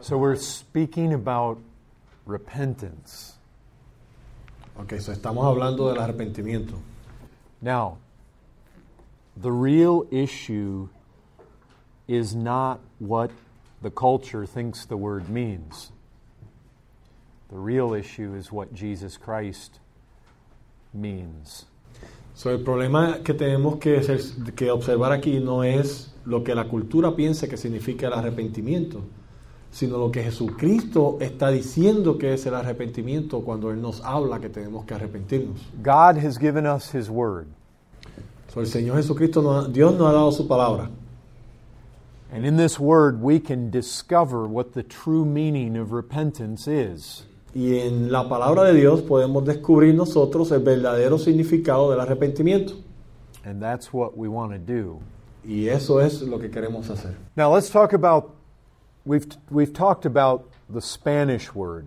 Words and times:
So 0.00 0.18
we're 0.18 0.36
speaking 0.36 1.12
about 1.14 1.58
repentance. 2.26 3.34
Ok, 4.78 4.98
so 4.98 5.12
estamos 5.12 5.44
hablando 5.44 5.92
del 5.92 6.02
arrepentimiento. 6.02 6.74
Now, 7.62 7.98
the 9.36 9.52
real 9.52 10.06
issue 10.10 10.88
is 12.06 12.34
not 12.34 12.80
what 12.98 13.30
the 13.82 13.90
culture 13.90 14.44
thinks 14.46 14.84
the 14.84 14.96
word 14.96 15.28
means. 15.28 15.92
The 17.50 17.56
real 17.58 17.94
issue 17.94 18.34
is 18.34 18.50
what 18.50 18.74
Jesus 18.74 19.16
Christ 19.16 19.78
means. 20.92 21.66
So, 22.34 22.50
el 22.50 22.58
problema 22.64 23.22
que 23.24 23.32
tenemos 23.34 23.80
que, 23.80 24.02
ser- 24.02 24.52
que 24.56 24.66
observar 24.70 25.12
aquí 25.12 25.38
no 25.42 25.62
es 25.62 26.08
lo 26.26 26.42
que 26.42 26.54
la 26.54 26.64
cultura 26.64 27.14
piensa 27.14 27.48
que 27.48 27.56
significa 27.56 28.08
el 28.08 28.12
arrepentimiento, 28.12 29.02
sino 29.74 29.98
lo 29.98 30.12
que 30.12 30.22
Jesucristo 30.22 31.18
está 31.20 31.50
diciendo 31.50 32.16
que 32.16 32.32
es 32.34 32.46
el 32.46 32.54
arrepentimiento 32.54 33.40
cuando 33.40 33.72
Él 33.72 33.82
nos 33.82 34.00
habla 34.04 34.38
que 34.38 34.48
tenemos 34.48 34.84
que 34.84 34.94
arrepentirnos. 34.94 35.60
God 35.82 36.16
has 36.24 36.38
given 36.38 36.64
us 36.64 36.94
His 36.94 37.10
Word, 37.10 37.46
So, 38.52 38.60
el 38.60 38.68
Señor 38.68 38.96
Jesucristo, 38.98 39.42
nos 39.42 39.72
Dios 39.72 39.92
nos 39.98 40.08
ha 40.08 40.12
dado 40.12 40.30
su 40.30 40.46
palabra. 40.46 40.88
and 42.30 42.46
in 42.46 42.56
this 42.56 42.78
Word 42.78 43.20
we 43.20 43.40
can 43.40 43.68
discover 43.70 44.46
what 44.46 44.74
the 44.74 44.84
true 44.84 45.24
meaning 45.24 45.76
of 45.76 45.90
repentance 45.92 46.68
is. 46.68 47.24
Y 47.52 47.78
en 47.78 48.12
la 48.12 48.28
palabra 48.28 48.62
de 48.64 48.74
Dios 48.74 49.02
podemos 49.02 49.44
descubrir 49.44 49.94
nosotros 49.94 50.52
el 50.52 50.60
verdadero 50.60 51.18
significado 51.18 51.90
del 51.90 51.98
arrepentimiento. 52.00 52.74
And 53.44 53.60
that's 53.60 53.92
what 53.92 54.16
we 54.16 54.28
want 54.28 54.52
to 54.52 54.58
do. 54.58 55.00
Y 55.44 55.68
eso 55.68 56.00
es 56.00 56.22
lo 56.22 56.38
que 56.38 56.48
queremos 56.48 56.88
hacer. 56.90 57.16
Now 57.36 57.52
let's 57.52 57.68
talk 57.70 57.92
about 57.92 58.33
we've 59.04 59.26
we've 59.50 59.72
talked 59.72 60.06
about 60.06 60.48
the 60.68 60.80
Spanish 60.80 61.54
word. 61.54 61.86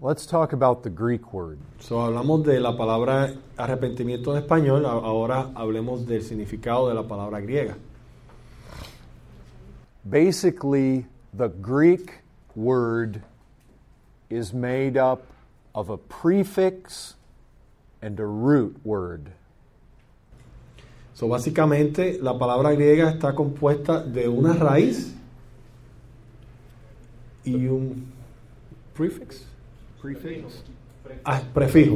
Let's 0.00 0.26
talk 0.26 0.52
about 0.52 0.82
the 0.82 0.90
Greek 0.90 1.32
word. 1.32 1.60
So, 1.78 1.96
hablamos 1.96 2.44
de 2.44 2.58
la 2.58 2.72
palabra 2.72 3.36
arrepentimiento 3.56 4.36
en 4.36 4.42
español, 4.42 4.84
ahora 4.84 5.52
hablemos 5.54 6.04
del 6.04 6.22
significado 6.22 6.88
de 6.88 6.94
la 6.94 7.04
palabra 7.04 7.40
griega. 7.40 7.76
Basically, 10.08 11.06
the 11.32 11.48
Greek 11.48 12.14
word 12.56 13.22
is 14.28 14.52
made 14.52 14.96
up 14.96 15.24
of 15.72 15.88
a 15.88 15.96
prefix 15.96 17.14
and 18.02 18.18
a 18.18 18.26
root 18.26 18.76
word. 18.84 19.30
So, 21.14 21.28
básicamente, 21.28 22.18
la 22.22 22.38
palabra 22.38 22.72
griega 22.72 23.10
está 23.10 23.34
compuesta 23.34 24.02
de 24.02 24.28
una 24.28 24.54
raíz 24.54 25.14
y 27.44 27.66
un 27.66 28.06
prefix, 28.94 29.44
Prefix? 30.00 30.62
ah, 31.24 31.42
prefijo. 31.52 31.94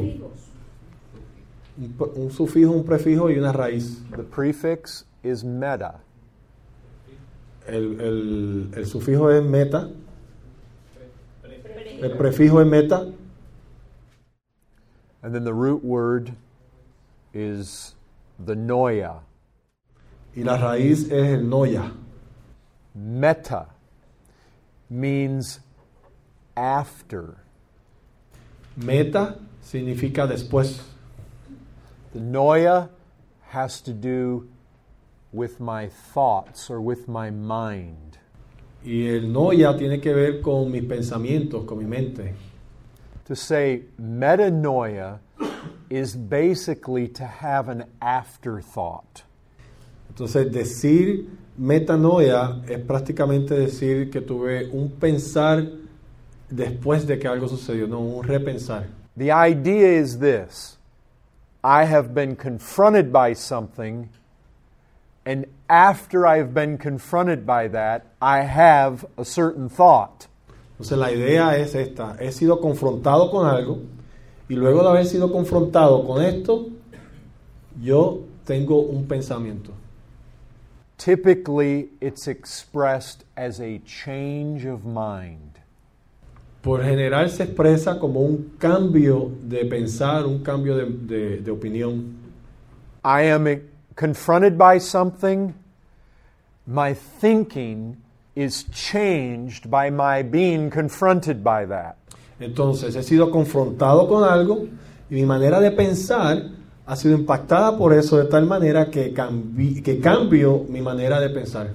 Un, 1.78 1.94
un 2.14 2.31
sufijo, 2.31 2.70
un 2.72 2.84
prefijo 2.84 3.31
y 3.31 3.39
una 3.39 3.53
raíz. 3.53 4.03
The 4.14 4.22
prefix 4.22 5.06
is 5.22 5.42
meta. 5.44 6.00
El, 7.67 8.00
el- 8.00 8.70
el 8.77 8.87
sufijo 8.87 9.31
es 9.31 9.42
meta, 9.42 9.89
el 12.00 12.17
prefijo 12.17 12.61
es 12.61 12.67
meta 12.67 13.06
And 15.22 15.34
then 15.34 15.42
the 15.42 15.53
root 15.53 15.83
word 15.83 16.31
is 17.34 17.96
the 18.39 18.55
noia. 18.55 19.20
y 20.37 20.45
la 20.45 20.59
raíz 20.59 21.05
es 21.11 21.29
el 21.29 21.48
noya. 21.48 21.91
Meta 22.95 23.69
means 24.91 25.61
after. 26.55 27.39
Meta 28.77 29.39
significa 29.62 30.27
después. 30.27 30.83
The 32.12 32.21
noia 32.21 32.91
has 33.49 33.81
to 33.81 33.94
do 33.94 34.49
with 35.32 35.59
my 35.59 35.88
thoughts 35.88 36.71
or 36.71 36.81
with 36.82 37.09
my 37.09 37.31
mind. 37.31 38.19
Y 38.84 39.09
el 39.09 39.22
noya 39.32 39.77
tiene 39.77 40.00
que 40.00 40.12
ver 40.12 40.43
con 40.43 40.71
mis 40.71 40.84
pensamientos, 40.84 41.65
con 41.66 41.78
mi 41.78 41.87
mente. 41.87 42.34
To 43.25 43.34
say 43.34 43.84
metanoia 43.99 45.19
is 45.91 46.17
basically 46.17 47.09
to 47.09 47.25
have 47.25 47.69
an 47.69 47.85
afterthought. 48.01 49.23
Entonces, 50.11 50.51
decir 50.51 51.29
metanoia 51.59 52.63
es 52.69 52.79
prácticamente 52.81 53.55
decir 53.55 54.11
que 54.11 54.21
tuve 54.21 54.71
un 54.73 54.91
pensar 54.91 55.67
después 56.51 57.07
de 57.07 57.19
que 57.19 57.29
algo 57.29 57.49
sucedió, 57.49 57.87
no 57.87 58.01
un 58.01 58.23
repensar. 58.23 58.87
The 59.17 59.31
idea 59.33 59.99
is 59.99 60.19
this 60.19 60.79
I 61.63 61.85
have 61.85 62.15
been 62.15 62.37
confronted 62.37 63.13
by 63.13 63.35
something, 63.35 64.09
and 65.25 65.47
after 65.69 66.27
I've 66.27 66.55
been 66.55 66.79
confronted 66.79 67.45
by 67.45 67.69
that, 67.69 68.07
I 68.21 68.43
have 68.43 69.05
a 69.19 69.25
certain 69.25 69.69
thought. 69.69 70.29
Entonces, 70.79 70.99
la 70.99 71.11
idea 71.11 71.57
es 71.59 71.75
esta: 71.75 72.17
he 72.21 72.31
sido 72.31 72.61
confrontado 72.61 73.31
con 73.31 73.47
algo, 73.47 73.81
y 74.49 74.55
luego 74.55 74.83
de 74.83 74.89
haber 74.89 75.07
sido 75.07 75.31
confrontado 75.33 76.07
con 76.07 76.23
esto, 76.23 76.69
yo 77.83 78.21
tengo 78.45 78.81
un 78.81 79.07
pensamiento. 79.07 79.73
Typically, 80.99 81.91
it's 82.01 82.27
expressed 82.27 83.25
as 83.37 83.61
a 83.61 83.79
change 83.85 84.65
of 84.67 84.85
mind. 84.85 85.59
Por 86.62 86.83
general 86.83 87.29
se 87.29 87.45
expresa 87.45 87.99
como 88.01 88.21
un 88.21 88.53
cambio 88.59 89.31
de 89.43 89.65
pensar, 89.67 90.27
un 90.27 90.43
cambio 90.43 90.77
de, 90.77 90.87
de- 90.87 91.41
de 91.43 91.51
opinión. 91.51 92.17
I 93.05 93.23
am 93.31 93.47
confronted 93.95 94.56
by 94.59 94.79
something, 94.79 95.55
my 96.67 96.93
thinking 96.95 97.99
is 98.35 98.65
changed 98.73 99.71
by 99.71 99.91
my 99.91 100.23
being 100.23 100.71
confronted 100.71 101.45
by 101.45 101.67
that. 101.67 101.97
Entonces 102.41 102.95
he 102.97 103.03
sido 103.03 103.31
confrontado 103.31 104.07
con 104.09 104.25
algo 104.25 104.67
y 105.11 105.15
mi 105.15 105.25
manera 105.25 105.61
de 105.61 105.71
pensar 105.71 106.43
ha 106.85 106.97
sido 106.97 107.17
impactada 107.17 107.77
por 107.77 107.93
eso 107.93 108.19
de 108.19 108.27
tal 108.27 108.47
manera 108.47 108.91
que, 108.91 109.13
cambi- 109.15 109.83
que 109.83 110.01
cambio 110.01 110.65
mi 110.69 110.81
manera 110.81 111.19
de 111.21 111.31
pensar. 111.31 111.69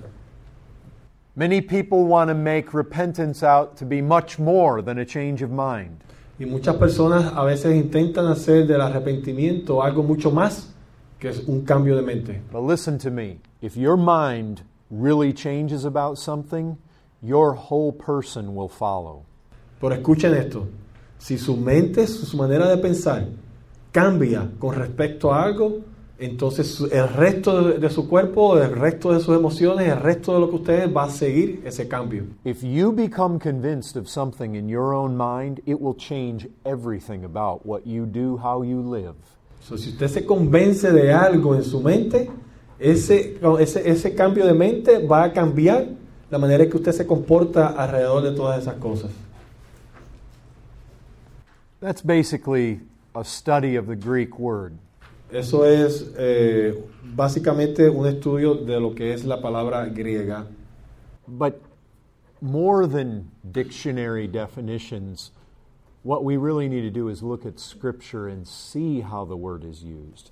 Many 1.36 1.62
people 1.62 2.04
want 2.04 2.30
to 2.30 2.36
make 2.36 2.74
repentance 2.74 3.42
out 3.42 3.78
to 3.78 3.86
be 3.86 4.02
much 4.02 4.38
more 4.38 4.82
than 4.82 5.00
a 5.00 5.06
change 5.06 5.42
of 5.42 5.50
mind. 5.50 5.98
Y 6.40 6.46
muchas 6.46 6.76
personas 6.76 7.32
a 7.36 7.44
veces 7.44 7.76
intentan 7.76 8.28
hacer 8.28 8.68
del 8.68 8.82
arrepentimiento 8.82 9.82
algo 9.82 10.04
mucho 10.04 10.32
más 10.32 10.68
que 11.20 11.30
es 11.30 11.40
un 11.48 11.64
cambio 11.64 11.96
de 11.96 12.02
mente. 12.02 12.42
But 12.52 12.64
listen 12.64 12.98
to 13.00 13.12
me 13.12 13.40
if 13.62 13.76
your 13.78 13.96
mind 13.96 14.62
really 14.90 15.34
changes 15.34 15.86
about 15.86 16.18
something, 16.18 16.78
your 17.22 17.54
whole 17.56 17.92
person 17.94 18.56
will 18.56 18.70
follow. 18.70 19.24
Pero 19.82 19.96
escuchen 19.96 20.36
esto, 20.36 20.68
si 21.18 21.40
su 21.40 21.58
mente, 21.58 22.06
su 22.06 22.38
manera 22.38 22.70
de 22.70 22.78
pensar 22.78 23.28
cambia 23.92 24.50
con 24.60 24.76
respecto 24.76 25.34
a 25.34 25.44
algo, 25.44 25.80
entonces 26.20 26.80
el 26.92 27.10
resto 27.10 27.64
de, 27.64 27.80
de 27.80 27.90
su 27.90 28.08
cuerpo, 28.08 28.56
el 28.60 28.72
resto 28.72 29.12
de 29.12 29.20
sus 29.20 29.36
emociones, 29.36 29.92
el 29.92 30.00
resto 30.00 30.36
de 30.36 30.40
lo 30.40 30.50
que 30.50 30.56
ustedes 30.58 30.96
va 30.96 31.06
a 31.06 31.10
seguir 31.10 31.64
ese 31.66 31.88
cambio. 31.88 32.26
If 32.46 32.62
you 32.62 32.92
become 32.92 33.40
convinced 33.40 33.98
of 33.98 34.08
something 34.08 34.54
in 34.54 34.70
your 34.70 34.94
own 34.94 35.18
mind, 35.18 35.62
it 35.66 35.82
will 35.82 35.96
change 35.98 36.48
everything 36.64 37.26
about 37.26 37.66
what 37.66 37.82
you 37.88 38.06
do, 38.06 38.38
how 38.38 38.64
you 38.64 38.84
live. 38.84 39.16
So, 39.62 39.78
si 39.78 39.90
usted 39.90 40.10
se 40.10 40.26
convence 40.26 40.92
de 40.92 41.12
algo 41.12 41.56
en 41.56 41.64
su 41.64 41.82
mente, 41.82 42.30
ese, 42.80 43.40
ese, 43.60 43.90
ese 43.90 44.14
cambio 44.14 44.46
de 44.46 44.54
mente 44.54 45.00
va 45.00 45.24
a 45.24 45.34
cambiar 45.34 45.88
la 46.30 46.38
manera 46.38 46.64
en 46.64 46.70
que 46.70 46.78
usted 46.78 46.92
se 46.92 47.08
comporta 47.08 47.68
alrededor 47.68 48.22
de 48.22 48.32
todas 48.32 48.62
esas 48.62 48.76
cosas. 48.76 49.10
That's 51.82 52.04
basically 52.04 52.80
a 53.16 53.26
study 53.26 53.76
of 53.76 53.88
the 53.88 53.96
Greek 53.96 54.38
word. 54.38 54.78
Eso 55.34 55.64
es 55.64 56.14
eh, 56.16 56.76
básicamente 57.04 57.90
un 57.90 58.06
estudio 58.06 58.54
de 58.54 58.80
lo 58.80 58.94
que 58.94 59.14
es 59.14 59.26
la 59.26 59.42
palabra 59.42 59.88
griega. 59.88 60.46
But 61.28 61.60
more 62.40 62.86
than 62.86 63.32
dictionary 63.52 64.28
definitions, 64.28 65.32
what 66.04 66.24
we 66.24 66.38
really 66.38 66.70
need 66.70 66.82
to 66.82 66.92
do 66.92 67.10
is 67.10 67.24
look 67.24 67.48
at 67.48 67.60
Scripture 67.60 68.28
and 68.28 68.48
see 68.48 69.02
how 69.02 69.26
the 69.26 69.36
word 69.36 69.64
is 69.64 69.82
used. 69.82 70.30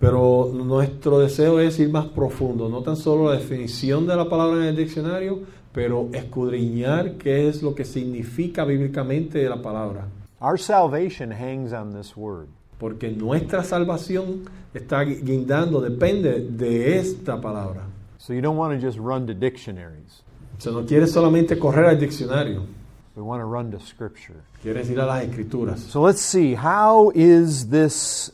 Pero 0.00 0.50
nuestro 0.54 1.18
deseo 1.18 1.58
es 1.58 1.78
ir 1.78 1.90
más 1.90 2.06
profundo, 2.06 2.70
no 2.70 2.80
tan 2.80 2.96
solo 2.96 3.30
la 3.30 3.38
definición 3.38 4.06
de 4.06 4.16
la 4.16 4.26
palabra 4.26 4.62
en 4.62 4.68
el 4.68 4.76
diccionario, 4.76 5.40
pero 5.74 6.08
escudriñar 6.14 7.18
qué 7.18 7.48
es 7.48 7.62
lo 7.62 7.74
que 7.74 7.84
significa 7.84 8.64
bíblicamente 8.64 9.46
la 9.46 9.60
palabra. 9.60 10.08
Our 10.42 10.58
salvation 10.58 11.30
hangs 11.30 11.72
on 11.72 11.92
this 11.92 12.16
word. 12.16 12.48
Porque 12.80 13.08
nuestra 13.16 13.62
salvación 13.62 14.50
está 14.74 15.04
guindando, 15.04 15.80
depende 15.80 16.40
de 16.40 16.98
esta 16.98 17.40
palabra. 17.40 17.84
So 18.18 18.32
you 18.32 18.40
don't 18.40 18.56
want 18.56 18.74
to 18.74 18.84
just 18.84 18.98
run 18.98 19.28
to 19.28 19.34
dictionaries. 19.34 20.22
O 20.58 20.60
sea, 20.60 20.72
no 20.72 20.82
quieres 20.84 21.12
solamente 21.12 21.56
correr 21.58 21.86
al 21.86 21.96
diccionario, 21.96 22.66
We 23.14 23.22
want 23.22 23.40
to 23.40 23.44
run 23.44 23.70
to 23.70 23.78
Scripture. 23.78 24.42
quieres 24.62 24.90
ir 24.90 24.98
a 24.98 25.06
las 25.06 25.22
escrituras. 25.24 25.78
So 25.80 26.00
let's 26.00 26.20
see, 26.20 26.54
how 26.54 27.12
is 27.14 27.68
this 27.68 28.32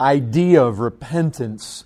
idea 0.00 0.62
of 0.64 0.78
repentance 0.80 1.84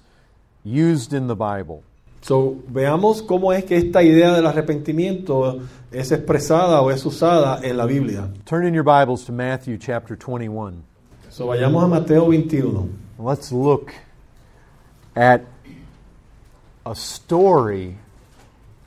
used 0.62 1.12
in 1.12 1.26
the 1.26 1.34
Bible? 1.34 1.82
So, 2.24 2.56
veamos 2.68 3.20
cómo 3.20 3.52
es 3.52 3.66
que 3.66 3.76
esta 3.76 4.02
idea 4.02 4.32
del 4.32 4.46
arrepentimiento 4.46 5.60
es 5.92 6.10
expresada 6.10 6.80
o 6.80 6.90
es 6.90 7.04
usada 7.04 7.60
en 7.62 7.76
la 7.76 7.84
Biblia. 7.84 8.30
Turn 8.46 8.66
in 8.66 8.72
your 8.72 8.82
Bibles 8.82 9.26
to 9.26 9.32
Matthew 9.32 9.76
chapter 9.76 10.16
21. 10.16 10.82
So, 11.28 11.48
vayamos 11.48 11.84
a 11.84 11.86
Mateo 11.86 12.24
21. 12.24 12.98
Let's 13.18 13.52
look 13.52 13.92
at 15.14 15.42
a 16.86 16.94
story 16.94 17.98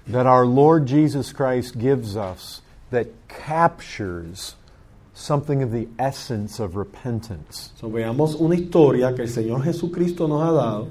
that 0.07 0.25
our 0.25 0.47
Lord 0.47 0.87
Jesus 0.87 1.31
Christ 1.31 1.77
gives 1.77 2.17
us 2.17 2.63
that 2.89 3.05
captures 3.27 4.55
something 5.13 5.61
of 5.61 5.71
the 5.71 5.87
essence 5.99 6.59
of 6.59 6.75
repentance. 6.75 7.71
So, 7.79 7.87
veamos 7.87 8.33
una 8.41 8.55
historia 8.55 9.13
que 9.13 9.25
el 9.25 9.29
Señor 9.29 9.63
Jesucristo 9.63 10.27
nos 10.27 10.41
ha 10.41 10.51
dado 10.53 10.89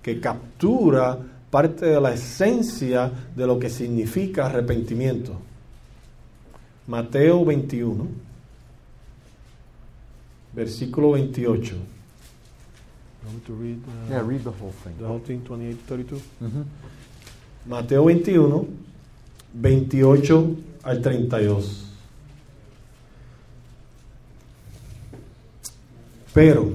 que 0.00 0.20
captura 0.20 1.18
parte 1.50 1.86
de 1.86 2.00
la 2.00 2.12
esencia 2.12 3.10
de 3.34 3.46
lo 3.46 3.58
que 3.58 3.70
significa 3.70 4.46
arrepentimiento. 4.46 5.32
Mateo 6.86 7.44
21, 7.44 8.06
versículo 10.54 11.12
28. 11.12 11.74
Yeah, 14.08 14.22
read 14.22 14.42
the 14.42 14.50
whole 14.50 14.72
thing. 14.82 14.94
The 14.98 15.04
whole 15.04 15.20
thing, 15.20 15.42
28 15.44 15.78
32. 15.86 16.22
Mhm. 16.40 16.64
Mateo 17.66 18.04
21, 18.04 18.66
28 19.52 20.56
al 20.82 21.02
32. 21.02 21.84
Pero, 26.32 26.72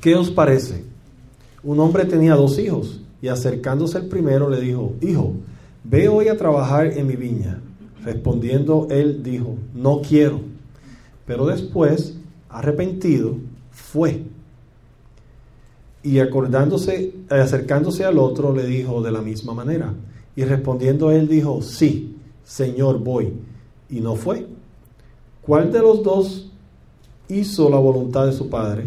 ¿qué 0.00 0.14
os 0.14 0.30
parece? 0.30 0.84
Un 1.62 1.80
hombre 1.80 2.04
tenía 2.06 2.34
dos 2.34 2.58
hijos 2.58 3.00
y 3.20 3.28
acercándose 3.28 3.98
el 3.98 4.06
primero 4.06 4.48
le 4.48 4.60
dijo, 4.60 4.94
Hijo, 5.00 5.34
ve 5.84 6.08
hoy 6.08 6.28
a 6.28 6.36
trabajar 6.36 6.86
en 6.86 7.06
mi 7.06 7.16
viña. 7.16 7.60
Respondiendo 8.04 8.86
él 8.90 9.22
dijo, 9.22 9.56
No 9.74 10.00
quiero. 10.00 10.40
Pero 11.26 11.46
después, 11.46 12.16
arrepentido, 12.48 13.36
fue. 13.70 14.22
Y 16.02 16.20
acordándose, 16.20 17.12
acercándose 17.28 18.04
al 18.04 18.18
otro, 18.18 18.54
le 18.54 18.66
dijo 18.66 19.02
de 19.02 19.12
la 19.12 19.20
misma 19.20 19.52
manera. 19.52 19.92
Y 20.36 20.44
respondiendo 20.44 21.10
él 21.10 21.26
dijo, 21.26 21.62
sí, 21.62 22.16
Señor, 22.44 23.00
voy. 23.00 23.32
Y 23.90 24.00
no 24.00 24.14
fue. 24.14 24.46
¿Cuál 25.42 25.72
de 25.72 25.80
los 25.80 26.02
dos 26.02 26.50
hizo 27.28 27.68
la 27.68 27.78
voluntad 27.78 28.26
de 28.26 28.32
su 28.32 28.48
padre? 28.48 28.86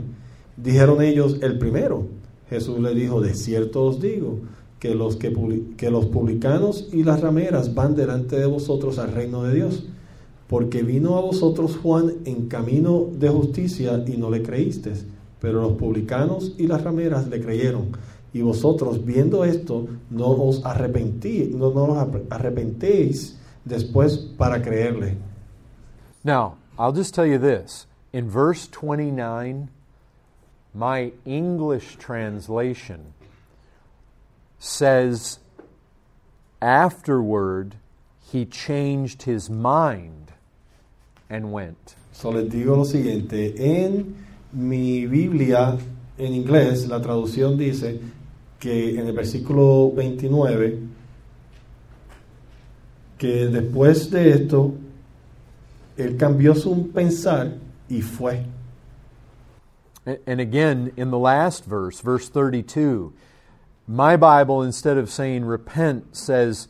Dijeron 0.55 1.01
ellos, 1.01 1.37
el 1.41 1.59
primero. 1.59 2.07
Jesús 2.51 2.79
le 2.79 2.93
dijo, 2.93 3.19
de 3.21 3.33
cierto 3.33 3.85
os 3.85 3.99
digo, 3.99 4.37
que 4.77 4.93
los, 4.93 5.15
que, 5.15 5.89
los 5.89 6.05
publicanos 6.07 6.89
y 6.91 7.03
las 7.03 7.21
rameras 7.21 7.73
van 7.73 7.95
delante 7.95 8.35
de 8.37 8.45
vosotros 8.45 8.99
al 8.99 9.13
reino 9.13 9.41
de 9.43 9.55
Dios. 9.55 9.85
Porque 10.47 10.83
vino 10.83 11.17
a 11.17 11.21
vosotros 11.21 11.77
Juan 11.81 12.13
en 12.25 12.47
camino 12.49 13.07
de 13.17 13.29
justicia 13.29 14.03
y 14.05 14.17
no 14.17 14.29
le 14.29 14.43
creísteis, 14.43 15.05
pero 15.39 15.61
los 15.61 15.73
publicanos 15.73 16.53
y 16.57 16.67
las 16.67 16.83
rameras 16.83 17.27
le 17.29 17.41
creyeron. 17.41 17.91
Y 18.33 18.41
vosotros, 18.41 19.05
viendo 19.05 19.45
esto, 19.45 19.87
no 20.09 20.27
os 20.27 20.65
arrepentí, 20.65 21.49
no, 21.55 21.71
no 21.71 21.83
os 21.85 21.97
arre- 21.97 22.23
arrepentéis 22.29 23.37
después 23.63 24.17
para 24.37 24.61
creerle. 24.61 25.15
Now, 26.23 26.55
I'll 26.77 26.93
just 26.93 27.15
tell 27.15 27.25
you 27.25 27.39
this. 27.39 27.87
In 28.13 28.29
verse 28.29 28.67
29, 28.67 29.69
my 30.73 31.11
English 31.25 31.97
translation 31.97 33.13
says, 34.59 35.39
afterward, 36.61 37.75
he 38.31 38.45
changed 38.45 39.23
his 39.23 39.49
mind 39.49 40.31
and 41.29 41.51
went. 41.51 41.95
So 42.11 42.29
les 42.29 42.49
digo 42.49 42.77
lo 42.77 42.83
siguiente, 42.83 43.55
en 43.59 44.15
mi 44.53 45.05
Biblia 45.05 45.77
en 46.17 46.33
inglés 46.33 46.87
la 46.87 47.01
traducción 47.01 47.57
dice 47.57 47.99
que 48.59 48.99
en 48.99 49.07
el 49.07 49.13
versículo 49.13 49.91
29 49.91 50.79
que 53.17 53.47
después 53.47 54.11
de 54.11 54.31
esto 54.31 54.73
él 55.97 56.17
cambió 56.17 56.55
su 56.55 56.89
pensar 56.91 57.55
y 57.89 58.01
fue. 58.01 58.43
And 60.05 60.41
again, 60.41 60.91
in 60.97 61.11
the 61.11 61.19
last 61.19 61.63
verse, 61.63 62.01
verse 62.01 62.27
32, 62.27 63.13
my 63.87 64.15
Bible, 64.17 64.63
instead 64.63 64.97
of 64.97 65.11
saying 65.11 65.45
repent, 65.45 66.15
says, 66.17 66.67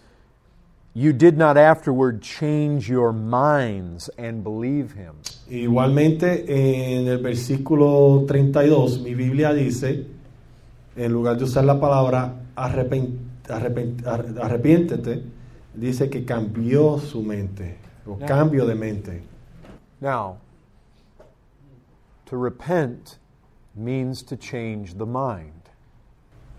You 0.93 1.13
did 1.13 1.37
not 1.37 1.55
afterward 1.55 2.21
change 2.21 2.89
your 2.89 3.13
minds 3.13 4.09
and 4.17 4.43
believe 4.43 4.93
him. 4.93 5.15
Igualmente 5.49 6.43
en 6.49 7.07
el 7.07 7.19
versículo 7.19 8.25
32 8.27 8.99
mi 8.99 9.13
Biblia 9.13 9.53
dice, 9.53 10.05
en 10.97 11.13
lugar 11.13 11.37
de 11.37 11.45
usar 11.45 11.63
la 11.63 11.79
palabra 11.79 12.33
arrepen- 12.57 13.17
arrepen- 13.47 14.05
ar- 14.05 14.25
arrepiéntete, 14.41 15.23
dice 15.73 16.09
que 16.09 16.25
cambió 16.25 16.99
su 16.99 17.21
mente, 17.21 17.77
o 18.05 18.17
Ya. 18.19 18.25
cambio 18.25 18.65
de 18.65 18.75
mente. 18.75 19.21
Now, 20.01 20.37
to 22.25 22.35
repent 22.35 23.17
means 23.75 24.21
to 24.23 24.35
change 24.35 24.95
the 24.95 25.05
mind. 25.05 25.69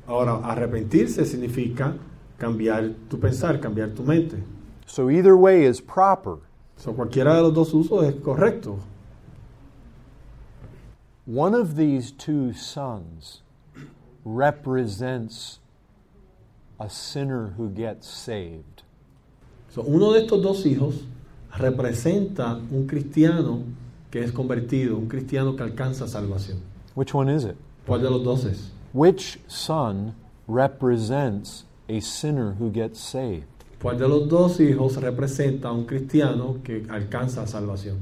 Ahora, 0.09 0.41
arrepentirse 0.43 1.25
significa 1.25 1.99
cambiar 2.39 2.95
tu 3.09 3.19
pensar, 3.19 3.59
cambiar 3.59 3.95
tu 3.95 4.03
mente. 4.03 4.43
So 4.87 5.09
either 5.09 5.37
way 5.37 5.65
is 5.65 5.81
proper. 5.81 6.39
So, 6.77 6.93
cualquiera 6.93 7.37
de 7.37 7.43
los 7.43 7.55
dos 7.55 7.73
usos 7.73 8.05
es 8.05 8.15
correcto. 8.21 8.81
One 11.25 11.55
of 11.55 11.77
these 11.77 12.11
two 12.11 12.53
sons 12.53 13.43
represents 14.25 15.61
a 16.81 16.91
sinner 16.91 17.55
who 17.57 17.69
gets 17.69 18.09
saved. 18.09 18.83
So, 19.69 19.83
uno 19.83 20.13
de 20.13 20.27
estos 20.27 20.43
dos 20.43 20.67
hijos 20.67 21.05
representa 21.57 22.61
un 22.73 22.89
cristiano 22.89 23.63
que 24.11 24.25
es 24.25 24.33
convertido, 24.33 24.99
un 24.99 25.09
cristiano 25.09 25.55
que 25.55 25.63
alcanza 25.63 26.09
salvación. 26.09 26.72
Which 26.95 27.15
one 27.15 27.29
is 27.29 27.45
it? 27.45 27.57
¿Cuál 27.87 28.03
de 28.03 28.11
los 28.11 28.23
dos 28.23 28.45
es? 28.45 28.71
Which 28.93 29.39
son 29.49 30.15
represents 30.47 31.65
a 31.89 32.01
sinner 32.01 32.53
who 32.53 32.71
gets 32.71 33.01
saved? 33.01 33.47
¿Cuál 33.81 33.99
de 33.99 34.07
los 34.07 34.29
dos 34.29 34.61
hijos 34.61 34.97
representa 34.97 35.69
a 35.69 35.73
un 35.73 35.87
cristiano 35.87 36.61
que 36.63 36.87
alcanza 36.89 37.47
salvación? 37.47 37.99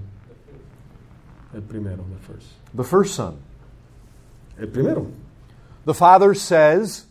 El 1.54 1.62
primero, 1.62 2.04
the 2.12 2.32
first. 2.32 2.46
The 2.74 2.84
first 2.84 3.14
son. 3.14 3.38
El 4.58 4.66
primero. 4.68 5.06
The 5.84 5.94
father 5.94 6.34
says, 6.34 7.06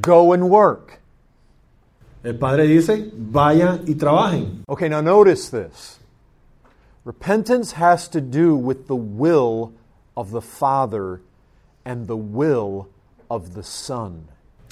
Go 0.00 0.32
and 0.32 0.48
work. 0.48 1.00
El 2.24 2.34
padre 2.34 2.66
dice, 2.66 3.10
vayan 3.16 3.84
y 3.88 3.94
trabajen. 3.94 4.62
Okay, 4.68 4.88
now 4.88 5.00
notice 5.00 5.48
this. 5.50 5.98
Repentance 7.04 7.72
has 7.72 8.06
to 8.08 8.20
do 8.20 8.54
with 8.54 8.86
the 8.86 8.94
will 8.94 9.72
of 10.16 10.30
the 10.30 10.42
Father 10.42 11.20
and 11.84 12.06
the 12.06 12.16
will 12.16 12.88
of 13.30 13.54
the 13.54 13.62
Son. 13.62 14.28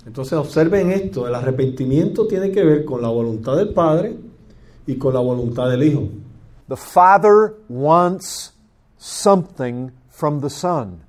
Entonces 0.07 0.33
observen 0.33 0.91
esto, 0.91 1.27
el 1.27 1.35
arrepentimiento 1.35 2.27
tiene 2.27 2.51
que 2.51 2.65
ver 2.65 2.85
con 2.85 3.03
la 3.03 3.09
voluntad 3.09 3.57
del 3.57 3.75
padre 3.75 4.17
y 4.87 4.97
con 4.97 5.13
la 5.15 5.21
voluntad 5.21 5.69
del 5.69 5.83
hijo. 5.83 6.09
The 6.69 6.77
Father 6.77 7.55
wants 7.69 8.53
something 8.97 9.91
from 10.09 10.41
the 10.41 10.51
Son. 10.51 11.01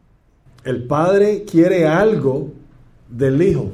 El 0.65 0.88
padre 0.88 1.45
quiere 1.45 1.88
algo 1.88 2.51
del 3.09 3.41
hijo. 3.41 3.71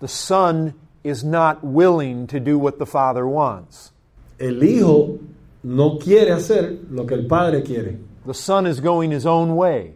The 0.00 0.08
Son 0.08 0.74
is 1.02 1.24
not 1.24 1.64
willing 1.64 2.26
to 2.28 2.38
do 2.38 2.58
what 2.58 2.78
the 2.78 2.86
Father 2.86 3.26
wants. 3.26 3.92
El 4.38 4.62
hijo 4.62 5.18
no 5.62 5.98
quiere 5.98 6.32
hacer 6.32 6.78
lo 6.90 7.04
que 7.06 7.14
el 7.14 7.26
padre 7.26 7.62
quiere. 7.62 7.98
The 8.28 8.34
Son 8.34 8.66
is 8.66 8.78
going 8.78 9.10
his 9.10 9.24
own 9.24 9.56
way. 9.56 9.94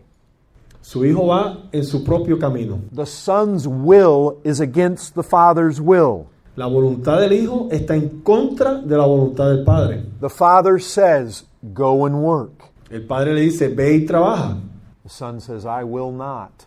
Su 0.81 1.05
hijo 1.05 1.27
va 1.27 1.69
en 1.71 1.85
su 1.85 2.03
propio 2.03 2.39
camino. 2.39 2.81
The 2.91 3.05
Son's 3.05 3.69
will 3.69 4.41
is 4.43 4.59
against 4.59 5.15
the 5.15 5.23
Father's 5.23 5.83
will. 5.83 6.31
La 6.57 6.67
voluntad 6.67 7.21
del 7.21 7.35
hijo 7.35 7.69
está 7.71 7.95
en 7.95 8.23
contra 8.23 8.81
de 8.81 8.97
la 8.97 9.05
voluntad 9.05 9.51
del 9.51 9.67
padre. 9.67 10.05
The 10.23 10.31
Father 10.31 10.79
says, 10.79 11.45
Go 11.75 12.07
and 12.07 12.23
work. 12.23 12.71
El 12.91 13.03
padre 13.03 13.35
le 13.35 13.43
dice, 13.43 13.69
ve 13.69 13.97
y 13.97 14.07
trabaja. 14.07 14.59
The 15.03 15.11
Son 15.11 15.39
says, 15.39 15.67
I 15.67 15.85
will 15.85 16.11
not. 16.11 16.65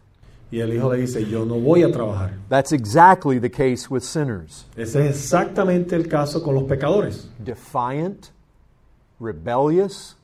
Y 0.51 0.59
el 0.59 0.71
hijo 0.71 0.91
le 0.91 0.97
dice, 0.97 1.25
yo 1.27 1.45
no 1.45 1.55
voy 1.55 1.81
a 1.81 1.91
trabajar. 1.91 2.33
That's 2.47 2.73
exactly 2.73 3.39
the 3.39 3.49
case 3.49 3.89
with 3.89 4.03
sinners. 4.03 4.65
Ese 4.77 4.97
es 4.97 5.15
exactamente 5.15 5.95
el 5.95 6.07
caso 6.07 6.43
con 6.43 6.53
los 6.53 6.65
pecadores. 6.65 7.27
Defiant, 7.43 8.29
rebellious, 9.19 10.15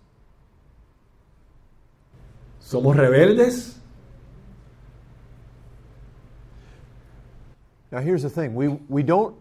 Somos 2.72 2.96
rebeldes. 2.96 3.76
Now, 7.92 8.00
here's 8.00 8.24
the 8.24 8.30
thing 8.30 8.56
we, 8.56 8.70
we 8.70 9.04
don't 9.04 9.36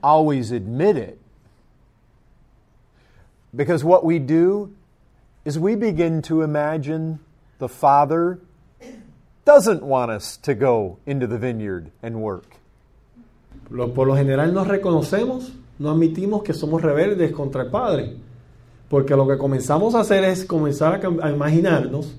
always 0.00 0.52
admit 0.52 0.96
it 0.96 1.18
because 3.56 3.82
what 3.82 4.04
we 4.04 4.20
do 4.20 4.72
is 5.44 5.58
we 5.58 5.74
begin 5.74 6.22
to 6.22 6.42
imagine 6.42 7.18
the 7.58 7.68
Father 7.68 8.38
doesn't 9.44 9.82
want 9.82 10.12
us 10.12 10.36
to 10.36 10.54
go 10.54 10.98
into 11.06 11.26
the 11.26 11.38
vineyard 11.38 11.90
and 12.04 12.22
work. 12.22 12.54
Por 13.68 14.06
lo 14.06 14.14
general 14.14 14.52
no 14.52 14.64
reconocemos, 14.64 15.50
no 15.80 15.90
admitimos 15.90 16.44
que 16.44 16.54
somos 16.54 16.82
rebeldes 16.82 17.32
contra 17.32 17.64
el 17.64 17.70
Padre. 17.70 18.16
Porque 18.94 19.16
lo 19.16 19.26
que 19.26 19.36
comenzamos 19.36 19.96
a 19.96 20.00
hacer 20.02 20.22
es 20.22 20.44
comenzar 20.44 21.04
a, 21.04 21.26
a 21.26 21.30
imaginarnos 21.32 22.14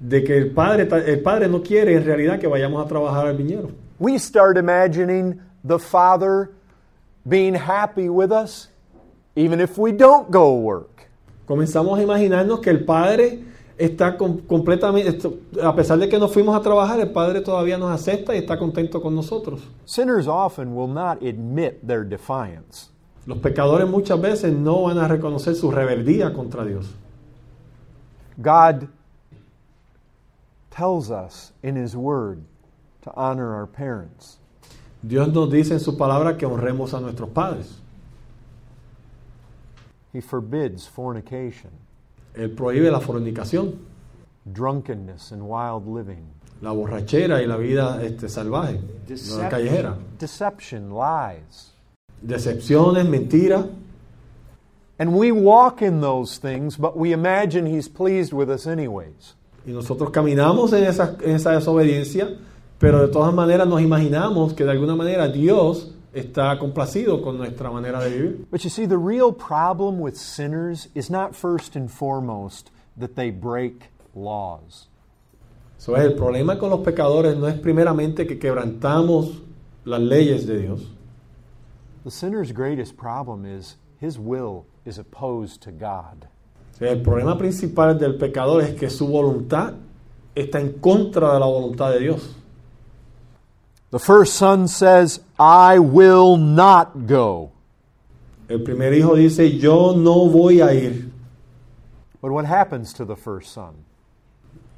de 0.00 0.24
que 0.24 0.36
el 0.36 0.50
padre, 0.50 0.88
el 1.06 1.20
padre 1.22 1.46
no 1.46 1.62
quiere 1.62 1.94
en 1.94 2.04
realidad 2.04 2.40
que 2.40 2.48
vayamos 2.48 2.84
a 2.84 2.88
trabajar 2.88 3.28
al 3.28 3.36
viñedo. 3.36 3.70
We 4.00 4.18
start 4.18 4.56
imagining 4.58 5.38
the 5.64 5.78
Father 5.78 6.50
being 7.24 7.54
happy 7.54 8.08
with 8.08 8.32
us 8.32 8.68
even 9.36 9.60
if 9.60 9.78
we 9.78 9.92
don't 9.92 10.28
go 10.32 10.52
work. 10.54 11.06
Comenzamos 11.46 11.96
a 11.96 12.02
imaginarnos 12.02 12.58
que 12.58 12.70
el 12.70 12.84
padre 12.84 13.44
está 13.78 14.16
com- 14.16 14.38
completamente, 14.48 15.16
a 15.62 15.76
pesar 15.76 15.96
de 16.00 16.08
que 16.08 16.18
no 16.18 16.26
fuimos 16.26 16.56
a 16.56 16.60
trabajar, 16.60 16.98
el 16.98 17.12
padre 17.12 17.40
todavía 17.40 17.78
nos 17.78 17.92
acepta 17.92 18.34
y 18.34 18.38
está 18.38 18.58
contento 18.58 19.00
con 19.00 19.14
nosotros. 19.14 19.60
Sinners 19.84 20.26
often 20.26 20.74
will 20.74 20.92
not 20.92 21.22
admit 21.22 21.86
their 21.86 22.02
defiance. 22.04 22.90
Los 23.28 23.38
pecadores 23.40 23.86
muchas 23.86 24.18
veces 24.18 24.54
no 24.54 24.84
van 24.84 24.96
a 24.96 25.06
reconocer 25.06 25.54
su 25.54 25.70
rebeldía 25.70 26.32
contra 26.32 26.64
Dios. 26.64 26.86
God 28.38 28.88
tells 30.70 31.10
us 31.10 31.52
in 31.62 31.76
His 31.76 31.94
Word 31.94 32.38
to 33.02 33.12
honor 33.14 33.54
our 33.54 33.66
parents. 33.66 34.38
Dios 35.02 35.28
nos 35.28 35.50
dice 35.50 35.72
en 35.74 35.80
su 35.80 35.98
palabra 35.98 36.38
que 36.38 36.46
honremos 36.46 36.94
a 36.94 37.00
nuestros 37.00 37.28
padres. 37.28 37.82
He 40.14 40.22
forbids 40.22 40.88
fornication, 40.88 41.70
Él 42.34 42.54
prohíbe 42.54 42.90
la 42.90 43.00
fornicación, 43.00 43.74
drunkenness, 44.46 45.32
and 45.32 45.42
wild 45.42 45.86
living, 45.86 46.24
la 46.62 46.72
borrachera 46.72 47.42
y 47.42 47.46
la 47.46 47.58
vida 47.58 48.02
este, 48.02 48.30
salvaje, 48.30 48.80
la 49.36 49.50
callejera. 49.50 49.98
deception, 50.18 50.94
lies. 50.94 51.74
Decepciones, 52.22 53.06
mentiras. 53.08 53.66
And 54.98 55.14
we 55.14 55.30
walk 55.30 55.80
in 55.80 56.00
those 56.00 56.38
things, 56.38 56.76
but 56.76 56.96
we 56.96 57.12
imagine 57.12 57.66
He's 57.66 57.88
pleased 57.88 58.32
with 58.32 58.50
us 58.50 58.66
anyways. 58.66 59.34
Y 59.64 59.72
nosotros 59.72 60.10
caminamos 60.10 60.72
en 60.72 60.84
esa, 60.84 61.16
en 61.22 61.36
esa 61.36 61.52
desobediencia, 61.52 62.36
pero 62.78 63.06
de 63.06 63.08
todas 63.12 63.32
maneras 63.32 63.68
nos 63.68 63.80
imaginamos 63.80 64.54
que 64.54 64.64
de 64.64 64.72
alguna 64.72 64.96
manera 64.96 65.28
Dios 65.28 65.92
está 66.12 66.58
complacido 66.58 67.22
con 67.22 67.38
nuestra 67.38 67.70
manera 67.70 68.00
de 68.00 68.10
vivir. 68.10 68.46
But 68.50 68.64
you 68.64 68.70
see, 68.70 68.86
the 68.86 68.98
real 68.98 69.32
problem 69.32 70.00
with 70.00 70.16
sinners 70.16 70.88
is 70.94 71.10
not 71.10 71.36
first 71.36 71.76
and 71.76 71.90
foremost 71.90 72.70
that 72.96 73.14
they 73.14 73.30
break 73.30 73.90
laws. 74.14 74.88
Es, 75.78 75.88
el 75.88 76.14
problema 76.14 76.58
con 76.58 76.70
los 76.70 76.80
pecadores 76.80 77.36
no 77.36 77.46
es 77.46 77.54
primeramente 77.54 78.26
que 78.26 78.38
quebrantamos 78.38 79.42
las 79.84 80.00
leyes 80.00 80.46
de 80.46 80.58
Dios. 80.58 80.80
The 82.08 82.12
sinner's 82.12 82.52
greatest 82.52 82.96
problem 82.96 83.44
is 83.44 83.76
his 84.00 84.18
will 84.18 84.64
is 84.86 84.96
opposed 84.96 85.60
to 85.64 85.70
God. 85.70 86.26
El 86.80 87.02
problema 87.02 87.36
principal 87.36 87.98
del 87.98 88.14
pecador 88.14 88.62
es 88.62 88.80
que 88.80 88.88
su 88.88 89.06
voluntad 89.06 89.74
está 90.34 90.58
en 90.58 90.80
contra 90.80 91.34
de 91.34 91.38
la 91.38 91.44
voluntad 91.44 91.92
de 91.92 91.98
Dios. 91.98 92.34
The 93.90 93.98
first 93.98 94.36
son 94.36 94.68
says, 94.68 95.20
I 95.38 95.78
will 95.78 96.38
not 96.38 97.06
go. 97.06 97.52
El 98.48 98.60
primer 98.60 98.94
hijo 98.94 99.14
dice, 99.14 99.58
yo 99.58 99.94
no 99.94 100.30
voy 100.30 100.62
a 100.62 100.72
ir. 100.72 101.10
But 102.22 102.32
what 102.32 102.46
happens 102.46 102.94
to 102.94 103.04
the 103.04 103.16
first 103.16 103.52
son? 103.52 103.84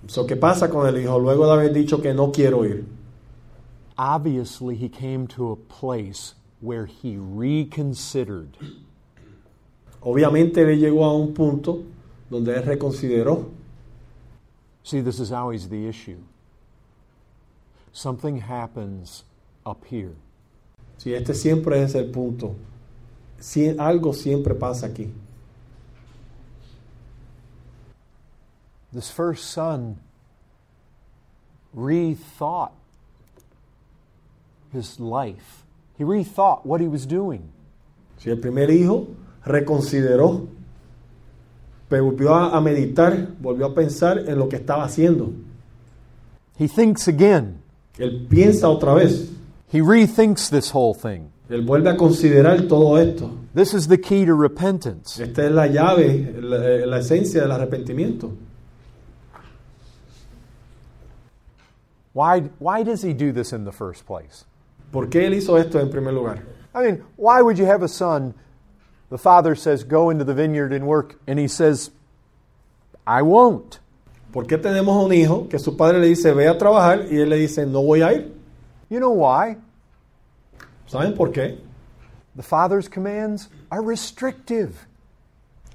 So, 0.08 0.26
¿Qué 0.26 0.34
pasa 0.34 0.68
con 0.68 0.84
el 0.84 1.00
hijo 1.00 1.16
luego 1.20 1.46
de 1.46 1.52
haber 1.52 1.72
dicho 1.72 2.02
que 2.02 2.12
no 2.12 2.32
quiero 2.32 2.64
ir? 2.64 2.86
Obviously, 3.96 4.74
he 4.74 4.88
came 4.88 5.28
to 5.28 5.52
a 5.52 5.54
place 5.54 6.34
where 6.60 6.86
he 6.86 7.16
reconsidered. 7.18 8.56
Obviamente 10.02 10.58
él 10.58 10.78
llegó 10.78 11.04
a 11.04 11.14
un 11.14 11.34
punto 11.34 11.84
donde 12.30 12.54
él 12.54 12.64
reconsideró. 12.64 13.50
See, 14.82 15.00
this 15.00 15.20
is 15.20 15.32
always 15.32 15.68
the 15.68 15.86
issue. 15.86 16.18
Something 17.92 18.38
happens 18.38 19.24
up 19.66 19.84
here. 19.84 20.14
Si 20.98 21.14
este 21.14 21.34
siempre 21.34 21.82
es 21.82 21.94
el 21.94 22.10
punto, 22.10 22.56
si 23.38 23.68
algo 23.78 24.14
siempre 24.14 24.54
pasa 24.54 24.86
aquí. 24.86 25.10
This 28.92 29.10
first 29.10 29.50
son 29.50 29.98
rethought 31.74 32.72
his 34.72 34.98
life. 34.98 35.64
He 36.00 36.04
rethought 36.04 36.64
what 36.64 36.80
he 36.80 36.88
was 36.88 37.04
doing. 37.04 37.52
Si 38.16 38.30
el 38.30 38.38
primer 38.38 38.70
hijo 38.70 39.08
reconsideró, 39.44 40.48
volvió 41.90 42.34
a, 42.34 42.56
a 42.56 42.60
meditar, 42.62 43.36
volvió 43.38 43.66
a 43.66 43.74
pensar 43.74 44.18
en 44.26 44.38
lo 44.38 44.48
que 44.48 44.56
estaba 44.56 44.84
haciendo. 44.84 45.30
He 46.56 46.68
thinks 46.68 47.06
again. 47.06 47.60
Él 47.98 48.26
piensa 48.30 48.70
otra 48.70 48.94
vez. 48.94 49.30
He 49.68 49.82
rethinks 49.82 50.48
this 50.48 50.70
whole 50.70 50.94
thing. 50.94 51.32
Él 51.50 51.66
vuelve 51.66 51.90
a 51.90 51.98
considerar 51.98 52.66
todo 52.66 52.96
esto. 52.96 53.32
This 53.54 53.74
is 53.74 53.86
the 53.86 53.98
key 53.98 54.24
to 54.24 54.32
repentance. 54.32 55.20
Esta 55.20 55.44
es 55.44 55.52
la 55.52 55.66
llave, 55.66 56.32
la, 56.40 56.86
la 56.86 56.98
esencia 57.00 57.42
del 57.42 57.52
arrepentimiento. 57.52 58.32
Why, 62.14 62.40
why 62.58 62.84
does 62.84 63.02
he 63.02 63.12
do 63.12 63.32
this 63.32 63.52
in 63.52 63.66
the 63.66 63.72
first 63.72 64.06
place? 64.06 64.46
¿Por 64.92 65.08
qué 65.08 65.26
él 65.26 65.34
hizo 65.34 65.56
esto 65.56 65.78
en 65.78 65.90
primer 65.90 66.12
lugar? 66.12 66.42
I 66.74 66.82
mean, 66.82 67.04
why 67.16 67.42
would 67.42 67.58
you 67.58 67.66
have 67.66 67.82
a 67.82 67.88
son? 67.88 68.34
The 69.10 69.18
father 69.18 69.54
says, 69.54 69.84
Go 69.84 70.10
into 70.10 70.24
the 70.24 70.34
vineyard 70.34 70.72
and 70.72 70.86
work, 70.86 71.18
and 71.26 71.38
he 71.38 71.48
says, 71.48 71.90
I 73.06 73.22
won't. 73.22 73.80
¿Por 74.32 74.44
qué 74.44 74.58
tenemos 74.58 75.04
un 75.04 75.12
hijo 75.12 75.48
que 75.48 75.58
su 75.58 75.76
padre 75.76 75.98
le 75.98 76.06
dice 76.06 76.32
ve 76.32 76.46
a 76.46 76.56
trabajar 76.56 77.06
y 77.10 77.18
él 77.18 77.30
le 77.30 77.36
dice 77.36 77.66
no 77.66 77.82
voy 77.82 78.02
a 78.02 78.12
ir? 78.12 78.32
You 78.88 79.00
know 79.00 79.10
why? 79.10 79.56
¿Saben 80.86 81.16
por 81.16 81.32
qué? 81.32 81.58
The 82.36 82.42
father's 82.42 82.88
commands 82.88 83.48
are 83.70 83.82
restrictive. 83.82 84.86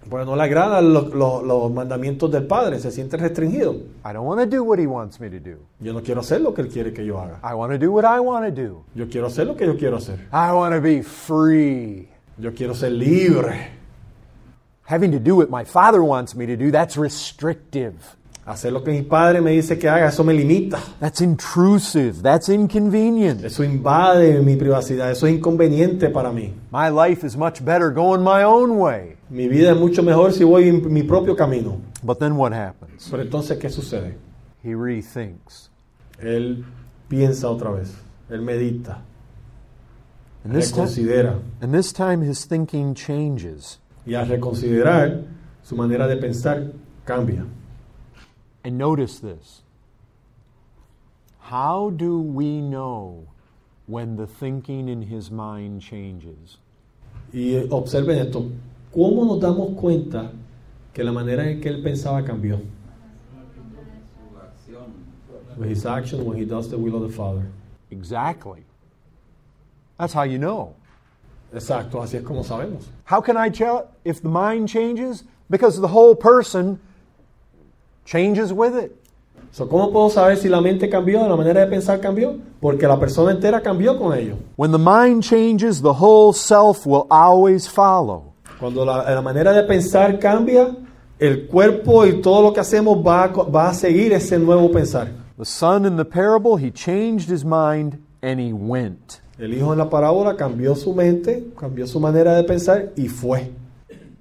Porque 0.10 0.26
no 0.26 0.36
le 0.36 0.44
agradan 0.44 0.94
los, 0.94 1.14
los- 1.14 1.44
los 1.44 1.72
mandamientos 1.72 2.30
del 2.32 2.46
padre, 2.46 2.80
se 2.80 2.92
siente 2.92 3.18
restringido. 3.18 3.74
I 4.06 4.14
don't 4.14 4.26
want 4.28 4.40
to 4.40 4.46
do 4.46 4.64
what 4.64 4.78
he 4.80 4.86
wants 4.88 5.20
me 5.20 5.30
to 5.30 5.40
do. 5.40 5.58
Yo 5.80 5.94
no 5.94 6.02
quiero 6.02 6.22
hacer 6.22 6.42
lo 6.42 6.54
que 6.54 6.62
él 6.62 6.70
quiere 6.70 6.94
que 6.94 7.06
yo 7.06 7.20
haga. 7.20 7.40
I 7.44 7.54
want 7.56 7.72
to 7.74 7.78
do 7.80 7.92
what 7.92 8.04
I 8.06 8.20
want 8.20 8.46
to 8.46 8.52
do. 8.52 8.84
Yo 8.94 9.08
quiero 9.10 9.28
hacer 9.28 9.48
lo 9.48 9.56
que 9.56 9.66
yo 9.66 9.76
quiero 9.78 9.98
hacer. 9.98 10.20
I 10.32 10.52
want 10.54 10.76
to 10.76 10.82
be 10.82 11.02
free. 11.02 12.08
Yo 12.38 12.52
quiero 12.54 12.74
ser 12.76 12.92
libre. 12.92 13.72
Having 14.88 15.12
to 15.14 15.20
do 15.20 15.36
what 15.38 15.50
my 15.50 15.64
father 15.66 16.04
wants 16.04 16.36
me 16.36 16.46
to 16.46 16.56
do, 16.56 16.70
that's 16.70 16.96
restrictive. 16.98 17.96
Hacer 18.46 18.72
lo 18.72 18.84
que 18.84 18.92
mi 18.92 19.02
padre 19.02 19.42
me 19.42 19.50
dice 19.54 19.80
que 19.80 19.90
haga, 19.90 20.10
eso 20.10 20.24
me 20.24 20.32
limita. 20.36 20.78
That's 21.00 21.20
intrusive. 21.22 22.22
That's 22.22 22.48
inconvenient. 22.50 23.44
Eso 23.44 23.64
invade 23.64 24.40
mi 24.44 24.56
privacidad, 24.56 25.10
eso 25.10 25.26
es 25.26 25.34
inconveniente 25.34 26.10
para 26.12 26.32
mí. 26.32 26.54
My 26.72 26.90
life 26.92 27.26
is 27.26 27.36
much 27.36 27.62
better 27.66 27.90
going 27.92 28.22
my 28.22 28.44
own 28.44 28.78
way. 28.78 29.15
Mi 29.30 29.48
vida 29.48 29.72
es 29.72 29.78
mucho 29.78 30.04
mejor 30.04 30.32
si 30.34 30.44
voy 30.44 30.70
en 30.70 30.94
mi 30.94 31.04
propio 31.04 31.36
camino. 31.36 31.80
But 32.04 32.20
then 32.20 32.36
what 32.38 32.54
happens? 32.54 33.08
Pero 33.10 33.24
entonces, 33.24 33.58
¿qué 33.58 33.70
sucede? 33.70 34.16
He 34.64 34.76
rethinks. 34.76 35.70
Él 36.20 36.64
piensa 37.10 37.50
otra 37.50 37.72
vez, 37.72 37.94
él 38.30 38.42
medita, 38.42 39.02
And 40.44 40.54
this, 40.54 40.72
time, 40.72 40.86
reconsidera. 40.86 41.40
and 41.62 41.74
this 41.74 41.92
time 41.92 42.22
his 42.22 42.46
thinking 42.46 42.94
changes. 42.94 43.80
Y 44.06 44.14
al 44.14 44.28
reconsiderar, 44.28 45.24
su 45.64 45.76
manera 45.76 46.08
de 46.08 46.18
pensar 46.18 46.72
cambia. 47.06 47.46
And 48.64 48.78
notice 48.78 49.20
this. 49.20 49.64
How 51.40 51.90
do 51.90 52.20
we 52.20 52.62
know 52.62 53.28
when 53.88 54.16
the 54.18 54.28
thinking 54.28 54.88
in 54.88 55.02
his 55.04 55.30
mind 55.32 55.82
changes? 55.82 56.58
Y 57.34 57.68
observen 57.72 58.20
esto, 58.20 58.50
¿cómo 58.96 59.26
nos 59.26 59.40
damos 59.40 59.76
cuenta 59.76 60.32
que 60.94 61.04
la 61.04 61.12
manera 61.12 61.50
en 61.50 61.60
que 61.60 61.70
él 61.70 61.84
pensaba 61.84 62.24
cambió? 62.24 62.60
With 65.58 65.70
his 65.70 65.86
action 65.86 66.26
when 66.26 66.38
he 66.38 66.46
does 66.46 66.70
the 66.70 66.78
will 66.78 66.96
of 66.96 67.04
the 67.04 67.16
Father. 67.16 67.48
Exactly. 67.92 68.64
That's 69.98 70.14
how 70.14 70.24
you 70.24 70.38
know. 70.38 70.74
Exacto, 71.54 72.02
así 72.02 72.18
es 72.18 72.24
como 72.24 72.44
sabemos. 72.44 72.90
How 73.06 73.22
can 73.22 73.38
I 73.38 73.50
tell 73.50 73.88
if 74.04 74.22
the 74.22 74.28
mind 74.28 74.68
changes? 74.68 75.24
Because 75.50 75.80
the 75.80 75.88
whole 75.88 76.16
person 76.16 76.80
changes 78.04 78.52
with 78.52 78.76
it. 78.76 78.92
So, 79.52 79.66
¿Cómo 79.68 79.94
puedo 79.94 80.10
saber 80.10 80.36
si 80.36 80.50
la 80.50 80.60
mente 80.60 80.90
cambió, 80.90 81.26
la 81.30 81.38
manera 81.38 81.62
de 81.62 81.68
pensar 81.68 82.02
cambió? 82.02 82.38
Porque 82.60 82.86
la 82.86 83.00
persona 83.00 83.32
entera 83.32 83.62
cambió 83.62 83.98
con 83.98 84.18
ello. 84.18 84.36
When 84.58 84.72
the 84.72 84.78
mind 84.78 85.24
changes, 85.24 85.82
the 85.82 85.94
whole 85.94 86.34
self 86.34 86.86
will 86.86 87.08
always 87.10 87.66
follow. 87.66 88.35
Cuando 88.60 88.86
la, 88.86 89.14
la 89.14 89.22
manera 89.22 89.52
de 89.52 89.64
pensar 89.64 90.18
cambia, 90.20 90.76
el 91.20 91.48
cuerpo 91.48 92.06
y 92.06 92.22
todo 92.22 92.42
lo 92.42 92.54
que 92.54 92.60
hacemos 92.60 92.98
va, 93.06 93.24
a 93.24 93.28
va 93.28 93.70
a 93.70 93.74
seguir 93.74 94.14
ese 94.14 94.38
nuevo 94.38 94.72
pensar. 94.72 95.10
The 95.38 95.46
son 95.46 95.86
in 95.86 95.98
the 95.98 96.06
parable, 96.06 96.58
he 96.58 96.72
changed 96.72 97.30
his 97.30 97.44
mind 97.44 98.00
and 98.22 98.40
he 98.40 98.54
went. 98.54 99.22
El 99.38 99.54
hijo 99.54 99.74
en 99.74 99.80
la 99.80 99.90
parábola 99.90 100.38
cambió 100.38 100.76
su 100.76 100.94
mente, 100.94 101.48
cambió 101.60 101.86
su 101.88 102.00
manera 102.00 102.36
de 102.36 102.44
pensar 102.44 102.94
y 102.96 103.08
fue. 103.08 103.52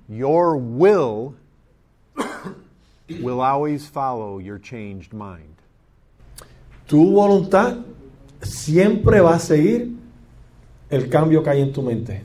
Your 0.08 0.56
will 0.56 1.34
will 3.22 3.40
always 3.40 3.86
follow 3.86 4.38
your 4.40 4.58
changed 4.58 5.12
mind. 5.12 5.54
Tu 6.86 7.12
voluntad 7.12 7.78
siempre 8.42 9.20
va 9.20 9.36
a 9.36 9.38
seguir 9.38 9.96
el 10.90 11.08
cambio 11.08 11.42
que 11.42 11.50
hay 11.50 11.62
en 11.62 11.72
tu 11.72 11.82
mente. 11.82 12.22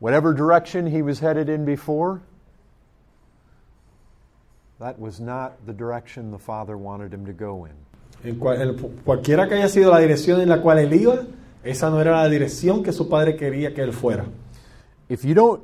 Whatever 0.00 0.34
direction 0.34 0.86
he 0.86 1.02
was 1.02 1.20
headed 1.20 1.48
in 1.48 1.64
before, 1.64 2.22
that 4.80 4.98
was 4.98 5.20
not 5.20 5.66
the 5.66 5.74
direction 5.74 6.30
the 6.30 6.38
Father 6.38 6.76
wanted 6.76 7.12
him 7.12 7.26
to 7.26 7.32
go 7.32 7.66
in. 7.66 7.72
En 8.24 8.38
cual- 8.38 8.60
en 8.60 8.76
cualquiera 9.04 9.46
que 9.46 9.56
haya 9.56 9.68
sido 9.68 9.90
la 9.90 9.98
dirección 10.00 10.40
en 10.40 10.48
la 10.48 10.58
cual 10.62 10.78
él 10.78 10.92
iba, 10.94 11.26
esa 11.62 11.90
no 11.90 12.00
era 12.00 12.12
la 12.12 12.28
dirección 12.28 12.82
que 12.82 12.92
su 12.92 13.08
padre 13.08 13.36
quería 13.36 13.74
que 13.74 13.82
él 13.82 13.92
fuera. 13.92 14.24
If 15.08 15.22
you 15.24 15.34
don't 15.34 15.62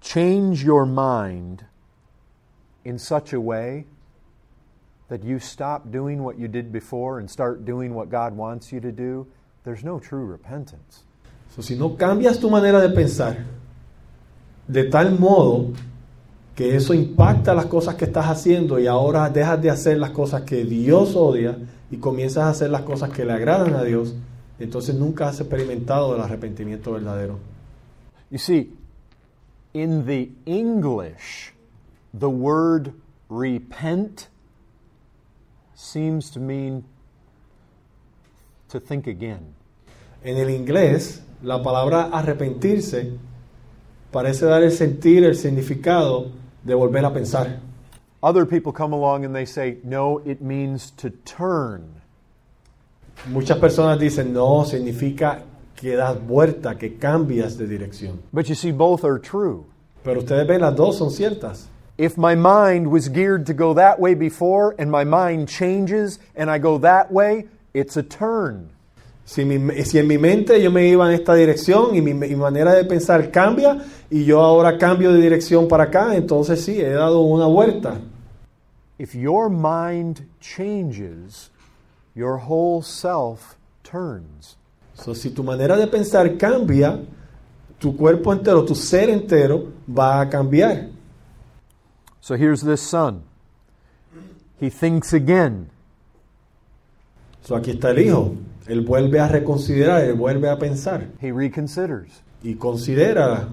change 0.00 0.64
your 0.64 0.86
mind 0.86 1.64
in 2.84 2.98
such 2.98 3.32
a 3.32 3.40
way 3.40 3.86
that 5.08 5.24
you 5.24 5.38
stop 5.38 5.90
doing 5.90 6.22
what 6.22 6.38
you 6.38 6.46
did 6.46 6.70
before 6.72 7.18
and 7.18 7.28
start 7.28 7.64
doing 7.64 7.94
what 7.94 8.10
God 8.10 8.36
wants 8.36 8.72
you 8.72 8.80
to 8.80 8.92
do, 8.92 9.26
there's 9.64 9.82
no 9.82 9.98
true 9.98 10.24
repentance. 10.24 11.04
So, 11.54 11.62
si 11.62 11.76
no 11.76 11.96
cambias 11.96 12.40
tu 12.40 12.48
manera 12.48 12.80
de 12.80 12.94
pensar 12.94 13.36
de 14.66 14.84
tal 14.84 15.18
modo 15.18 15.68
que 16.54 16.76
eso 16.76 16.94
impacta 16.94 17.54
las 17.54 17.66
cosas 17.66 17.94
que 17.94 18.04
estás 18.04 18.26
haciendo 18.26 18.78
y 18.78 18.86
ahora 18.86 19.28
dejas 19.30 19.60
de 19.62 19.70
hacer 19.70 19.98
las 19.98 20.10
cosas 20.10 20.42
que 20.42 20.64
Dios 20.64 21.16
odia 21.16 21.56
y 21.90 21.96
comienzas 21.96 22.44
a 22.44 22.50
hacer 22.50 22.70
las 22.70 22.82
cosas 22.82 23.10
que 23.10 23.24
le 23.24 23.32
agradan 23.32 23.74
a 23.74 23.82
Dios, 23.84 24.14
entonces 24.58 24.94
nunca 24.94 25.28
has 25.28 25.40
experimentado 25.40 26.14
el 26.14 26.20
arrepentimiento 26.20 26.92
verdadero. 26.92 27.38
You 28.30 28.38
see, 28.38 28.72
in 29.72 30.06
the 30.06 30.30
English, 30.46 31.52
the 32.18 32.28
word 32.28 32.92
repent 33.28 34.28
seems 35.74 36.30
to 36.30 36.40
mean 36.40 36.84
to 38.68 38.80
think 38.80 39.06
again. 39.06 39.54
En 40.22 40.36
el 40.36 40.50
inglés, 40.50 41.22
la 41.42 41.62
palabra 41.62 42.10
arrepentirse 42.12 43.18
parece 44.12 44.46
dar 44.46 44.62
el 44.62 44.70
sentir, 44.70 45.24
el 45.24 45.34
significado 45.34 46.30
de 46.64 46.74
volver 46.74 47.04
a 47.04 47.12
pensar. 47.12 47.58
Other 48.22 48.46
people 48.46 48.72
come 48.72 48.92
along 48.92 49.24
and 49.24 49.34
they 49.34 49.44
say, 49.44 49.78
no, 49.82 50.18
it 50.24 50.40
means 50.40 50.92
to 50.98 51.10
turn. 51.10 52.00
Muchas 53.26 53.58
personas 53.58 53.98
dicen, 53.98 54.32
no, 54.32 54.64
significa 54.64 55.42
que 55.74 55.96
das 55.96 56.16
vuelta, 56.18 56.76
que 56.78 56.98
cambias 56.98 57.56
de 57.56 57.66
dirección. 57.66 58.18
But 58.32 58.48
you 58.48 58.54
see, 58.54 58.70
both 58.70 59.04
are 59.04 59.18
true. 59.18 59.66
Pero 60.04 60.20
ustedes 60.20 60.46
ven, 60.46 60.60
las 60.60 60.76
dos 60.76 60.98
son 60.98 61.10
ciertas. 61.10 61.66
If 61.98 62.16
my 62.16 62.34
mind 62.34 62.90
was 62.90 63.08
geared 63.08 63.46
to 63.46 63.54
go 63.54 63.74
that 63.74 63.98
way 63.98 64.14
before 64.14 64.74
and 64.78 64.90
my 64.90 65.04
mind 65.04 65.48
changes 65.48 66.18
and 66.34 66.50
I 66.50 66.58
go 66.58 66.78
that 66.78 67.12
way, 67.12 67.46
it's 67.74 67.96
a 67.96 68.02
turn. 68.02 68.70
Si, 69.24 69.44
mi- 69.44 69.82
si 69.84 69.98
en 69.98 70.06
mi 70.08 70.18
mente 70.18 70.60
yo 70.62 70.70
me 70.70 70.86
iba 70.88 71.06
en 71.06 71.12
esta 71.14 71.34
dirección 71.34 71.94
y 71.94 72.02
mi, 72.02 72.12
mi 72.12 72.34
manera 72.34 72.74
de 72.74 72.84
pensar 72.84 73.30
cambia 73.30 73.78
y 74.10 74.24
yo 74.24 74.40
ahora 74.40 74.76
cambio 74.76 75.12
de 75.12 75.20
dirección 75.20 75.68
para 75.68 75.84
acá, 75.84 76.16
entonces 76.16 76.62
sí, 76.64 76.80
he 76.80 76.90
dado 76.90 77.20
una 77.20 77.46
vuelta. 77.46 77.98
If 78.98 79.14
your 79.14 79.48
mind 79.48 80.26
changes, 80.40 81.50
your 82.14 82.36
whole 82.48 82.82
self 82.82 83.54
turns. 83.82 84.56
So, 84.94 85.14
si 85.14 85.30
tu 85.30 85.42
manera 85.42 85.76
de 85.76 85.86
pensar 85.86 86.36
cambia, 86.36 87.00
tu 87.78 87.96
cuerpo 87.96 88.32
entero, 88.32 88.64
tu 88.64 88.74
ser 88.74 89.08
entero 89.08 89.68
va 89.88 90.20
a 90.20 90.28
cambiar. 90.28 90.88
So 92.20 92.34
here's 92.36 92.60
this 92.62 92.80
son. 92.80 93.22
He 94.60 94.68
thinks 94.70 95.12
again. 95.12 95.70
So, 97.42 97.56
aquí 97.56 97.70
está 97.72 97.90
el 97.90 97.98
hijo. 98.00 98.34
Él 98.66 98.82
vuelve 98.82 99.18
a 99.20 99.28
reconsiderar, 99.28 100.02
él 100.04 100.14
vuelve 100.14 100.48
a 100.48 100.58
pensar 100.58 101.06
He 101.20 101.32
reconsiders. 101.32 102.22
y 102.42 102.54
considera. 102.54 103.48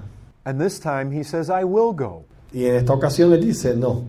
And 0.45 0.59
this 0.59 0.79
time 0.79 1.11
he 1.11 1.23
says, 1.23 1.49
I 1.49 1.63
will 1.63 1.93
go. 1.93 2.23
Y 2.53 2.65
en 2.65 2.75
esta 2.75 2.93
ocasión 2.93 3.31
él 3.33 3.41
dice, 3.41 3.75
no, 3.75 4.05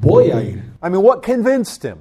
voy 0.00 0.30
a 0.30 0.42
ir. 0.42 0.62
I 0.82 0.88
mean, 0.88 1.02
what 1.02 1.22
convinced 1.22 1.82
him? 1.84 1.98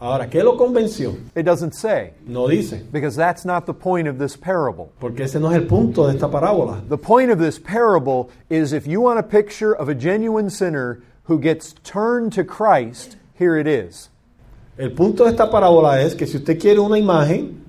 Ahora, 0.00 0.28
¿qué 0.28 0.42
lo 0.44 0.56
convenció? 0.58 1.16
It 1.34 1.44
doesn't 1.44 1.72
say, 1.74 2.12
No 2.26 2.46
dice, 2.48 2.82
because 2.92 3.16
that's 3.16 3.44
not 3.44 3.64
the 3.64 3.72
point 3.72 4.06
of 4.06 4.18
this 4.18 4.36
parable. 4.36 4.90
porque 5.00 5.20
ese 5.24 5.36
no 5.40 5.48
es 5.50 5.56
el 5.56 5.66
punto 5.66 6.06
de 6.06 6.14
esta 6.14 6.28
parábola. 6.28 6.82
The 6.88 6.98
point 6.98 7.30
of 7.30 7.38
this 7.38 7.58
parable 7.58 8.28
is 8.50 8.72
if 8.72 8.86
you 8.86 9.00
want 9.00 9.18
a 9.18 9.22
picture 9.22 9.72
of 9.74 9.88
a 9.88 9.94
genuine 9.94 10.50
sinner 10.50 11.00
who 11.24 11.38
gets 11.38 11.74
turned 11.84 12.32
to 12.34 12.44
Christ, 12.44 13.16
here 13.38 13.56
it 13.56 13.66
is. 13.66 14.10
El 14.76 14.90
punto 14.90 15.24
de 15.24 15.30
esta 15.30 15.48
parábola 15.50 16.02
es 16.02 16.14
que 16.14 16.26
si 16.26 16.36
usted 16.38 16.58
quiere 16.60 16.80
una 16.80 16.98
imagen, 16.98 17.63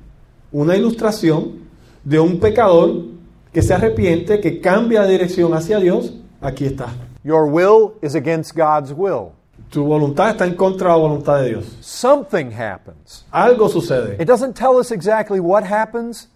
una 0.62 0.76
ilustración 0.78 1.66
de 2.04 2.20
un 2.20 2.40
pecador 2.40 3.04
que 3.52 3.62
se 3.62 3.74
arrepiente, 3.74 4.40
que 4.40 4.62
cambia 4.62 5.02
de 5.04 5.12
dirección 5.12 5.54
hacia 5.54 5.80
Dios, 5.80 6.14
aquí 6.42 6.66
está. 6.66 6.88
Your 7.24 7.46
will 7.46 7.94
is 8.02 8.16
against 8.16 8.56
God's 8.56 8.94
will. 8.96 9.32
Tu 9.70 9.84
voluntad 9.84 10.30
está 10.30 10.46
en 10.46 10.56
contra 10.56 10.90
de 10.90 10.94
la 10.94 11.00
voluntad 11.02 11.42
de 11.42 11.50
Dios. 11.50 11.66
Something 11.82 12.52
happens. 12.54 13.26
Algo 13.32 13.68
sucede. 13.68 14.16
It 14.22 14.28
doesn't 14.28 14.54
tell 14.54 14.78
us 14.78 14.92
exactly 14.92 15.40
what 15.40 15.64
happens, 15.64 16.30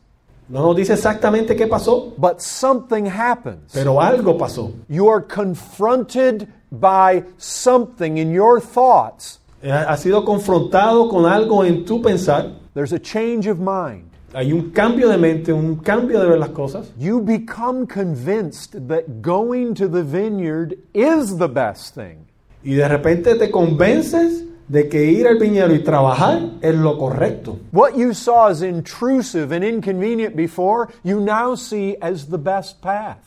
No 0.50 0.64
nos 0.64 0.76
dice 0.76 0.94
exactamente 0.94 1.56
qué 1.56 1.68
pasó, 1.68 2.12
but 2.18 2.40
something 2.42 3.06
happens. 3.06 3.72
pero 3.72 4.02
algo 4.02 4.38
pasó. 4.38 4.74
You 4.90 5.08
are 5.08 5.22
confronted 5.22 6.48
by 6.72 7.24
something 7.38 8.18
in 8.18 8.32
your 8.32 8.60
thoughts. 8.60 9.40
Eh, 9.62 9.70
Ha 9.72 9.96
sido 9.98 10.26
confrontado 10.26 11.08
con 11.08 11.26
algo 11.26 11.64
en 11.64 11.86
tu 11.86 12.02
pensar. 12.02 12.52
There's 12.74 12.94
a 12.94 13.00
change 13.00 13.48
of 13.48 13.60
mind. 13.60 14.09
Hay 14.34 14.54
un 14.54 14.70
cambio 14.70 15.10
de 15.10 15.18
mente, 15.18 15.52
un 15.52 15.78
cambio 15.78 16.20
de 16.20 16.28
ver 16.28 16.39
las 16.39 16.50
cosas. 16.50 16.92
You 17.00 17.20
become 17.20 17.88
convinced 17.88 18.88
that 18.88 19.22
going 19.22 19.74
to 19.76 19.88
the 19.88 20.04
vineyard 20.04 20.78
is 20.94 21.38
the 21.38 21.48
best 21.48 21.96
thing. 21.96 22.28
Y 22.63 22.76
de 22.76 22.88
repente 22.88 23.36
te 23.36 23.50
convences 23.50 24.44
de 24.68 24.88
que 24.88 25.04
ir 25.04 25.28
al 25.28 25.39
viñedo 25.39 25.74
y 25.74 25.80
trabajar 25.80 26.52
es 26.62 26.76
lo 26.76 26.98
correcto. 26.98 27.58
What 27.72 27.96
you 27.96 28.13
saw 28.13 28.50
as 28.50 28.62
intrusive 28.62 29.52
and 29.52 29.63
inconvenient 29.63 30.36
before, 30.36 30.89
you 31.04 31.20
now 31.20 31.56
see 31.56 31.98
as 32.00 32.28
the 32.28 32.38
best 32.38 32.82
path. 32.82 33.18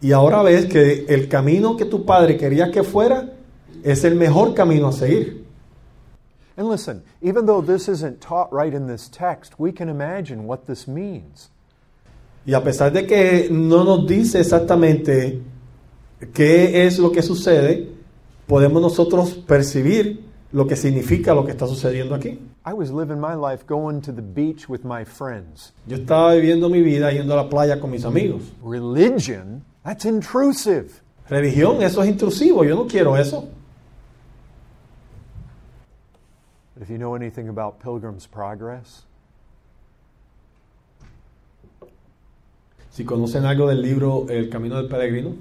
Y 0.00 0.12
ahora 0.12 0.42
ves 0.42 0.66
que 0.66 1.04
el 1.08 1.28
camino 1.28 1.76
que 1.76 1.84
tu 1.84 2.06
padre 2.06 2.38
quería 2.38 2.70
que 2.72 2.82
fuera 2.82 3.28
es 3.84 4.02
el 4.04 4.16
mejor 4.16 4.54
camino 4.54 4.88
a 4.88 4.92
seguir. 4.92 5.41
And 6.56 6.68
listen, 6.68 7.02
even 7.22 7.46
though 7.46 7.62
this 7.62 7.88
isn't 7.88 8.20
taught 8.20 8.52
right 8.52 8.74
in 8.74 8.86
this 8.86 9.08
text, 9.08 9.58
we 9.58 9.72
can 9.72 9.88
imagine 9.88 10.46
what 10.46 10.66
this 10.66 10.86
means. 10.86 11.50
Y 12.44 12.54
a 12.54 12.60
pesar 12.62 12.92
de 12.92 13.06
que 13.06 13.48
no 13.50 13.84
nos 13.84 14.06
dice 14.06 14.40
exactamente 14.40 15.40
qué 16.34 16.86
es 16.86 16.98
lo 16.98 17.10
que 17.10 17.22
sucede, 17.22 17.88
podemos 18.46 18.82
nosotros 18.82 19.34
percibir 19.34 20.24
lo 20.52 20.66
que 20.66 20.76
significa 20.76 21.34
lo 21.34 21.44
que 21.44 21.52
está 21.52 21.66
sucediendo 21.66 22.14
aquí. 22.14 22.38
I 22.64 22.74
was 22.74 22.90
living 22.90 23.18
my 23.18 23.34
life 23.34 23.66
going 23.66 24.00
to 24.02 24.12
the 24.12 24.22
beach 24.22 24.68
with 24.68 24.84
my 24.84 25.04
friends. 25.04 25.72
Yo 25.86 25.96
estaba 25.96 26.34
viviendo 26.34 26.68
mi 26.68 26.82
vida 26.82 27.10
yendo 27.12 27.32
a 27.32 27.36
la 27.36 27.48
playa 27.48 27.80
con 27.80 27.90
mis 27.90 28.04
amigos. 28.04 28.42
Religion, 28.62 29.64
that's 29.84 30.04
intrusive. 30.04 31.00
Religión, 31.28 31.82
eso 31.82 32.02
es 32.02 32.08
intrusivo, 32.08 32.64
yo 32.64 32.76
no 32.76 32.86
quiero 32.86 33.16
eso. 33.16 33.48
But 36.58 36.61
if 36.80 36.90
you 36.90 36.98
know 36.98 37.14
anything 37.14 37.48
about 37.48 37.80
Pilgrim's 37.80 38.26
Progress, 38.26 39.02
Si 42.90 43.04
conocen 43.04 43.44
algo 43.44 43.68
del 43.68 43.82
libro 43.82 44.26
El 44.28 44.48
Camino 44.50 44.82
del 44.82 44.88
Peregrino, 44.88 45.36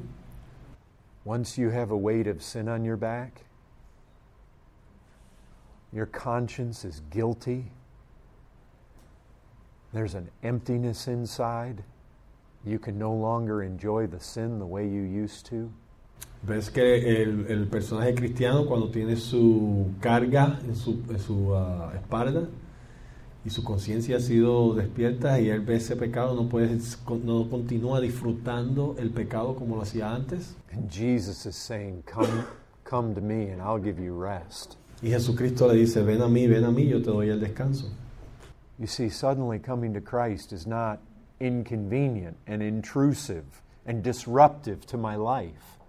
once 1.25 1.57
you 1.57 1.69
have 1.69 1.91
a 1.91 1.97
weight 1.97 2.25
of 2.27 2.41
sin 2.41 2.69
on 2.69 2.85
your 2.85 2.95
back, 2.95 3.43
Your 5.93 6.05
conscience 6.05 6.85
is 6.85 7.01
guilty. 7.09 7.65
There's 9.93 10.15
an 10.15 10.29
emptiness 10.41 11.07
inside. 11.07 11.83
You 12.65 12.79
can 12.79 12.97
no 12.97 13.11
longer 13.11 13.61
enjoy 13.61 14.07
the 14.07 14.19
sin 14.19 14.59
the 14.59 14.65
way 14.65 14.87
you 14.87 15.01
used 15.01 15.45
to. 15.47 15.71
Ves 16.43 16.71
que 16.71 17.21
el, 17.21 17.45
el 17.49 17.67
personaje 17.67 18.15
cristiano 18.15 18.65
cuando 18.65 18.89
tiene 18.89 19.15
su 19.15 19.91
carga 19.99 20.59
en 20.65 20.75
su, 20.75 21.03
en 21.09 21.19
su 21.19 21.55
ah, 21.55 21.91
espalda 21.93 22.47
y 23.45 23.49
su 23.49 23.63
conciencia 23.63 24.17
ha 24.17 24.19
sido 24.19 24.73
despierta 24.73 25.39
y 25.39 25.49
él 25.49 25.61
ve 25.61 25.75
ese 25.75 25.95
pecado, 25.95 26.35
no, 26.35 26.49
puede, 26.49 26.77
no 27.23 27.49
continúa 27.49 27.99
disfrutando 27.99 28.95
el 28.97 29.11
pecado 29.11 29.55
como 29.55 29.75
lo 29.75 29.83
hacía 29.83 30.13
antes. 30.13 30.55
And 30.71 30.89
Jesus 30.91 31.45
is 31.45 31.55
saying, 31.55 32.03
Come, 32.11 32.45
come 32.83 33.13
to 33.13 33.21
me 33.21 33.49
and 33.51 33.61
I'll 33.61 33.81
give 33.81 33.99
you 33.99 34.13
rest. 34.19 34.77
Y 35.03 35.09
Jesucristo 35.09 35.67
le 35.67 35.75
dice, 35.75 36.03
ven 36.03 36.21
a 36.21 36.27
mí, 36.27 36.47
ven 36.47 36.63
a 36.63 36.71
mí, 36.71 36.87
yo 36.87 36.99
te 37.01 37.09
doy 37.09 37.29
el 37.29 37.39
descanso. 37.39 37.89
You 38.77 38.85
see, 38.87 39.09
suddenly 39.09 39.59
coming 39.59 39.93
to 39.93 40.01
Christ 40.01 40.53
is 40.53 40.67
not 40.67 40.99
inconvenient 41.39 42.37
and 42.45 42.61
intrusive 42.61 43.61
and 43.85 44.03
disruptive 44.03 44.85
to 44.87 44.97
my 44.97 45.15
life. 45.15 45.79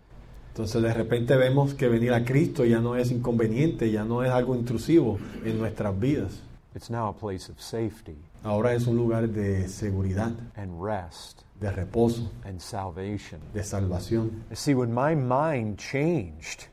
Entonces 0.53 0.83
de 0.83 0.93
repente 0.93 1.35
vemos 1.35 1.73
que 1.73 1.89
venir 1.89 2.13
a 2.13 2.27
Cristo 2.27 2.67
ya 2.67 2.79
no 2.79 2.95
es 2.95 3.11
inconveniente, 3.11 3.91
ya 3.91 4.05
no 4.05 4.23
es 4.23 4.31
algo 4.31 4.55
intrusivo 4.55 5.19
en 5.47 5.59
nuestras 5.59 5.99
vidas. 5.99 6.43
It's 6.75 6.91
now 6.91 7.09
a 7.09 7.13
place 7.13 7.51
of 7.51 7.59
safety 7.59 8.17
Ahora 8.45 8.75
es 8.75 8.87
un 8.87 8.97
lugar 8.97 9.29
de 9.29 9.69
seguridad, 9.69 10.33
and 10.57 10.83
rest 10.83 11.43
de 11.61 11.71
reposo, 11.71 12.29
and 12.45 12.61
salvation. 12.61 13.41
de 13.55 13.63
salvación. 13.63 14.45
See, 14.53 14.75
when 14.75 14.93
my 14.93 15.15
mind 15.15 15.79
changed, 15.79 16.67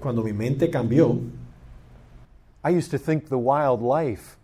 cuando 0.00 0.22
mi 0.22 0.32
mente 0.32 0.68
cambió, 0.70 1.18
I 2.64 2.70
used 2.70 2.90
to 2.90 2.98
think 2.98 3.28
the 3.28 3.38
wild 3.38 3.80
life, 3.80 4.36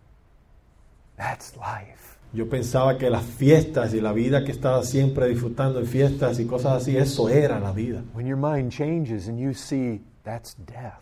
that's 1.17 1.55
life. 1.57 2.04
Yo 2.35 2.49
pensaba 2.49 2.97
que 2.97 3.09
las 3.09 3.23
fiestas 3.23 3.93
y 3.93 4.01
la 4.01 4.11
vida 4.11 4.43
que 4.43 4.51
estaba 4.51 4.83
siempre 4.83 5.27
disfrutando 5.29 5.79
en 5.79 5.85
fiestas 5.85 6.39
y 6.39 6.45
cosas 6.45 6.81
así, 6.81 6.97
eso 6.97 7.29
era 7.29 7.59
la 7.59 7.71
vida. 7.71 8.03
When 8.13 8.27
your 8.27 8.37
mind 8.37 8.71
changes 8.71 9.27
and 9.27 9.39
you 9.39 9.53
see 9.53 10.01
that's 10.23 10.55
death, 10.67 11.01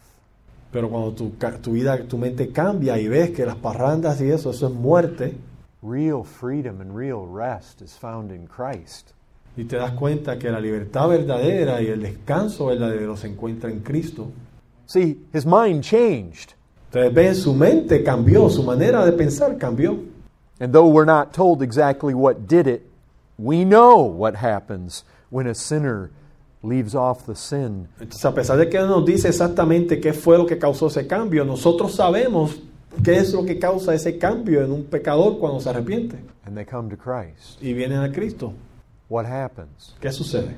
Pero 0.72 0.90
cuando 0.90 1.12
tu, 1.14 1.32
tu 1.62 1.72
vida, 1.72 1.98
tu 2.08 2.18
mente 2.18 2.52
cambia 2.52 3.00
y 3.00 3.08
ves 3.08 3.32
que 3.32 3.46
las 3.46 3.56
parrandas 3.56 4.22
y 4.22 4.30
eso, 4.30 4.52
eso 4.52 4.68
es 4.68 4.74
muerte, 4.74 5.36
real 5.82 6.24
freedom 6.24 6.82
and 6.82 6.96
real 6.96 7.28
rest 7.28 7.82
is 7.82 7.98
found 7.98 8.32
in 8.32 8.48
Christ. 8.48 9.12
y 9.56 9.66
te 9.66 9.78
das 9.78 9.92
cuenta 9.92 10.38
que 10.40 10.50
la 10.50 10.60
libertad 10.60 11.08
verdadera 11.10 11.82
y 11.82 11.88
el 11.88 12.02
descanso 12.02 12.68
verdadero 12.68 13.16
se 13.16 13.28
encuentra 13.28 13.70
en 13.70 13.82
Cristo. 13.82 14.28
See, 14.86 15.26
his 15.34 15.46
mind 15.46 15.82
changed. 15.84 16.54
Entonces 16.88 17.14
ves, 17.14 17.38
su 17.40 17.54
mente 17.54 18.04
cambió, 18.04 18.50
su 18.50 18.64
manera 18.64 19.06
de 19.06 19.14
pensar 19.14 19.58
cambió. 19.58 20.13
And 20.60 20.74
though 20.74 20.88
we're 20.88 21.06
not 21.06 21.34
told 21.34 21.62
exactly 21.62 22.14
what 22.14 22.48
did 22.48 22.68
it, 22.68 22.90
we 23.38 23.66
know 23.66 23.98
what 23.98 24.36
happens 24.36 25.04
when 25.30 25.48
a 25.48 25.56
sinner 25.56 26.12
leaves 26.62 26.96
off 26.96 27.26
the 27.26 27.36
sin 27.36 27.90
Entonces, 28.00 28.24
a 28.24 28.32
pesar 28.34 28.58
de 28.58 28.70
que 28.70 28.80
no 28.80 28.88
nos 28.88 29.06
dice 29.06 29.28
exactamente 29.28 30.00
qué 30.00 30.14
fue 30.14 30.38
lo 30.38 30.46
que 30.46 30.58
causó 30.58 30.88
ese 30.88 31.08
cambio, 31.08 31.44
nosotros 31.44 31.96
sabemos 31.96 32.58
qué 33.04 33.18
es 33.18 33.34
lo 33.34 33.44
que 33.44 33.60
causa 33.60 33.94
ese 33.94 34.18
cambio 34.18 34.64
en 34.64 34.72
un 34.72 34.86
pecador 34.86 35.40
cuando 35.40 35.60
se 35.60 35.70
arrepiente 35.70 36.20
and 36.46 36.56
they 36.56 36.64
come 36.64 36.90
to 36.90 36.96
Christ. 36.96 37.62
y 37.62 37.74
vienen 37.74 38.04
a 38.04 38.12
Cristo. 38.12 38.54
What 39.10 39.26
happens? 39.26 39.94
¿Qué 40.00 40.12
sucede? 40.12 40.56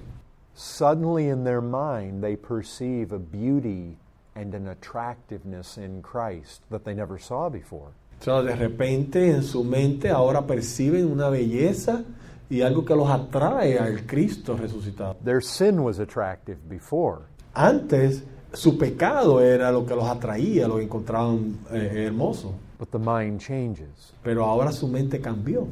Suddenly 0.53 1.27
in 1.27 1.43
their 1.43 1.61
mind, 1.61 2.23
they 2.23 2.35
perceive 2.35 3.11
a 3.11 3.19
beauty 3.19 3.97
and 4.35 4.53
an 4.53 4.67
attractiveness 4.67 5.77
in 5.77 6.01
Christ 6.01 6.61
that 6.69 6.85
they 6.85 6.93
never 6.93 7.17
saw 7.17 7.49
before. 7.49 7.91
O 8.19 8.23
sea, 8.23 8.41
de 8.41 8.55
repente 8.55 9.29
en 9.29 9.43
su 9.43 9.63
mente 9.63 10.09
ahora 10.09 10.45
perciben 10.47 11.05
una 11.11 11.29
belleza 11.29 12.03
y 12.49 12.61
algo 12.61 12.83
que 12.85 12.95
los 12.95 13.09
atrae 13.09 13.77
al 13.77 14.05
Cristo 14.05 14.55
resucitado. 14.57 15.15
Their 15.23 15.41
sin 15.43 15.79
was 15.79 15.99
attractive 15.99 16.57
before. 16.67 17.21
Antes 17.53 18.23
su 18.53 18.77
pecado 18.77 19.41
era 19.41 19.71
lo 19.71 19.85
que 19.85 19.95
los 19.95 20.05
atraía, 20.05 20.67
lo 20.67 20.79
encontraban 20.79 21.59
eh, 21.71 22.05
hermoso, 22.07 22.53
But 22.79 22.89
the 22.91 22.99
mind 22.99 23.39
changes. 23.39 24.13
pero 24.23 24.45
ahora 24.45 24.71
su 24.71 24.87
mente 24.87 25.19
cambió. 25.21 25.67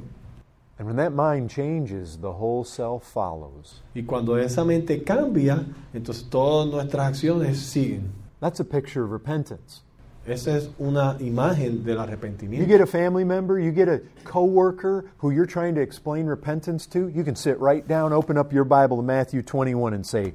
And 0.80 0.88
when 0.88 0.96
that 0.98 1.12
mind 1.12 1.50
changes, 1.50 2.18
the 2.20 2.32
whole 2.32 2.66
self 2.66 3.04
follows. 3.04 3.82
Y 3.94 4.04
cuando 4.04 4.38
esa 4.38 4.64
mente 4.66 5.04
cambia, 5.04 5.64
entonces 5.94 6.28
todas 6.30 6.68
nuestras 6.72 7.08
acciones 7.08 7.58
siguen. 7.60 8.12
That's 8.42 8.60
a 8.60 8.66
picture 8.66 9.04
of 9.04 9.12
repentance. 9.12 9.82
Esa 10.26 10.56
es 10.56 10.70
una 10.80 11.18
imagen 11.20 11.84
del 11.84 11.96
You 11.96 12.02
arrepentimiento. 12.02 12.68
get 12.68 12.82
a 12.82 12.86
family 12.86 13.26
member, 13.26 13.60
you 13.60 13.72
get 13.72 13.90
a 13.90 14.00
coworker 14.24 15.06
who 15.18 15.32
you're 15.32 15.46
trying 15.46 15.76
to 15.76 15.82
explain 15.82 16.26
repentance 16.28 16.88
to, 16.88 17.10
you 17.10 17.24
can 17.26 17.36
sit 17.36 17.60
right 17.60 17.86
down, 17.88 18.14
open 18.14 18.38
up 18.38 18.54
your 18.54 18.64
Bible 18.64 18.98
to 18.98 19.04
Matthew 19.04 19.42
21 19.42 19.94
and 19.94 20.06
say, 20.06 20.34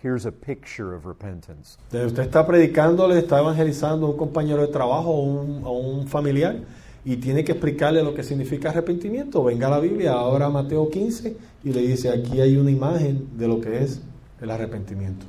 Here's 0.00 0.26
a 0.26 0.32
picture 0.32 0.94
of 0.94 1.06
repentance. 1.06 1.76
Usted 1.92 2.30
está 2.30 2.46
predicando, 2.46 3.08
le 3.08 3.18
está 3.18 3.40
evangelizando 3.40 4.06
a 4.06 4.10
un 4.10 4.16
compañero 4.16 4.60
de 4.62 4.68
trabajo 4.68 5.10
o 5.10 5.22
un, 5.22 5.64
a 5.64 5.70
un 5.70 6.06
familiar 6.06 6.56
y 7.04 7.16
tiene 7.16 7.42
que 7.42 7.52
explicarle 7.52 8.02
lo 8.02 8.14
que 8.14 8.22
significa 8.22 8.70
arrepentimiento. 8.70 9.42
Venga 9.42 9.66
a 9.66 9.70
la 9.70 9.80
Biblia, 9.80 10.12
ahora 10.12 10.48
Mateo 10.50 10.88
15 10.88 11.36
y 11.64 11.72
le 11.72 11.80
dice, 11.80 12.10
aquí 12.10 12.40
hay 12.40 12.56
una 12.56 12.70
imagen 12.70 13.28
de 13.36 13.48
lo 13.48 13.60
que 13.60 13.82
es 13.82 14.00
el 14.40 14.50
arrepentimiento. 14.50 15.26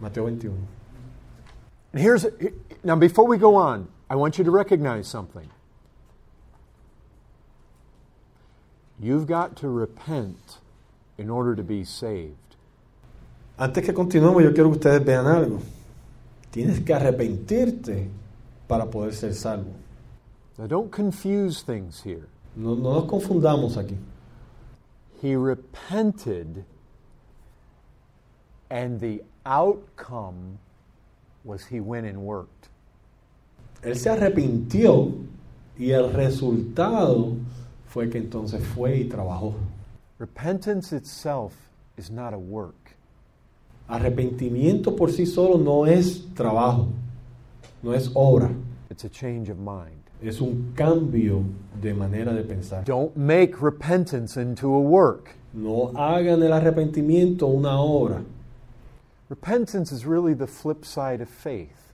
Mateo 0.00 0.24
21. 0.24 0.66
And 1.92 2.02
here's 2.02 2.26
now 2.82 2.96
before 2.96 3.26
we 3.26 3.36
go 3.36 3.56
on, 3.56 3.88
I 4.08 4.16
want 4.16 4.38
you 4.38 4.44
to 4.44 4.50
recognize 4.50 5.06
something. 5.06 5.48
You've 8.98 9.26
got 9.26 9.56
to 9.56 9.68
repent 9.68 10.58
in 11.16 11.30
order 11.30 11.54
to 11.54 11.62
be 11.62 11.84
saved. 11.84 12.36
Antes 13.58 13.84
que 13.84 13.92
continuemos, 13.92 14.42
yo 14.42 14.52
quiero 14.52 14.70
que 14.70 14.78
ustedes 14.78 15.04
vean 15.04 15.26
algo. 15.26 15.60
Tienes 16.50 16.80
que 16.84 16.94
arrepentirte 16.94 18.08
para 18.66 18.86
poder 18.86 19.14
ser 19.14 19.34
salvo. 19.34 19.74
Now 20.58 20.66
don't 20.66 20.90
confuse 20.90 21.62
things 21.62 22.02
here. 22.02 22.26
No, 22.56 22.74
no 22.74 23.00
nos 23.00 23.10
confundamos 23.10 23.76
aquí. 23.76 23.96
He 25.20 25.34
repented 25.36 26.64
and 28.70 29.00
the 29.00 29.22
outcome 29.44 30.58
was 31.44 31.64
he 31.66 31.80
went 31.80 32.06
and 32.06 32.18
worked. 32.18 32.68
Él 33.82 33.96
se 33.96 34.10
arrepintió 34.10 35.12
y 35.78 35.90
el 35.92 36.12
resultado 36.12 37.36
fue 37.86 38.08
que 38.10 38.18
entonces 38.18 38.62
fue 38.74 38.96
y 38.98 39.04
trabajó. 39.08 39.54
Repentance 40.18 40.92
itself 40.92 41.54
is 41.96 42.10
not 42.10 42.34
a 42.34 42.38
work. 42.38 42.96
Arrepentimiento 43.88 44.94
por 44.96 45.10
sí 45.10 45.26
solo 45.26 45.56
no 45.58 45.86
es 45.86 46.22
trabajo, 46.34 46.88
no 47.82 47.92
es 47.94 48.10
obra, 48.14 48.50
It's 48.90 49.04
a 49.04 49.08
change 49.08 49.48
of 49.50 49.56
mind. 49.58 50.02
es 50.22 50.40
un 50.40 50.72
cambio 50.76 51.42
de 51.80 51.94
manera 51.94 52.32
de 52.34 52.42
pensar. 52.44 52.84
Don't 52.84 53.16
make 53.16 53.60
repentance 53.62 54.36
into 54.36 54.72
a 54.74 54.80
work. 54.80 55.34
No 55.54 55.90
hagan 55.96 56.42
el 56.42 56.52
arrepentimiento 56.52 57.46
una 57.46 57.80
obra. 57.80 58.22
Repentance 59.30 59.92
is 59.92 60.04
really 60.04 60.34
the 60.34 60.46
flip 60.48 60.84
side 60.84 61.20
of 61.20 61.28
faith. 61.28 61.92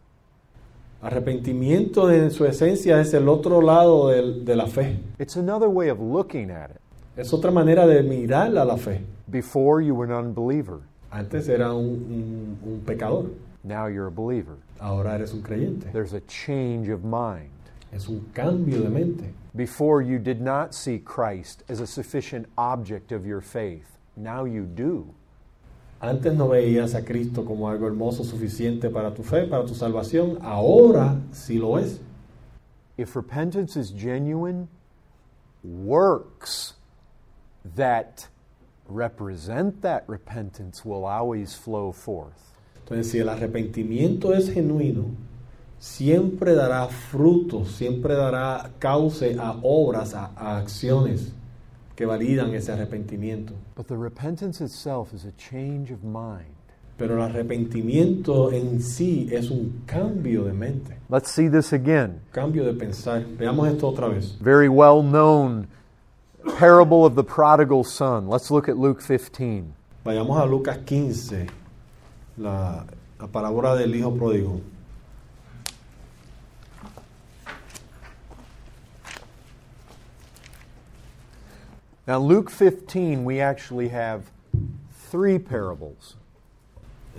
Arrepentimiento 1.03 2.11
en 2.11 2.31
su 2.31 2.45
esencia 2.47 2.99
es 3.01 3.13
el 3.13 3.29
otro 3.29 3.61
lado 3.61 4.09
del- 4.09 4.43
de 4.45 4.57
la 4.57 4.67
fe. 4.67 4.97
It's 5.19 5.37
another 5.37 5.69
way 5.69 5.91
of 5.91 6.01
looking 6.01 6.51
at 6.51 6.71
it. 6.71 6.81
Es 7.17 7.33
otra 7.35 7.51
manera 7.53 7.87
de 7.87 8.03
mirar 8.03 8.57
a 8.57 8.65
la 8.65 8.77
fe. 8.77 9.03
Before 9.31 9.83
you 9.83 9.95
were 9.95 10.07
an 10.07 10.13
unbeliever, 10.13 10.81
Antes 11.13 11.49
era 11.49 11.75
un, 11.75 11.85
un- 12.11 12.59
un 12.65 12.81
pecador, 12.87 13.27
now 13.63 13.87
you're 13.87 14.07
a 14.07 14.11
believer. 14.11 14.57
ahora 14.81 15.13
eres 15.15 15.35
un 15.35 15.43
creyente. 15.43 15.93
There's 15.93 16.15
a 16.15 16.21
change 16.23 16.89
of 16.89 17.05
mind. 17.05 17.51
Es 17.93 18.09
un 18.09 18.25
cambio 18.35 18.81
de 18.83 18.89
mente. 18.89 19.25
Before 19.55 20.01
you 20.01 20.19
did 20.19 20.41
not 20.41 20.73
see 20.75 20.99
Christ 20.99 21.63
as 21.69 21.81
a 21.81 21.87
sufficient 21.87 22.47
object 22.57 23.13
of 23.13 23.27
your 23.27 23.43
faith. 23.43 23.99
Now 24.17 24.45
you 24.47 24.65
do. 24.65 25.07
Antes 26.01 26.35
no 26.35 26.49
veías 26.49 26.95
a 26.95 27.05
Cristo 27.05 27.45
como 27.45 27.69
algo 27.69 27.87
hermoso 27.87 28.23
suficiente 28.23 28.91
para 28.91 29.15
tu 29.15 29.23
fe, 29.23 29.47
para 29.47 29.65
tu 29.65 29.75
salvación. 29.75 30.39
Ahora 30.43 31.17
sí 31.33 31.59
lo 31.59 31.79
es. 31.79 32.01
If 32.99 33.17
repentance 33.17 33.77
is 33.77 33.93
genuine, 33.93 34.69
works 35.65 36.75
that 37.75 38.29
represent 38.89 39.83
that 39.83 40.05
repentance 40.07 40.85
will 40.85 41.07
always 41.07 41.55
flow 41.55 41.93
forth. 41.93 42.55
Entonces, 42.85 43.11
si 43.11 43.19
el 43.19 43.29
arrepentimiento 43.29 44.33
es 44.33 44.51
genuino, 44.51 45.07
siempre 45.79 46.55
dará 46.55 46.89
frutos, 46.89 47.73
siempre 47.73 48.15
dará 48.15 48.71
cauce 48.79 49.37
a 49.39 49.59
obras, 49.63 50.15
a, 50.15 50.31
a 50.37 50.59
acciones 50.59 51.33
que 51.97 52.07
validan 52.07 52.55
ese 52.55 52.71
arrepentimiento. 52.73 53.55
But 53.75 53.89
the 53.89 53.97
repentance 53.97 54.61
itself 54.61 55.13
is 55.15 55.25
a 55.25 55.33
change 55.33 55.91
of 55.91 56.05
mind. 56.05 56.55
Pero 56.99 57.17
el 57.17 57.23
arrepentimiento 57.23 58.53
en 58.53 58.81
sí 58.81 59.29
es 59.31 59.51
un 59.51 59.83
cambio 59.87 60.45
de 60.45 60.53
mente, 60.55 60.97
Let's 61.11 61.31
see 61.31 61.49
this 61.49 61.73
again. 61.73 62.21
cambio 62.33 62.65
de 62.65 62.73
pensar. 62.73 63.23
Veamos 63.39 63.69
esto 63.69 63.89
otra 63.89 64.09
vez. 64.09 64.37
Very 64.41 64.69
well 64.69 65.03
known 65.03 65.67
parable 66.59 67.05
of 67.05 67.15
the 67.15 67.25
prodigal 67.25 67.85
son. 67.85 68.29
Let's 68.29 68.51
look 68.51 68.69
at 68.69 68.79
Luke 68.79 69.03
15. 69.03 69.75
Vayamos 70.05 70.41
a 70.41 70.47
Lucas 70.47 70.79
15, 70.87 71.49
la, 72.39 72.85
la 73.21 73.27
parábola 73.27 73.77
del 73.77 73.95
hijo 73.95 74.13
pródigo. 74.17 74.61
Now, 82.07 82.19
Luke 82.19 82.51
15, 82.51 83.25
we 83.25 83.41
actually 83.41 83.89
have 83.89 84.31
three 85.11 85.39
parables 85.39 86.15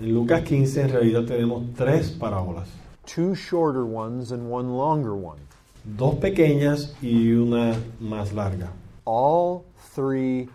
En 0.00 0.14
Lucas 0.14 0.48
15 0.48 0.78
en 0.82 0.88
realidad 0.90 1.26
tenemos 1.26 1.76
tres 1.76 2.10
parábolas, 2.12 2.68
two 3.04 3.34
shorter 3.34 3.84
ones 3.84 4.30
and 4.30 4.48
one 4.48 4.76
longer 4.76 5.16
one. 5.16 5.40
dos 5.84 6.14
pequeñas 6.20 6.92
y 7.02 7.32
una 7.32 7.76
más 8.00 8.32
larga. 8.32 8.68
All 9.04 9.64
three 9.76 10.48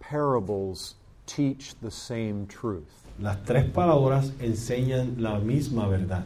parables 0.00 0.96
teach 1.26 1.74
the 1.80 1.92
same 1.92 2.46
truth. 2.48 3.06
Las 3.20 3.36
tres 3.46 3.70
parábolas 3.70 4.32
enseñan 4.40 5.20
la 5.20 5.38
misma 5.38 5.88
verdad. 5.88 6.24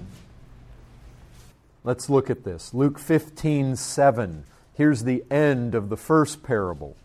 Let's 1.84 2.08
look 2.08 2.30
at 2.30 2.44
this. 2.44 2.72
Luke 2.72 2.98
15, 2.98 3.76
7. 3.76 4.44
Here's 4.72 5.04
the 5.04 5.24
end 5.30 5.74
of 5.74 5.90
the 5.90 5.96
first 5.96 6.42
parable. 6.42 6.96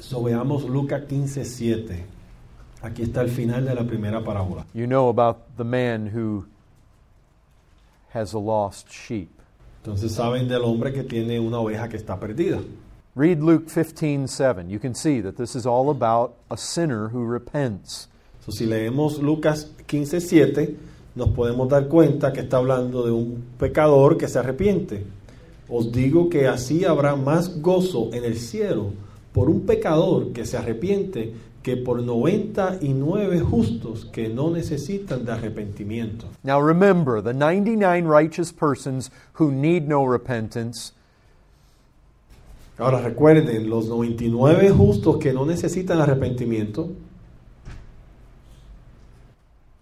So 0.00 0.22
veamos 0.22 0.64
Lucas 0.64 1.04
15, 1.08 1.44
7. 1.44 2.04
Aquí 2.82 3.02
está 3.02 3.22
el 3.22 3.30
final 3.30 3.64
de 3.64 3.74
la 3.74 3.84
primera 3.84 4.22
parábola. 4.22 4.66
You 4.74 4.86
know 4.86 5.08
about 5.08 5.56
the 5.56 5.64
man 5.64 6.10
who 6.14 6.44
has 8.12 8.34
a 8.34 8.38
lost 8.38 8.88
sheep. 8.90 9.30
Entonces 9.82 10.12
saben 10.12 10.48
del 10.48 10.62
hombre 10.64 10.92
que 10.92 11.02
tiene 11.02 11.40
una 11.40 11.58
oveja 11.58 11.88
que 11.88 11.96
está 11.96 12.18
perdida. 12.18 12.60
Read 13.14 13.40
Luke 13.40 13.66
15, 13.66 14.28
7. 14.28 14.68
You 14.68 14.78
can 14.78 14.94
see 14.94 15.22
that 15.22 15.36
this 15.36 15.56
is 15.56 15.64
all 15.64 15.90
about 15.90 16.34
a 16.50 16.56
sinner 16.56 17.08
who 17.08 17.24
repents. 17.24 18.08
So, 18.44 18.52
si 18.52 18.66
leemos 18.66 19.18
Lucas 19.18 19.70
15, 19.86 20.20
7, 20.20 20.76
nos 21.14 21.30
podemos 21.30 21.68
dar 21.68 21.88
cuenta 21.88 22.32
que 22.32 22.40
está 22.40 22.58
hablando 22.58 23.04
de 23.04 23.12
un 23.12 23.42
pecador 23.58 24.18
que 24.18 24.28
se 24.28 24.38
arrepiente. 24.38 25.04
Os 25.68 25.90
digo 25.90 26.28
que 26.28 26.46
así 26.46 26.84
habrá 26.84 27.16
más 27.16 27.60
gozo 27.60 28.10
en 28.12 28.24
el 28.24 28.36
cielo 28.36 28.92
por 29.36 29.50
un 29.50 29.66
pecador 29.66 30.32
que 30.32 30.46
se 30.46 30.56
arrepiente 30.56 31.34
que 31.62 31.76
por 31.76 32.02
99 32.02 33.40
justos 33.40 34.06
que 34.06 34.30
no 34.30 34.50
necesitan 34.50 35.26
de 35.26 35.32
arrepentimiento. 35.32 36.24
Now 36.42 36.58
remember, 36.58 37.20
the 37.20 37.34
99 37.34 38.06
righteous 38.06 38.50
persons 38.50 39.10
who 39.34 39.52
need 39.52 39.86
no 39.86 40.06
repentance 40.06 40.94
Ahora 42.78 43.02
recuerden, 43.02 43.68
los 43.68 43.88
99 43.88 44.70
justos 44.70 45.18
que 45.18 45.34
no 45.34 45.44
necesitan 45.44 46.00
arrepentimiento, 46.00 46.94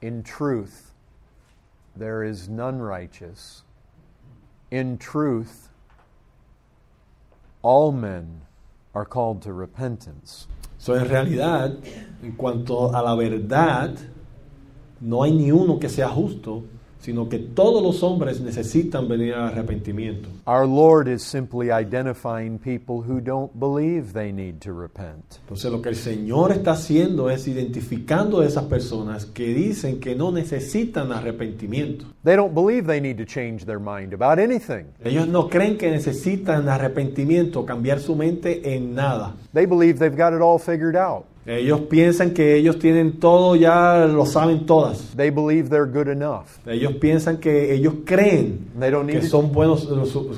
In 0.01 0.25
truth, 0.25 0.93
there 1.97 2.25
is 2.25 2.49
none 2.49 2.81
righteous. 2.81 3.63
In 4.73 4.99
truth, 4.99 5.69
all 7.63 7.93
men 7.93 8.43
are 8.95 9.05
called 9.05 9.43
to 9.43 9.53
repentance. 9.53 10.47
So, 10.79 10.95
en 10.95 11.09
realidad, 11.09 11.79
en 12.23 12.33
cuanto 12.33 12.95
a 12.95 13.03
la 13.03 13.15
verdad, 13.15 13.97
no 15.01 15.23
hay 15.23 15.33
ni 15.33 15.51
uno 15.51 15.79
que 15.79 15.89
sea 15.89 16.09
justo, 16.09 16.65
sino 17.05 17.29
que 17.29 17.39
todos 17.39 17.83
los 17.83 18.03
hombres 18.03 18.41
necesitan 18.41 19.07
venir 19.07 19.35
al 19.35 19.49
arrepentimiento. 19.49 20.31
Our 20.47 20.67
Lord 20.67 21.07
is 21.07 21.23
simply 21.23 21.71
identifying 21.71 22.59
people 22.59 23.03
who 23.07 23.21
don't 23.21 23.53
believe 23.61 24.15
they 24.15 24.33
need 24.33 24.61
to 24.61 24.73
repent. 24.73 25.41
Entonces 25.43 25.71
lo 25.71 25.83
que 25.83 25.91
el 25.91 25.97
Señor 25.97 26.51
está 26.53 26.73
haciendo 26.73 27.29
es 27.29 27.47
identificando 27.47 28.41
a 28.41 28.47
esas 28.47 28.65
personas 28.65 29.27
que 29.27 29.53
dicen 29.53 30.01
que 30.01 30.15
no 30.15 30.33
necesitan 30.33 31.13
arrepentimiento. 31.13 32.07
They 32.25 32.37
don't 32.37 32.55
believe 32.55 32.87
they 32.87 33.03
need 33.03 33.19
to 33.19 33.27
change 33.27 33.67
their 33.67 33.79
mind 33.79 34.15
about 34.15 34.39
anything. 34.39 34.87
Ellos 35.05 35.29
no 35.29 35.51
creen 35.51 35.77
que 35.77 35.91
necesitan 35.91 36.71
arrepentimiento, 36.71 37.67
cambiar 37.67 38.01
su 38.01 38.17
mente 38.17 38.75
en 38.75 38.95
nada. 38.95 39.35
They 39.53 39.67
believe 39.67 39.99
they've 39.99 40.17
got 40.17 40.33
it 40.33 40.41
all 40.41 40.59
figured 40.59 40.97
out. 40.97 41.27
Ellos 41.47 41.83
piensan 41.83 42.33
que 42.33 42.57
ellos 42.57 42.79
tienen 42.79 43.19
todo, 43.21 43.55
ya 43.55 44.07
lo 44.07 44.25
saben 44.25 44.65
todas. 44.67 45.15
They 45.15 45.31
believe 45.31 45.69
they're 45.69 45.85
good 45.87 46.09
enough. 46.09 46.59
Ellos 46.67 46.95
piensan 46.95 47.37
que 47.39 47.75
ellos 47.75 47.95
creen 48.07 48.71
They 48.79 48.91
don't 48.91 49.07
need 49.07 49.21
que 49.21 49.29
son 49.29 49.53
buenos, 49.53 49.87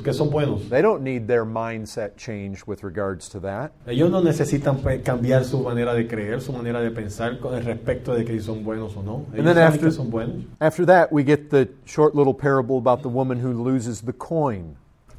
que 0.03 0.13
son 0.13 0.29
buenos. 0.29 0.69
They 0.69 0.81
don't 0.81 1.01
need 1.03 1.27
their 1.27 1.45
mindset 1.45 2.17
changed 2.17 2.63
with 2.67 2.83
regards 2.83 3.29
to 3.29 3.39
that. 3.39 3.71
Ellos 3.85 4.11
no 4.11 4.21
necesitan 4.21 4.81
cambiar 5.03 5.45
su 5.45 5.61
manera 5.61 5.93
de 5.93 6.07
creer, 6.07 6.41
su 6.41 6.51
manera 6.51 6.81
de 6.81 6.91
pensar 6.91 7.39
con 7.39 7.55
el 7.55 7.63
respecto 7.63 8.13
de 8.13 8.25
que 8.25 8.33
si 8.33 8.41
son 8.41 8.63
buenos 8.63 8.95
o 8.97 9.01
no. 9.01 9.25
Ellos 9.33 9.45
then 9.45 9.55
saben 9.55 9.63
after- 9.63 9.85
que 9.85 9.91
son 9.91 10.09
buenos. 10.09 10.35
After 10.59 10.85
that, 10.85 11.07
we 11.11 11.23
get 11.23 11.49
the 11.49 11.69
short 11.85 12.15
little 12.15 12.33
parable 12.33 12.77
about 12.77 13.01
the 13.01 13.09
woman 13.09 13.39
who 13.41 13.53
loses 13.53 14.01
the 14.01 14.13
coin. 14.13 14.75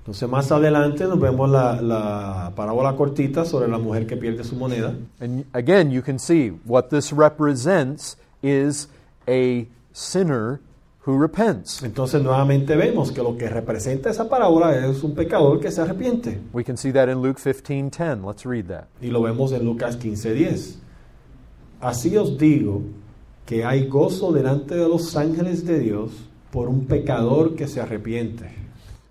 Entonces 0.09 0.27
más 0.27 0.51
adelante 0.51 1.05
nos 1.05 1.21
vemos 1.21 1.51
la, 1.51 1.83
la 1.83 2.53
parábola 2.57 2.97
cortita 2.97 3.45
sobre 3.45 3.69
la 3.69 3.77
mujer 3.77 4.07
que 4.07 4.17
pierde 4.17 4.43
su 4.43 4.57
moneda. 4.57 4.95
And 5.21 5.45
again, 5.53 5.91
you 5.91 6.01
can 6.01 6.19
see 6.19 6.59
what 6.65 6.85
this 6.85 7.13
represents 7.13 8.17
is 8.41 8.89
a 9.29 9.67
sinner 9.93 10.61
who 11.05 11.21
repents. 11.21 11.83
Entonces 11.83 12.23
nuevamente 12.23 12.75
vemos 12.75 13.13
que 13.13 13.23
lo 13.23 13.37
que 13.37 13.51
representa 13.51 14.09
esa 14.09 14.31
parábola 14.31 14.87
es 14.87 15.05
un 15.05 15.15
pecador 15.15 15.61
que 15.61 15.71
se 15.71 15.83
arrepiente. 15.83 16.41
We 16.55 16.65
can 16.65 16.79
see 16.79 16.91
that 16.93 17.11
in 17.11 17.21
Luke 17.21 17.39
15:10. 17.39 18.27
Let's 18.27 18.47
read 18.47 18.65
that. 18.69 18.87
Y 19.03 19.11
lo 19.11 19.21
vemos 19.21 19.53
en 19.53 19.63
Lucas 19.67 19.99
15:10. 19.99 20.79
Así 21.83 22.17
os 22.17 22.39
digo 22.39 22.81
que 23.45 23.63
hay 23.63 23.89
gozo 23.89 24.33
delante 24.33 24.75
de 24.75 24.89
los 24.89 25.15
ángeles 25.19 25.67
de 25.67 25.79
Dios 25.81 26.13
por 26.51 26.71
un 26.71 26.87
pecador 26.87 27.57
que 27.57 27.69
se 27.69 27.83
arrepiente. 27.83 28.58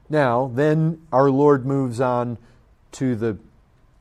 Now, 0.10 0.52
then 0.54 1.00
our 1.12 1.30
Lord 1.30 1.65
moves 1.65 2.00
on 2.00 2.38
to 2.93 3.15
the 3.15 3.38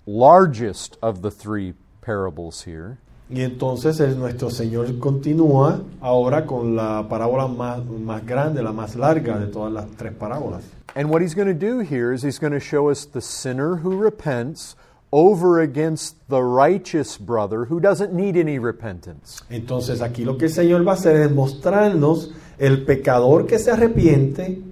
largest 0.07 0.97
of 1.03 1.23
the 1.23 1.31
three 1.31 1.75
parables 2.01 2.63
here. 2.65 2.99
Y 3.29 3.41
entonces 3.43 3.99
el- 3.99 4.17
nuestro 4.19 4.51
Señor 4.51 5.01
continúa 5.01 5.81
ahora 6.01 6.47
con 6.47 6.77
la 6.77 7.09
parábola 7.09 7.49
más, 7.49 7.85
más 7.85 8.25
grande, 8.25 8.63
la 8.63 8.71
más 8.73 8.95
larga 8.95 9.37
de 9.39 9.49
todas 9.49 9.73
las 9.73 9.87
tres 9.97 10.13
parábolas. 10.15 10.63
And 10.95 11.11
what 11.11 11.23
he's 11.23 11.35
going 11.35 11.49
to 11.49 11.55
do 11.55 11.81
here 11.81 12.13
is 12.15 12.23
he's 12.23 12.39
going 12.39 12.53
to 12.53 12.61
show 12.61 12.89
us 12.89 13.05
the 13.05 13.21
sinner 13.21 13.77
who 13.83 13.97
repents 13.99 14.77
over 15.13 15.61
against 15.61 16.17
the 16.29 16.41
righteous 16.43 17.19
brother 17.19 17.65
who 17.67 17.81
doesn't 17.81 18.13
need 18.13 18.37
any 18.37 18.59
repentance. 18.61 19.43
Entonces 19.51 20.01
aquí 20.01 20.25
lo 20.25 20.37
que 20.39 20.47
el 20.47 20.53
Señor 20.53 20.87
va 20.87 20.93
a 20.93 20.95
hacer 20.95 21.17
es 21.17 21.31
mostrarnos 21.33 22.31
el 22.59 22.85
pecador 22.85 23.47
que 23.47 23.59
se 23.59 23.73
arrepiente 23.73 24.63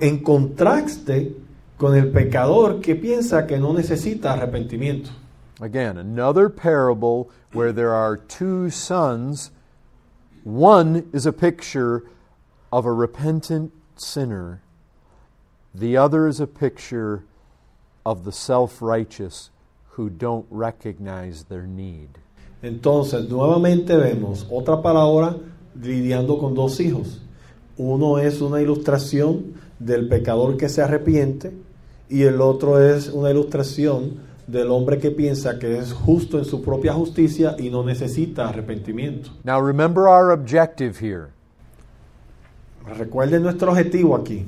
en 0.00 0.22
contraste 0.22 1.34
con 1.76 1.94
el 1.94 2.10
pecador 2.10 2.80
que 2.80 2.94
piensa 2.94 3.46
que 3.46 3.58
no 3.58 3.72
necesita 3.72 4.32
arrepentimiento. 4.32 5.10
Again, 5.60 5.96
another 5.98 6.48
parable 6.48 7.30
where 7.52 7.72
there 7.72 7.92
are 7.92 8.16
two 8.16 8.70
sons. 8.70 9.50
One 10.44 11.08
is 11.12 11.26
a 11.26 11.32
picture 11.32 12.04
of 12.70 12.86
a 12.86 12.92
repentant 12.92 13.72
sinner, 13.96 14.62
the 15.74 15.96
other 15.96 16.28
is 16.28 16.40
a 16.40 16.46
picture 16.46 17.24
of 18.04 18.24
the 18.24 18.32
self 18.32 18.80
righteous 18.80 19.50
who 19.90 20.08
don't 20.08 20.46
recognize 20.50 21.44
their 21.44 21.66
need. 21.66 22.18
Entonces 22.62 23.28
nuevamente 23.28 23.96
vemos 23.96 24.46
otra 24.50 24.82
palabra 24.82 25.36
lidiando 25.80 26.38
con 26.38 26.54
dos 26.54 26.80
hijos. 26.80 27.20
Uno 27.78 28.18
es 28.18 28.40
una 28.40 28.60
ilustración 28.60 29.54
del 29.78 30.08
pecador 30.08 30.56
que 30.56 30.68
se 30.68 30.82
arrepiente 30.82 31.52
y 32.10 32.22
el 32.22 32.40
otro 32.40 32.82
es 32.82 33.08
una 33.08 33.30
ilustración 33.30 34.28
del 34.48 34.70
hombre 34.70 34.98
que 34.98 35.10
piensa 35.10 35.58
que 35.58 35.78
es 35.78 35.92
justo 35.92 36.38
en 36.38 36.44
su 36.44 36.62
propia 36.62 36.92
justicia 36.92 37.54
y 37.58 37.70
no 37.70 37.84
necesita 37.84 38.48
arrepentimiento. 38.48 39.30
Now, 39.44 39.60
remember 39.60 40.08
our 40.08 40.32
objective 40.32 40.98
here. 40.98 41.28
Recuerden 42.96 43.42
nuestro 43.42 43.70
objetivo 43.70 44.16
aquí. 44.16 44.46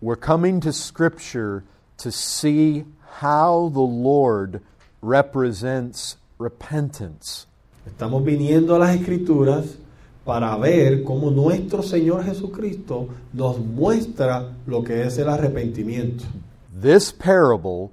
We're 0.00 0.20
coming 0.20 0.60
to 0.60 0.72
Scripture 0.72 1.62
to 1.98 2.10
see 2.10 2.84
how 3.20 3.70
the 3.72 3.80
Lord 3.80 4.60
represents 5.02 6.16
repentance. 6.38 7.46
Estamos 7.86 8.24
viniendo 8.24 8.74
a 8.74 8.78
las 8.78 8.96
escrituras 8.96 9.76
para 10.24 10.56
ver 10.56 11.04
cómo 11.04 11.30
nuestro 11.30 11.82
Señor 11.82 12.24
Jesucristo 12.24 13.08
nos 13.32 13.58
muestra 13.58 14.48
lo 14.66 14.82
que 14.82 15.02
es 15.02 15.18
el 15.18 15.28
arrepentimiento. 15.28 16.24
This 16.80 17.12
parable 17.12 17.90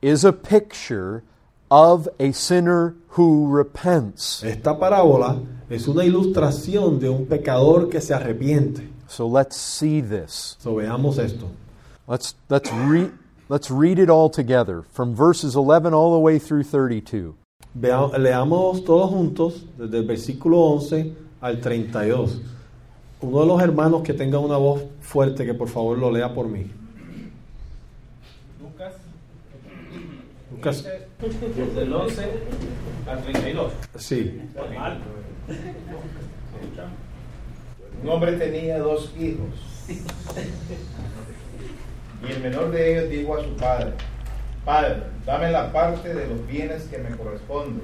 is 0.00 0.24
a 0.24 0.32
picture 0.32 1.22
of 1.70 2.08
a 2.18 2.32
sinner 2.32 2.94
who 3.16 3.46
repents. 3.54 4.42
Esta 4.42 4.78
parábola 4.78 5.38
es 5.70 5.86
una 5.88 6.04
ilustración 6.04 6.98
de 6.98 7.08
un 7.08 7.26
pecador 7.26 7.88
que 7.88 8.00
se 8.00 8.12
arrepiente. 8.12 8.88
So 9.08 9.26
let's 9.26 9.56
see 9.56 10.00
this. 10.00 10.56
So, 10.60 10.76
veamos 10.76 11.18
esto. 11.18 11.46
Let's 12.08 12.34
let's 12.48 12.70
read 12.72 13.12
let's 13.48 13.70
read 13.70 13.98
it 13.98 14.10
all 14.10 14.28
together 14.28 14.82
from 14.92 15.14
verses 15.14 15.54
11 15.54 15.94
all 15.94 16.12
the 16.12 16.18
way 16.18 16.38
through 16.38 16.64
32. 16.64 17.34
Vea- 17.74 18.18
leamos 18.18 18.84
todos 18.84 19.10
juntos 19.10 19.64
desde 19.78 19.98
el 19.98 20.04
versículo 20.04 20.58
11 20.74 21.14
al 21.42 21.60
32. 21.60 22.40
Uno 23.20 23.40
de 23.40 23.46
los 23.46 23.62
hermanos 23.62 24.02
que 24.02 24.14
tenga 24.14 24.38
una 24.38 24.56
voz 24.56 24.84
fuerte 25.00 25.44
que 25.44 25.52
por 25.52 25.68
favor 25.68 25.98
lo 25.98 26.10
lea 26.10 26.32
por 26.32 26.48
mí. 26.48 26.70
Lucas, 28.60 28.94
Lucas, 30.50 30.84
desde 31.20 31.82
el 31.82 31.92
11 31.92 32.26
al 33.06 33.22
32. 33.22 33.72
sí. 33.96 34.40
Un 38.02 38.08
hombre 38.08 38.32
tenía 38.32 38.78
dos 38.78 39.12
hijos. 39.18 39.50
Y 42.28 42.32
el 42.32 42.40
menor 42.40 42.70
de 42.70 42.92
ellos 42.92 43.10
dijo 43.10 43.36
a 43.36 43.44
su 43.44 43.50
padre, 43.56 43.92
Padre, 44.64 45.02
dame 45.26 45.50
la 45.50 45.72
parte 45.72 46.14
de 46.14 46.28
los 46.28 46.46
bienes 46.46 46.84
que 46.84 46.98
me 46.98 47.10
corresponden. 47.16 47.82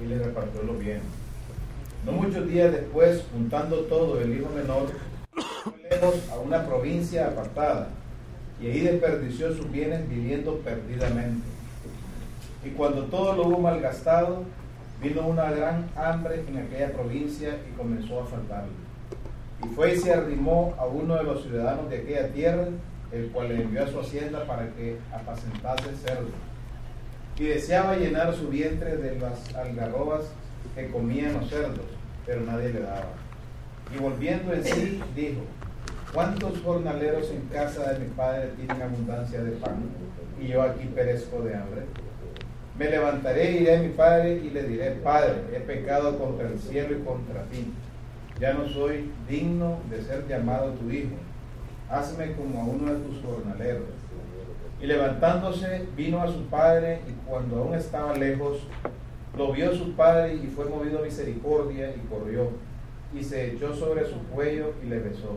Y 0.00 0.06
le 0.06 0.18
repartió 0.18 0.62
los 0.62 0.78
bienes. 0.78 1.02
No 2.04 2.12
muchos 2.12 2.48
días 2.48 2.72
después, 2.72 3.22
juntando 3.32 3.80
todo, 3.80 4.20
el 4.20 4.34
hijo 4.34 4.48
menor 4.54 4.88
lejos 5.90 6.14
a 6.30 6.38
una 6.38 6.64
provincia 6.66 7.26
apartada. 7.26 7.88
Y 8.60 8.66
ahí 8.66 8.80
desperdició 8.80 9.54
sus 9.54 9.70
bienes 9.70 10.08
viviendo 10.08 10.56
perdidamente. 10.58 11.46
Y 12.64 12.70
cuando 12.70 13.04
todo 13.04 13.34
lo 13.34 13.48
hubo 13.48 13.58
malgastado, 13.58 14.44
vino 15.02 15.26
una 15.26 15.50
gran 15.50 15.88
hambre 15.96 16.44
en 16.46 16.58
aquella 16.58 16.92
provincia 16.92 17.58
y 17.68 17.76
comenzó 17.76 18.20
a 18.20 18.26
faltarle. 18.26 18.72
Y 19.62 19.68
fue 19.74 19.94
y 19.94 19.98
se 19.98 20.12
arrimó 20.12 20.74
a 20.78 20.86
uno 20.86 21.16
de 21.16 21.24
los 21.24 21.42
ciudadanos 21.42 21.90
de 21.90 21.98
aquella 21.98 22.28
tierra, 22.28 22.68
el 23.12 23.28
cual 23.30 23.48
le 23.48 23.62
envió 23.62 23.84
a 23.84 23.88
su 23.88 24.00
hacienda 24.00 24.46
para 24.46 24.68
que 24.70 24.96
apacentase 25.12 25.96
cerdos. 26.02 26.32
Y 27.38 27.44
deseaba 27.44 27.96
llenar 27.96 28.34
su 28.34 28.48
vientre 28.48 28.96
de 28.96 29.18
las 29.18 29.54
algarrobas 29.54 30.32
que 30.74 30.90
comían 30.90 31.34
los 31.34 31.48
cerdos, 31.48 31.86
pero 32.26 32.42
nadie 32.42 32.70
le 32.70 32.80
daba. 32.80 33.12
Y 33.94 33.98
volviendo 33.98 34.52
en 34.52 34.64
sí, 34.64 35.00
dijo, 35.16 35.40
¿cuántos 36.14 36.60
jornaleros 36.62 37.30
en 37.30 37.42
casa 37.48 37.92
de 37.92 38.00
mi 38.00 38.10
padre 38.12 38.50
tienen 38.56 38.82
abundancia 38.82 39.42
de 39.42 39.52
pan? 39.52 39.82
Y 40.40 40.48
yo 40.48 40.62
aquí 40.62 40.86
perezco 40.94 41.42
de 41.42 41.56
hambre. 41.56 41.82
Me 42.78 42.88
levantaré, 42.88 43.52
iré 43.52 43.76
a 43.76 43.82
mi 43.82 43.90
padre 43.90 44.40
y 44.42 44.50
le 44.50 44.62
diré, 44.62 44.92
Padre, 44.92 45.34
he 45.52 45.60
pecado 45.60 46.18
contra 46.18 46.48
el 46.48 46.58
cielo 46.58 46.96
y 46.96 47.02
contra 47.02 47.42
ti. 47.44 47.74
Ya 48.40 48.54
no 48.54 48.66
soy 48.66 49.10
digno 49.28 49.80
de 49.90 50.02
ser 50.02 50.26
llamado 50.26 50.70
tu 50.72 50.90
hijo. 50.90 51.16
Hazme 51.90 52.32
como 52.32 52.58
a 52.58 52.64
uno 52.64 52.94
de 52.94 53.00
tus 53.00 53.22
jornaleros. 53.22 53.82
Y 54.80 54.86
levantándose, 54.86 55.86
vino 55.94 56.22
a 56.22 56.28
su 56.28 56.46
padre 56.46 57.00
y 57.06 57.12
cuando 57.28 57.58
aún 57.58 57.74
estaba 57.74 58.16
lejos, 58.16 58.60
lo 59.36 59.52
vio 59.52 59.74
su 59.74 59.92
padre 59.92 60.34
y 60.34 60.46
fue 60.48 60.66
movido 60.66 60.98
a 60.98 61.02
misericordia 61.02 61.94
y 61.94 62.06
corrió. 62.08 62.50
Y 63.14 63.22
se 63.22 63.52
echó 63.52 63.74
sobre 63.74 64.04
su 64.06 64.18
cuello 64.28 64.72
y 64.84 64.88
le 64.88 64.98
besó. 64.98 65.36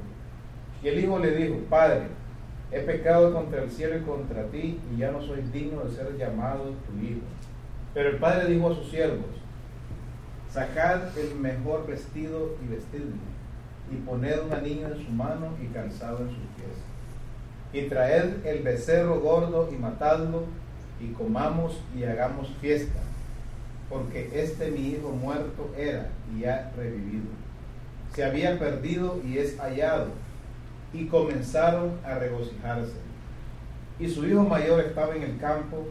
Y 0.84 0.90
el 0.90 1.00
hijo 1.00 1.18
le 1.18 1.36
dijo, 1.36 1.56
Padre, 1.70 2.08
he 2.72 2.80
pecado 2.80 3.34
contra 3.34 3.64
el 3.64 3.72
cielo 3.72 3.98
y 3.98 4.02
contra 4.02 4.44
ti, 4.48 4.80
y 4.92 4.98
ya 4.98 5.12
no 5.12 5.22
soy 5.22 5.42
digno 5.54 5.84
de 5.84 5.92
ser 5.92 6.18
llamado 6.18 6.74
tu 6.88 7.06
hijo. 7.06 7.22
Pero 7.94 8.10
el 8.10 8.18
padre 8.18 8.52
dijo 8.52 8.72
a 8.72 8.76
sus 8.76 8.90
siervos, 8.90 9.26
sacad 10.52 11.18
el 11.18 11.36
mejor 11.36 11.86
vestido 11.88 12.56
y 12.64 12.68
vestidme, 12.68 13.18
y 13.92 13.96
poned 13.98 14.40
un 14.46 14.54
anillo 14.54 14.88
en 14.88 15.06
su 15.06 15.12
mano 15.12 15.50
y 15.62 15.68
calzado 15.68 16.20
en 16.20 16.30
sus 16.30 16.38
pies. 16.38 17.86
Y 17.86 17.90
traed 17.90 18.46
el 18.46 18.64
becerro 18.64 19.20
gordo 19.20 19.70
y 19.72 19.76
matadlo, 19.78 20.44
y 21.00 21.12
comamos 21.14 21.80
y 21.96 22.04
hagamos 22.04 22.50
fiesta, 22.60 23.00
porque 23.94 24.28
este 24.34 24.72
mi 24.72 24.88
hijo 24.88 25.10
muerto 25.10 25.72
era 25.78 26.10
y 26.36 26.46
ha 26.46 26.72
revivido. 26.76 27.28
Se 28.16 28.24
había 28.24 28.58
perdido 28.58 29.22
y 29.24 29.38
es 29.38 29.60
hallado 29.60 30.08
y 30.94 31.06
comenzaron 31.06 31.92
a 32.04 32.16
regocijarse. 32.16 32.94
Y 34.00 34.10
su 34.10 34.26
hijo 34.26 34.42
mayor 34.44 34.80
estaba 34.80 35.16
en 35.16 35.22
el 35.22 35.38
campo, 35.38 35.86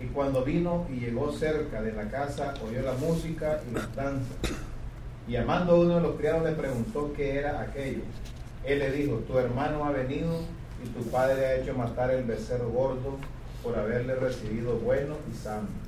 y 0.00 0.06
cuando 0.06 0.44
vino 0.44 0.86
y 0.88 1.00
llegó 1.00 1.32
cerca 1.32 1.82
de 1.82 1.92
la 1.92 2.08
casa, 2.08 2.54
oyó 2.64 2.82
la 2.82 2.92
música 2.92 3.60
y 3.68 3.74
las 3.74 3.92
danzas. 3.96 4.36
Y 5.26 5.32
llamando 5.32 5.72
a 5.72 5.80
uno 5.80 5.96
de 5.96 6.00
los 6.02 6.16
criados 6.16 6.44
le 6.44 6.52
preguntó 6.52 7.12
qué 7.16 7.38
era 7.38 7.60
aquello. 7.60 8.02
Él 8.64 8.78
le 8.78 8.92
dijo, 8.92 9.16
tu 9.26 9.36
hermano 9.36 9.84
ha 9.84 9.90
venido 9.90 10.38
y 10.84 10.88
tu 10.90 11.10
padre 11.10 11.44
ha 11.44 11.56
hecho 11.56 11.74
matar 11.74 12.12
el 12.12 12.22
becerro 12.22 12.70
gordo 12.70 13.16
por 13.64 13.76
haberle 13.76 14.14
recibido 14.14 14.76
bueno 14.78 15.16
y 15.30 15.36
sano. 15.36 15.87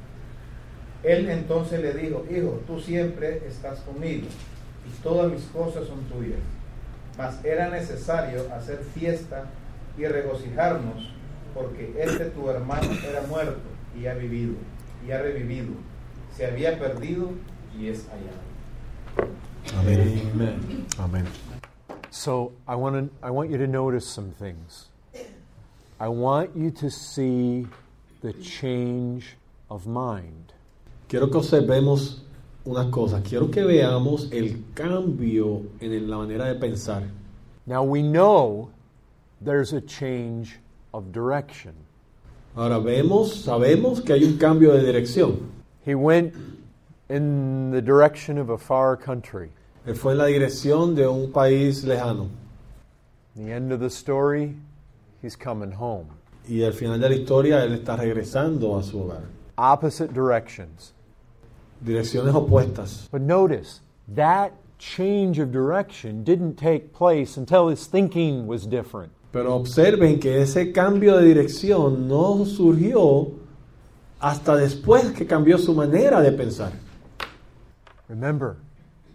Él 1.03 1.29
entonces 1.29 1.81
le 1.81 1.93
dijo, 1.93 2.25
hijo, 2.29 2.61
tú 2.67 2.79
siempre 2.79 3.41
estás 3.47 3.79
conmigo, 3.79 4.27
y 4.87 5.01
todas 5.01 5.31
mis 5.31 5.43
cosas 5.45 5.87
son 5.87 6.03
tuyas. 6.05 6.39
Mas 7.17 7.43
era 7.43 7.69
necesario 7.69 8.53
hacer 8.53 8.83
fiesta 8.93 9.45
y 9.97 10.05
regocijarnos, 10.05 11.09
porque 11.53 11.93
este 11.97 12.25
tu 12.25 12.49
hermano 12.49 12.91
era 13.09 13.21
muerto 13.23 13.61
y 13.99 14.05
ha 14.05 14.13
vivido, 14.13 14.53
y 15.05 15.11
ha 15.11 15.21
revivido. 15.21 15.73
Se 16.35 16.45
había 16.45 16.79
perdido 16.79 17.31
y 17.77 17.89
es 17.89 18.05
hallado. 18.07 18.51
Amén. 19.77 20.87
Amén. 20.97 21.25
So 22.09 22.51
I 22.67 22.75
want 22.75 22.95
to 22.95 23.27
I 23.27 23.31
want 23.31 23.49
you 23.49 23.57
to 23.57 23.67
notice 23.67 24.05
some 24.05 24.31
things. 24.31 24.89
I 25.99 26.07
want 26.07 26.55
you 26.55 26.71
to 26.71 26.89
see 26.89 27.67
the 28.21 28.33
change 28.33 29.37
of 29.69 29.85
mind. 29.85 30.50
Quiero 31.11 31.29
que 31.29 31.39
observemos 31.39 32.21
unas 32.63 32.85
cosas. 32.85 33.21
Quiero 33.27 33.51
que 33.51 33.65
veamos 33.65 34.31
el 34.31 34.63
cambio 34.73 35.63
en 35.81 36.09
la 36.09 36.19
manera 36.19 36.45
de 36.45 36.55
pensar. 36.55 37.03
Now 37.65 37.83
we 37.83 38.01
know 38.01 38.69
there's 39.43 39.73
a 39.73 39.81
change 39.81 40.57
of 40.93 41.11
direction. 41.11 41.73
Ahora 42.55 42.79
vemos, 42.79 43.43
sabemos 43.43 43.99
que 43.99 44.13
hay 44.13 44.23
un 44.23 44.37
cambio 44.37 44.71
de 44.71 44.85
dirección. 44.85 45.51
He 45.85 45.95
went 45.95 46.33
in 47.09 47.71
the 47.71 47.81
direction 47.81 48.37
of 48.37 48.49
a 48.49 48.57
far 48.57 48.95
country. 48.95 49.51
Él 49.85 49.95
fue 49.95 50.13
en 50.13 50.17
la 50.17 50.27
dirección 50.27 50.95
de 50.95 51.09
un 51.09 51.33
país 51.33 51.83
lejano. 51.83 52.29
The 53.35 53.51
end 53.51 53.73
of 53.73 53.81
the 53.81 53.89
story, 53.89 54.55
he's 55.21 55.35
coming 55.35 55.73
home. 55.73 56.07
Y 56.47 56.63
al 56.63 56.71
final 56.71 57.01
de 57.01 57.09
la 57.09 57.15
historia 57.15 57.65
él 57.65 57.73
está 57.73 57.97
regresando 57.97 58.77
a 58.77 58.81
su 58.83 58.97
hogar. 58.97 59.23
Opposite 59.57 60.13
directions. 60.13 60.93
Direcciones 61.83 62.33
opuestas. 62.35 63.09
But 63.11 63.21
notice, 63.21 63.81
that 64.15 64.53
change 64.77 65.39
of 65.39 65.51
direction 65.51 66.23
didn't 66.23 66.55
take 66.55 66.93
place 66.93 67.37
until 67.37 67.69
his 67.69 67.87
thinking 67.87 68.47
was 68.47 68.67
different. 68.67 69.11
Pero 69.31 69.55
observen 69.55 70.19
que 70.19 70.41
ese 70.41 70.73
cambio 70.73 71.17
de 71.17 71.25
dirección 71.25 72.07
no 72.07 72.45
surgió 72.45 73.31
hasta 74.19 74.55
después 74.55 75.11
que 75.13 75.25
cambió 75.25 75.57
su 75.57 75.73
manera 75.73 76.21
de 76.21 76.31
pensar. 76.31 76.73
Remember, 78.09 78.57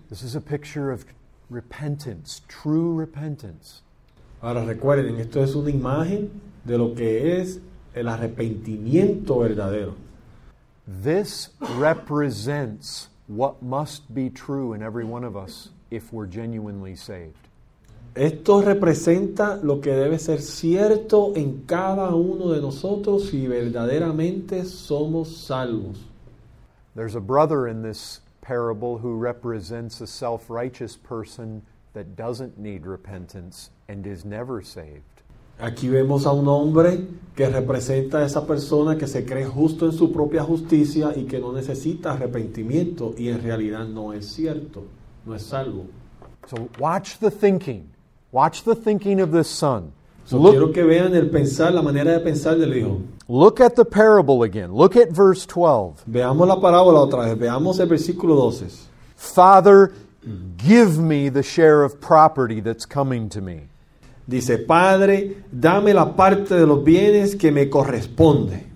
this 0.09 0.23
is 0.23 0.35
a 0.35 0.41
picture 0.41 0.91
of 0.91 1.05
repentance, 1.51 2.41
true 2.49 2.95
repentance. 2.95 3.83
Ahora 4.43 4.65
recuerden, 4.65 5.21
esto 5.21 5.43
es 5.43 5.55
una 5.55 5.71
imagen 5.71 6.31
de 6.65 6.79
lo 6.79 6.95
que 6.95 7.41
es 7.41 7.61
el 7.95 8.09
arrepentimiento 8.09 9.39
verdadero. 9.39 9.95
This 10.87 11.51
represents 11.61 13.09
what 13.27 13.61
must 13.61 14.15
be 14.15 14.31
true 14.31 14.73
in 14.73 14.83
every 14.83 15.05
one 15.05 15.25
of 15.25 15.37
us 15.37 15.71
if 15.91 16.13
we're 16.13 16.27
genuinely 16.27 16.95
saved. 16.95 17.49
Esto 18.15 18.63
representa 18.63 19.63
lo 19.63 19.81
que 19.81 19.93
debe 19.93 20.19
ser 20.19 20.39
cierto 20.41 21.35
en 21.35 21.67
cada 21.67 22.15
uno 22.15 22.55
de 22.55 22.61
nosotros 22.63 23.29
si 23.29 23.47
verdaderamente 23.47 24.65
somos 24.65 25.37
salvos. 25.37 25.99
There's 26.95 27.15
a 27.15 27.21
brother 27.21 27.67
in 27.69 27.83
this 27.83 28.21
parable 28.41 28.97
who 28.97 29.17
represents 29.17 30.01
a 30.01 30.07
self 30.07 30.49
righteous 30.49 30.97
person 30.97 31.63
that 31.93 32.17
doesn't 32.17 32.59
need 32.59 32.87
repentance 32.87 33.71
and 33.89 34.07
is 34.07 34.25
never 34.25 34.63
saved. 34.63 35.16
Aquí 35.59 35.89
vemos 35.89 36.27
a 36.27 36.33
un 36.33 36.49
hombre 36.49 37.07
que 37.35 37.49
representa 37.49 38.19
a 38.19 38.27
esa 38.27 38.47
persona 38.47 38.97
que 38.97 39.07
se 39.07 39.25
cree 39.25 39.47
justo 39.47 39.87
en 39.87 39.93
su 39.93 40.13
propia 40.13 40.43
justicia 40.43 41.13
y 41.17 41.25
que 41.25 41.39
no 41.39 41.53
necesita 41.53 42.13
arrepentimiento 42.13 43.15
y 43.17 43.29
en 43.29 43.43
realidad 43.43 43.87
no 43.87 44.13
es 44.13 44.27
cierto, 44.27 44.85
no 45.25 45.35
es 45.35 45.43
salvo. 45.43 45.85
So 46.49 46.69
watch 46.79 47.19
the 47.19 47.31
thinking. 47.31 47.91
Watch 48.33 48.63
the 48.63 48.75
thinking 48.75 49.21
of 49.21 49.33
this 49.33 49.49
son. 49.49 49.93
So, 50.25 50.39
Look, 50.39 50.53
quiero 50.53 50.73
que 50.73 50.83
vean 50.83 51.15
el 51.15 51.31
pensar, 51.31 51.73
la 51.73 51.83
manera 51.83 52.13
de 52.13 52.21
pensar 52.21 52.59
del 52.59 52.77
hijo. 52.77 53.01
look 53.29 53.61
at 53.61 53.77
the 53.77 53.85
parable 53.85 54.43
again. 54.43 54.73
Look 54.73 54.97
at 54.97 55.11
verse 55.11 55.47
12. 55.47 56.05
Veamos 56.07 56.49
la 56.49 56.57
parábola 56.57 57.01
otra 57.01 57.27
vez, 57.27 57.39
veamos 57.39 57.79
el 57.79 57.87
versículo 57.87 58.35
12. 58.35 58.89
Father, 59.15 59.93
give 60.59 60.99
me 60.99 61.29
the 61.29 61.43
share 61.43 61.85
of 61.85 62.01
property 62.01 62.61
that's 62.61 62.85
coming 62.85 63.29
to 63.29 63.41
me. 63.41 63.69
Dice, 64.27 64.59
Padre, 64.59 65.45
dame 65.53 65.95
la 65.95 66.17
parte 66.17 66.55
de 66.55 66.67
los 66.67 66.83
bienes 66.83 67.37
que 67.37 67.53
me 67.53 67.71
corresponde. 67.71 68.67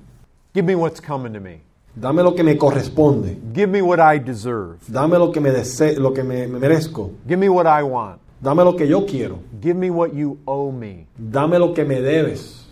Give 0.54 0.64
me 0.64 0.76
what's 0.76 1.00
coming 1.00 1.32
to 1.32 1.40
me. 1.40 1.62
Dame 1.94 2.22
lo 2.22 2.34
que 2.34 2.44
me 2.44 2.56
corresponde. 2.56 3.36
Give 3.52 3.66
me 3.66 3.82
what 3.82 3.98
I 3.98 4.18
deserve. 4.18 4.78
Dame 4.88 5.18
lo 5.18 5.32
que 5.32 5.40
me 5.40 5.50
dese 5.50 5.98
lo 5.98 6.12
que 6.12 6.22
me, 6.22 6.46
me 6.46 6.58
merezco. 6.58 7.10
Give 7.26 7.36
me 7.36 7.48
what 7.48 7.66
I 7.66 7.82
want. 7.82 8.20
Dame 8.40 8.64
lo 8.64 8.76
que 8.76 8.86
yo 8.86 9.04
quiero. 9.04 9.40
Give 9.60 9.74
me 9.74 9.90
what 9.90 10.14
you 10.14 10.38
owe 10.46 10.70
me. 10.70 11.06
Dame 11.18 11.58
lo 11.58 11.74
que 11.74 11.84
me 11.84 12.00
debes. 12.00 12.66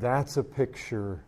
That's 0.00 0.36
a 0.36 0.44
picture 0.44 1.18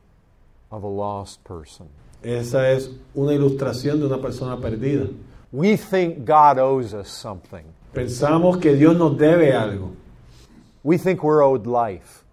of 0.70 0.84
a 0.84 0.88
lost 0.88 1.42
person. 1.44 1.88
Esa 2.22 2.70
es 2.70 2.88
una 3.14 3.32
ilustración 3.32 3.98
de 3.98 4.06
una 4.06 4.18
persona 4.18 4.56
perdida. 4.56 5.08
We 5.52 5.76
think 5.76 6.24
God 6.24 6.58
owes 6.58 6.94
us 6.94 7.08
something. 7.08 7.64
Pensamos 7.92 8.58
que 8.58 8.74
Dios 8.74 8.96
nos 8.96 9.18
debe 9.18 9.52
algo. 9.52 9.90
We 10.84 10.98
think 10.98 11.22
we're 11.22 11.42
owed 11.44 11.66
life. 11.66 12.24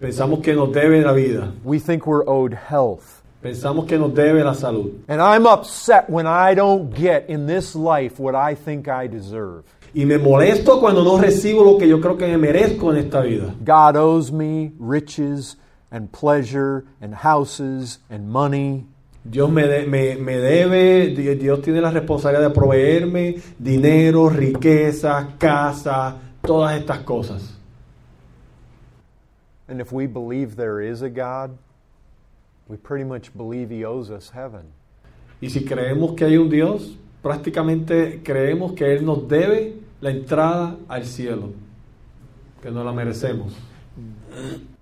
Pensamos 0.00 0.42
que 0.42 0.54
nos 0.54 0.70
debe 0.72 1.02
la 1.02 1.12
vida. 1.12 1.52
We 1.64 1.78
think 1.78 2.06
we're 2.06 2.24
owed 2.26 2.54
health. 2.54 3.22
Pensamos 3.42 3.86
que 3.86 3.98
nos 3.98 4.12
debe 4.14 4.42
la 4.42 4.52
salud. 4.54 5.00
And 5.08 5.20
I'm 5.20 5.46
upset 5.46 6.08
when 6.08 6.26
I 6.26 6.54
don't 6.54 6.90
get 6.94 7.28
in 7.28 7.46
this 7.46 7.74
life 7.76 8.18
what 8.18 8.34
I 8.34 8.54
think 8.54 8.88
I 8.88 9.06
deserve. 9.06 9.64
Y 9.94 10.04
me 10.06 10.16
molesto 10.18 10.80
cuando 10.80 11.04
no 11.04 11.18
recibo 11.18 11.62
lo 11.64 11.78
que 11.78 11.86
yo 11.86 12.00
creo 12.00 12.16
que 12.18 12.26
me 12.26 12.36
merezco 12.38 12.90
en 12.90 12.96
esta 13.04 13.20
vida. 13.20 13.54
God 13.64 13.96
owes 13.96 14.32
me 14.32 14.72
riches 14.78 15.56
and 15.92 16.10
pleasure 16.10 16.84
and 17.00 17.14
houses 17.14 17.98
and 18.10 18.28
money. 18.28 18.86
Dios 19.24 19.50
me, 19.50 19.62
de- 19.62 19.86
me, 19.86 20.16
me 20.16 20.36
debe, 20.38 21.14
Di- 21.14 21.34
Dios 21.36 21.60
tiene 21.62 21.80
la 21.80 21.90
responsabilidad 21.90 22.48
de 22.48 22.54
proveerme 22.54 23.36
dinero, 23.58 24.28
riqueza, 24.28 25.28
casa, 25.38 26.16
todas 26.42 26.78
estas 26.78 26.98
cosas. 27.04 27.53
And 29.74 29.80
if 29.80 29.90
we 29.90 30.06
believe 30.06 30.54
there 30.54 30.80
is 30.80 31.02
a 31.02 31.10
God, 31.10 31.58
we 32.68 32.76
pretty 32.76 33.02
much 33.02 33.36
believe 33.36 33.70
He 33.70 33.84
owes 33.84 34.08
us 34.08 34.30
heaven. 34.30 34.72
Y 35.42 35.48
si 35.48 35.62
creemos 35.64 36.16
que 36.16 36.28
hay 36.28 36.36
un 36.36 36.48
Dios, 36.48 36.92
prácticamente 37.24 38.22
creemos 38.22 38.76
que 38.76 38.86
Él 38.86 39.02
nos 39.02 39.26
debe 39.26 39.80
la 40.00 40.10
entrada 40.10 40.76
al 40.88 41.04
cielo, 41.06 41.54
que 42.62 42.70
no 42.70 42.84
la 42.84 42.92
merecemos. 42.92 43.52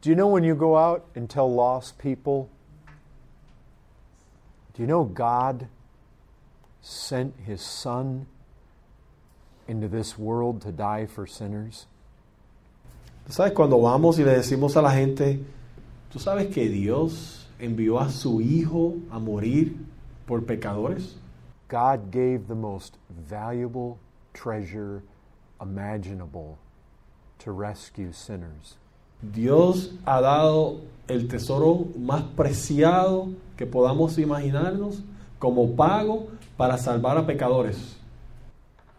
Do 0.03 0.11
you 0.11 0.15
know 0.15 0.29
when 0.29 0.45
you 0.45 0.55
go 0.55 0.77
out 0.77 1.07
and 1.15 1.31
tell 1.31 1.51
lost 1.51 1.97
people, 1.97 2.51
do 4.75 4.83
you 4.83 4.87
know 4.87 5.05
God 5.05 5.69
sent 6.83 7.33
His 7.47 7.63
Son 7.63 8.27
into 9.67 9.89
this 9.89 10.19
world 10.19 10.61
to 10.61 10.71
die 10.71 11.07
for 11.07 11.27
sinners? 11.27 11.87
¿Tú 13.27 13.33
sabes 13.33 13.53
cuando 13.53 13.81
vamos 13.81 14.19
y 14.19 14.25
le 14.25 14.33
decimos 14.33 14.77
a 14.77 14.83
la 14.83 14.91
gente, 14.91 15.41
tú 16.13 16.19
sabes 16.19 16.49
que 16.49 16.69
Dios 16.69 17.49
envió 17.59 18.01
a 18.01 18.11
su 18.11 18.41
Hijo 18.41 18.95
a 19.11 19.19
morir 19.19 19.77
por 20.27 20.45
pecadores? 20.45 21.17
God 21.69 22.11
gave 22.11 22.47
the 22.49 22.55
most 22.55 22.97
valuable 23.31 23.97
treasure 24.35 25.03
imaginable 25.61 26.59
to 27.39 27.53
rescue 27.53 28.13
sinners. 28.13 28.77
Dios 29.23 29.93
ha 30.05 30.21
dado 30.21 30.81
el 31.07 31.29
tesoro 31.29 31.87
más 31.97 32.25
preciado 32.37 33.29
que 33.57 33.67
podamos 33.67 34.19
imaginarnos 34.19 35.03
como 35.39 35.77
pago 35.77 36.27
para 36.57 36.77
salvar 36.77 37.17
a 37.17 37.27
pecadores. 37.27 37.97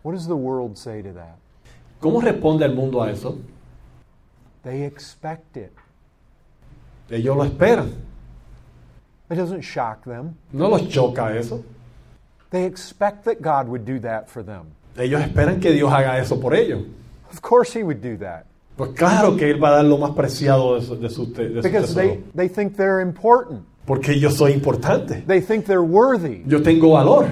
What 0.01 0.13
does 0.13 0.27
the 0.27 0.35
world 0.35 0.77
say 0.77 1.03
to 1.03 1.13
that? 1.13 1.35
¿Cómo 1.99 2.21
responde 2.21 2.65
el 2.65 2.73
mundo 2.73 3.01
a 3.01 3.11
eso? 3.11 3.37
They 4.63 4.83
expect 4.83 5.57
it. 5.57 5.73
Ellos 7.09 7.35
lo 7.35 7.43
esperan. 7.43 7.93
It 9.29 9.35
doesn't 9.35 9.61
shock 9.61 10.03
them. 10.05 10.37
No 10.51 10.69
los 10.69 10.83
choca 10.83 11.35
eso. 11.35 11.63
They 12.49 12.65
expect 12.65 13.25
that 13.25 13.41
God 13.41 13.67
would 13.67 13.85
do 13.85 13.99
that 13.99 14.29
for 14.29 14.43
them. 14.43 14.71
Ellos 14.97 15.21
esperan 15.21 15.59
que 15.59 15.71
Dios 15.71 15.91
haga 15.91 16.19
eso 16.19 16.39
por 16.39 16.53
ellos. 16.53 16.83
Of 17.31 17.41
course, 17.41 17.73
He 17.73 17.83
would 17.83 18.01
do 18.01 18.15
that 18.17 18.45
Pues 18.75 18.91
claro 18.95 19.35
que 19.37 19.49
Él 19.49 19.63
va 19.63 19.69
a 19.69 19.75
dar 19.77 19.85
lo 19.85 19.97
más 19.97 20.11
preciado 20.11 20.75
de 20.75 20.81
su, 20.81 20.95
de 20.95 21.09
su 21.09 21.25
de 21.33 21.61
su 21.61 21.61
because 21.61 21.93
tesoro. 21.93 21.95
they, 21.95 22.23
they 22.35 22.47
think 22.47 22.75
they're 22.75 23.01
important. 23.01 23.63
Porque 23.85 24.19
yo 24.19 24.29
soy 24.29 24.53
importante. 24.53 25.23
They 25.27 25.41
think 25.41 25.65
they're 25.65 25.83
worthy. 25.83 26.43
Yo 26.47 26.61
tengo 26.61 26.93
valor. 26.93 27.29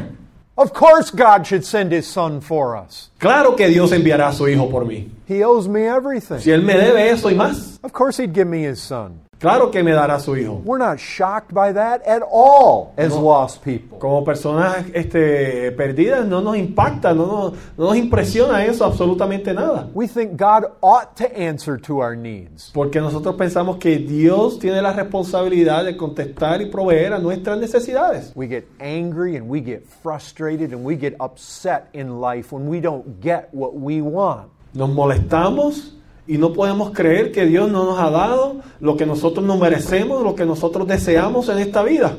Of 0.57 0.73
course, 0.73 1.09
God 1.09 1.47
should 1.47 1.63
send 1.63 1.91
His 1.91 2.05
Son 2.05 2.41
for 2.41 2.75
us. 2.75 3.09
Claro 3.19 3.55
que 3.55 3.67
Dios 3.69 3.91
enviará 3.91 4.27
a 4.27 4.33
su 4.33 4.47
Hijo 4.47 4.69
por 4.69 4.85
mí. 4.85 5.09
He 5.31 5.43
owes 5.43 5.67
me 5.67 5.85
everything. 5.87 6.39
Si 6.39 6.51
Él 6.51 6.63
me 6.63 6.73
debe 6.75 7.09
eso 7.11 7.29
y 7.29 7.35
más, 7.35 7.79
Of 7.83 7.91
course, 7.93 8.17
He'd 8.21 8.33
give 8.33 8.47
me 8.47 8.65
His 8.65 8.79
Son. 8.79 9.21
claro 9.39 9.71
que 9.71 9.81
me 9.81 9.91
dará 9.91 10.19
su 10.19 10.35
Hijo. 10.35 10.61
We're 10.63 10.77
not 10.77 10.99
shocked 10.99 11.51
by 11.53 11.71
that 11.73 12.05
at 12.05 12.21
all 12.21 12.93
as 12.97 13.09
No. 13.15 13.21
lost 13.23 13.63
people. 13.63 13.97
Como 13.97 14.23
personas 14.23 14.85
este, 14.93 15.71
perdidas 15.71 16.27
no 16.27 16.41
nos 16.41 16.57
impacta, 16.57 17.13
no 17.15 17.25
nos, 17.25 17.53
no 17.75 17.85
nos 17.85 17.95
impresiona 17.97 18.63
eso 18.65 18.85
absolutamente 18.85 19.51
nada. 19.53 19.89
We 19.95 20.07
think 20.07 20.37
God 20.37 20.65
ought 20.81 21.15
to 21.17 21.25
answer 21.35 21.77
to 21.81 21.99
our 22.01 22.15
needs. 22.15 22.69
Porque 22.71 22.99
nosotros 23.01 23.35
pensamos 23.35 23.77
que 23.79 23.97
Dios 23.97 24.59
tiene 24.59 24.79
la 24.81 24.93
responsabilidad 24.93 25.85
de 25.85 25.97
contestar 25.97 26.61
y 26.61 26.65
proveer 26.69 27.13
a 27.13 27.19
nuestras 27.19 27.57
necesidades. 27.57 28.31
We 28.35 28.47
get 28.47 28.67
angry 28.79 29.37
and 29.37 29.49
we 29.49 29.61
get 29.61 29.87
frustrated 30.03 30.71
and 30.73 30.83
we 30.85 30.95
get 30.97 31.15
upset 31.19 31.87
in 31.93 32.19
life 32.21 32.51
when 32.53 32.67
we 32.67 32.79
don't 32.79 33.19
get 33.21 33.49
what 33.53 33.73
we 33.73 34.01
want. 34.01 34.49
Nos 34.73 34.89
molestamos 34.89 35.95
y 36.27 36.37
no 36.37 36.53
podemos 36.53 36.91
creer 36.91 37.31
que 37.31 37.45
Dios 37.45 37.69
no 37.71 37.85
nos 37.85 37.99
ha 37.99 38.09
dado 38.09 38.61
lo 38.79 38.95
que 38.95 39.05
nosotros 39.05 39.45
nos 39.45 39.59
merecemos, 39.59 40.23
lo 40.23 40.35
que 40.35 40.45
nosotros 40.45 40.87
deseamos 40.87 41.49
en 41.49 41.57
esta 41.57 41.83
vida. 41.83 42.15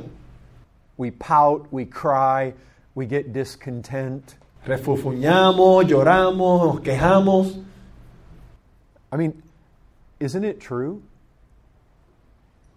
We 0.99 1.11
pout, 1.11 1.67
we 1.71 1.87
cry, 1.87 2.55
we 2.95 3.07
get 3.07 3.33
discontent. 3.33 4.35
Refufuñamos, 4.67 5.87
lloramos, 5.87 6.75
nos 6.75 6.81
quejamos. 6.81 7.59
I 9.11 9.17
mean, 9.17 9.43
isn't 10.21 10.45
it 10.45 10.61
true? 10.61 11.03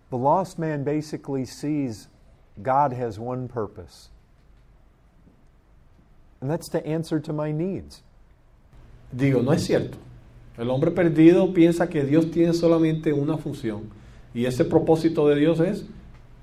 The 0.10 0.18
lost 0.18 0.58
man 0.58 0.84
basically 0.84 1.46
sees 1.46 2.08
God 2.62 2.94
has 2.94 3.20
one 3.20 3.48
purpose, 3.50 4.10
and 6.40 6.50
that's 6.50 6.70
to 6.70 6.86
answer 6.86 7.20
to 7.20 7.34
my 7.34 7.52
needs. 7.52 8.02
Digo, 9.16 9.41
no 9.41 9.53
es 9.53 9.63
cierto. 9.63 9.97
El 10.57 10.70
hombre 10.70 10.91
perdido 10.91 11.53
piensa 11.53 11.88
que 11.88 12.03
Dios 12.03 12.32
tiene 12.32 12.53
solamente 12.53 13.13
una 13.13 13.38
función 13.38 13.84
y 14.34 14.45
ese 14.45 14.66
propósito 14.66 15.28
de 15.28 15.36
Dios 15.36 15.59
es 15.59 15.86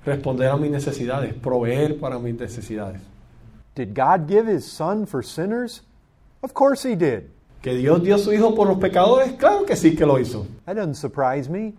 responder 0.05 0.49
a 0.49 0.57
mis 0.57 0.71
necesidades, 0.71 1.33
proveer 1.35 1.99
para 1.99 2.17
mis 2.17 2.35
necesidades. 2.35 3.01
Did 3.75 3.95
God 3.95 4.27
give 4.27 4.51
his 4.51 4.65
son 4.65 5.05
for 5.05 5.23
sinners? 5.23 5.83
Of 6.41 6.53
course 6.53 6.87
he 6.87 6.95
did. 6.95 7.23
¿Que 7.61 7.75
Dios 7.75 8.03
dio 8.03 8.15
a 8.15 8.17
su 8.17 8.33
Hijo 8.33 8.53
por 8.53 8.67
los 8.67 8.77
pecadores? 8.77 9.33
Claro 9.33 9.65
que 9.65 9.75
sí 9.75 9.95
que 9.95 10.05
lo 10.05 10.19
hizo. 10.19 10.45
That 10.65 10.75
doesn't 10.75 10.95
surprise 10.95 11.49
me 11.49 11.73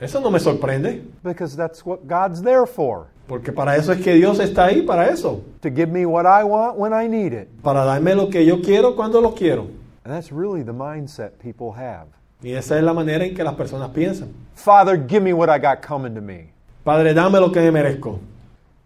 Eso 0.00 0.20
no 0.20 0.30
me 0.30 0.40
sorprende, 0.40 1.02
because 1.22 1.54
that's 1.54 1.84
what 1.84 2.06
God's 2.06 2.42
there 2.42 2.66
for 2.66 3.08
porque 3.30 3.52
para 3.52 3.76
eso 3.76 3.92
es 3.92 4.00
que 4.00 4.14
Dios 4.14 4.40
está 4.40 4.64
ahí, 4.64 4.82
para 4.82 5.06
eso, 5.06 5.44
to 5.60 5.68
give 5.68 5.86
me 5.86 6.04
what 6.04 6.24
I 6.24 6.42
want 6.42 6.76
when 6.76 6.92
I 6.92 7.06
need 7.06 7.32
it. 7.32 7.48
para 7.62 7.84
darme 7.84 8.16
lo 8.16 8.28
que 8.28 8.44
yo 8.44 8.60
quiero 8.60 8.96
cuando 8.96 9.20
lo 9.20 9.34
quiero. 9.34 9.68
And 10.04 10.12
that's 10.12 10.32
really 10.32 10.62
the 10.62 10.72
mindset 10.72 11.38
people 11.38 11.72
have. 11.72 12.06
Y 12.42 12.52
esa 12.52 12.78
es 12.78 12.82
la 12.82 12.94
manera 12.94 13.24
en 13.24 13.34
que 13.34 13.44
las 13.44 13.54
personas 13.54 13.90
piensan. 13.90 14.32
Father, 14.54 14.96
give 14.96 15.22
me 15.22 15.32
what 15.32 15.50
I 15.50 15.58
got 15.58 15.82
coming 15.82 16.14
to 16.14 16.22
me. 16.22 16.52
Padre, 16.84 17.12
dame 17.12 17.38
lo 17.38 17.50
que 17.50 17.60
me 17.60 17.70
merezco. 17.70 18.18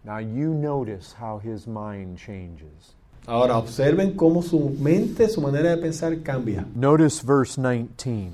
Now 0.03 0.17
you 0.17 0.53
notice 0.53 1.13
how 1.13 1.39
his 1.39 1.65
mind 1.65 2.17
changes. 2.17 2.95
Ahora 3.27 3.57
observen 3.57 4.15
cómo 4.15 4.43
su 4.43 4.59
mente, 4.77 5.27
su 5.29 5.41
manera 5.41 5.75
de 5.75 5.81
pensar 5.81 6.21
cambia. 6.21 6.65
Notice 6.75 7.21
verse 7.21 7.57
19. 7.57 8.33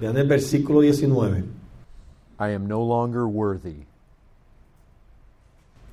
Vean 0.00 0.16
el 0.16 0.26
versículo 0.26 0.80
19. 0.80 1.44
I 2.40 2.48
am 2.48 2.66
no 2.66 2.82
longer 2.82 3.28
worthy. 3.28 3.86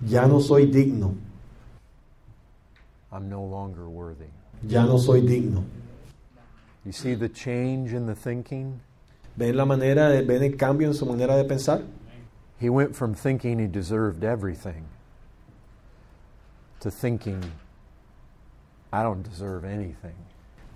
Ya 0.01 0.25
no 0.25 0.39
soy 0.39 0.65
digno. 0.65 1.15
I'm 3.11 3.29
no 3.29 3.43
longer 3.43 3.87
worthy. 3.87 4.31
Ya 4.67 4.85
no 4.85 4.97
soy 4.97 5.21
digno. 5.21 5.63
You 6.85 6.91
see 6.91 7.13
the 7.13 7.29
change 7.29 7.93
in 7.93 8.05
the 8.05 8.15
thinking? 8.15 8.79
¿Ven 9.37 9.55
la 9.55 9.65
manera 9.65 10.09
de, 10.09 10.21
ven 10.21 10.43
el 10.43 10.57
cambio 10.57 10.87
en 10.87 10.93
su 10.93 11.05
manera 11.05 11.35
de 11.35 11.43
pensar? 11.43 11.83
He 12.59 12.69
went 12.69 12.95
from 12.95 13.13
thinking 13.13 13.59
he 13.59 13.67
deserved 13.67 14.23
everything 14.23 14.85
to 16.81 16.91
thinking, 16.91 17.43
I 18.91 19.03
don't 19.03 19.23
deserve 19.23 19.65
anything. 19.65 20.15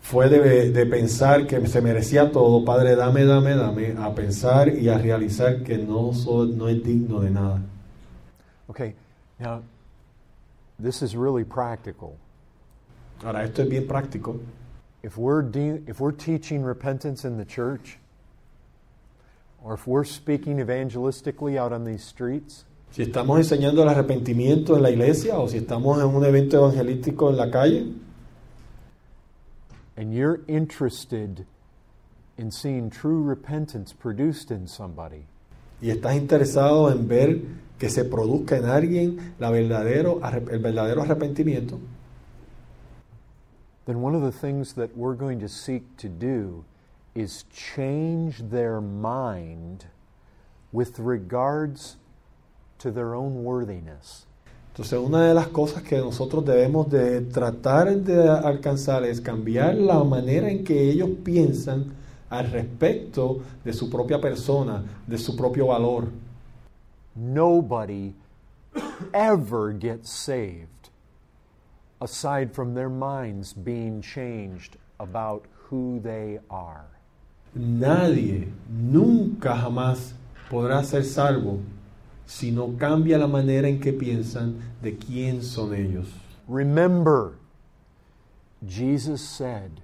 Fue 0.02 0.28
de, 0.28 0.72
de 0.72 0.86
pensar 0.86 1.48
que 1.48 1.66
se 1.66 1.82
merecía 1.82 2.32
todo, 2.32 2.66
Padre, 2.66 2.96
dame, 2.96 3.26
dame, 3.26 3.56
dame, 3.56 3.96
a 3.98 4.14
pensar 4.14 4.68
y 4.68 4.90
a 4.90 4.98
realizar 4.98 5.64
que 5.64 5.78
no, 5.78 6.14
soy, 6.14 6.52
no 6.52 6.68
es 6.68 6.84
digno 6.84 7.22
de 7.22 7.30
nada. 7.30 7.62
Okay, 8.70 8.96
now, 9.40 9.64
this 10.78 11.02
is 11.02 11.16
really 11.16 11.46
practical. 11.46 12.18
Ahora, 13.24 13.46
esto 13.46 13.62
es 13.62 13.70
bien 13.70 13.88
práctico. 13.88 14.40
If 15.04 15.18
we're, 15.18 15.42
de- 15.42 15.82
if 15.86 16.00
we're 16.00 16.14
teaching 16.14 16.64
repentance 16.64 17.26
in 17.26 17.38
the 17.38 17.44
church, 17.46 17.98
or 19.64 19.74
if 19.74 19.86
we're 19.86 20.06
speaking 20.06 20.58
evangelistically 20.58 21.58
out 21.58 21.74
on 21.74 21.84
these 21.84 22.04
streets, 22.04 22.66
Si 22.92 23.02
estamos 23.04 23.40
enseñando 23.40 23.82
el 23.82 23.90
arrepentimiento 23.90 24.76
en 24.78 24.84
la 24.84 24.92
iglesia 24.92 25.40
o 25.40 25.48
si 25.48 25.58
estamos 25.58 26.00
en 26.00 26.06
un 26.16 26.24
evento 26.24 26.58
evangelístico 26.58 27.30
en 27.32 27.38
la 27.38 27.50
calle. 27.50 27.94
and 29.98 30.14
you're 30.14 30.42
interested 30.48 31.46
in 32.38 32.50
seeing 32.52 32.90
true 32.90 33.22
repentance 33.22 33.94
produced 33.94 34.52
in 34.52 34.68
somebody, 34.68 35.26
y 35.82 35.90
estás 35.90 36.16
interesado 36.16 36.90
en 36.92 37.08
ver 37.08 37.42
que 37.78 37.90
se 37.90 38.04
produzca 38.06 38.58
en 38.58 38.66
alguien 38.66 39.34
la 39.40 39.50
verdadero, 39.52 40.20
arrep- 40.22 40.50
el 40.52 40.60
verdadero 40.60 41.02
arrepentimiento, 41.04 41.80
then 43.86 44.02
one 44.02 44.16
of 44.16 44.22
the 44.22 44.32
things 44.32 44.74
that 44.74 44.96
we're 44.96 45.14
going 45.14 45.40
to 45.40 45.50
seek 45.50 45.98
to 45.98 46.08
do 46.10 46.64
is 47.16 47.46
change 47.54 48.40
their 48.50 48.82
mind 48.82 49.86
with 50.72 51.00
regards 51.00 51.98
to 52.80 52.92
their 52.92 53.14
own 53.14 53.44
worthiness. 53.44 54.26
Entonces, 54.74 55.00
una 55.00 55.28
de 55.28 55.34
las 55.36 55.48
cosas 55.48 55.84
que 55.84 55.98
nosotros 55.98 56.44
debemos 56.44 56.90
de 56.90 57.22
tratar 57.22 57.96
de 57.96 58.28
alcanzar 58.28 59.04
es 59.04 59.22
cambiar 59.22 59.76
la 59.76 60.04
manera 60.04 60.50
en 60.50 60.64
que 60.64 60.90
ellos 60.90 61.12
piensan 61.24 61.94
al 62.32 62.50
respecto 62.50 63.42
de 63.64 63.72
su 63.72 63.88
propia 63.88 64.20
persona, 64.20 64.84
de 65.06 65.18
su 65.20 65.36
propio 65.36 65.68
valor. 65.68 66.08
Nobody 67.16 68.16
ever 69.14 69.74
gets 69.74 70.10
saved 70.10 70.83
aside 72.04 72.54
from 72.54 72.74
their 72.74 72.90
minds 72.90 73.54
being 73.54 74.02
changed 74.02 74.78
about 75.00 75.46
who 75.70 76.00
they 76.04 76.40
are. 76.50 76.86
Nadie 77.56 78.52
nunca 78.70 79.50
jamás 79.56 80.14
podrá 80.50 80.84
ser 80.84 81.04
salvo 81.04 81.62
si 82.26 82.52
no 82.52 82.76
cambia 82.78 83.18
la 83.18 83.28
manera 83.28 83.68
en 83.68 83.80
que 83.80 83.94
piensan 83.94 84.60
de 84.82 84.98
quién 84.98 85.42
son 85.42 85.74
ellos. 85.74 86.08
Remember, 86.48 87.36
Jesus 88.66 89.22
said, 89.22 89.82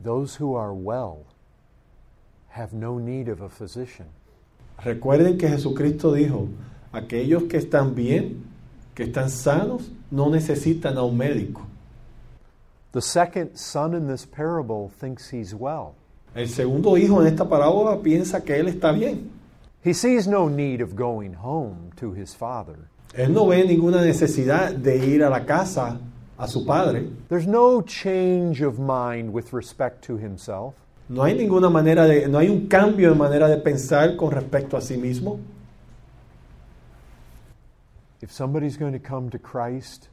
Those 0.00 0.36
who 0.36 0.54
are 0.54 0.74
well 0.74 1.24
have 2.50 2.72
no 2.72 2.98
need 2.98 3.28
of 3.28 3.40
a 3.40 3.48
physician. 3.48 4.06
Recuerden 4.84 5.38
que 5.38 5.48
Jesucristo 5.48 6.12
dijo, 6.12 6.48
aquellos 6.92 7.44
que 7.48 7.58
están 7.58 7.94
bien, 7.94 8.44
que 8.96 9.04
están 9.04 9.28
sanos, 9.28 9.92
no 10.10 10.30
necesitan 10.30 10.96
a 10.96 11.04
un 11.04 11.16
médico. 11.16 11.60
The 12.92 13.02
second 13.02 13.56
son 13.56 13.94
in 13.94 14.08
this 14.08 14.24
parable 14.24 14.90
thinks 14.98 15.30
he's 15.30 15.54
well. 15.54 15.94
El 16.34 16.48
segundo 16.48 16.96
hijo 16.96 17.20
en 17.20 17.26
esta 17.26 17.44
parábola 17.44 18.02
piensa 18.02 18.42
que 18.42 18.58
él 18.58 18.68
está 18.68 18.92
bien. 18.92 19.30
He 19.84 19.92
sees 19.92 20.26
no 20.26 20.48
need 20.48 20.80
of 20.80 20.96
going 20.96 21.34
home 21.34 21.92
to 21.96 22.12
his 22.12 22.34
father. 22.34 22.88
Él 23.14 23.32
no 23.34 23.46
ve 23.46 23.64
ninguna 23.64 24.02
necesidad 24.02 24.72
de 24.72 24.96
ir 24.96 25.22
a 25.22 25.28
la 25.28 25.44
casa 25.44 26.00
a 26.38 26.48
su 26.48 26.64
padre. 26.64 27.06
There's 27.28 27.46
no 27.46 27.82
change 27.82 28.62
of 28.62 28.78
mind 28.78 29.32
with 29.32 29.52
respect 29.52 30.02
to 30.06 30.16
himself. 30.16 30.74
No 31.08 31.22
hay 31.22 31.34
ninguna 31.34 31.68
manera 31.68 32.06
de, 32.06 32.28
no 32.28 32.38
hay 32.38 32.48
un 32.48 32.66
cambio 32.66 33.10
de 33.10 33.14
manera 33.14 33.46
de 33.46 33.58
pensar 33.58 34.16
con 34.16 34.30
respecto 34.30 34.76
a 34.78 34.80
sí 34.80 34.96
mismo. 34.96 35.38
If 38.26 38.32
somebody's 38.32 38.76
going 38.76 38.92
to 38.92 38.98
come 38.98 39.30
to 39.30 39.38
Christ, 39.38 40.08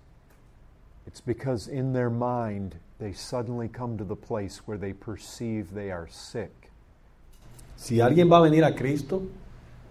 it's 1.07 1.19
because 1.19 1.67
in 1.67 1.93
their 1.93 2.11
mind 2.11 2.75
they 2.99 3.11
suddenly 3.11 3.67
come 3.67 3.97
to 3.97 4.03
the 4.03 4.15
place 4.15 4.67
where 4.67 4.77
they 4.77 4.93
perceive 4.93 5.73
they 5.73 5.89
are 5.89 6.07
sick. 6.11 6.69
Si 7.75 7.95
alguien 7.95 8.29
va 8.29 8.37
a 8.37 8.41
venir 8.43 8.63
a 8.65 8.75
Cristo, 8.75 9.23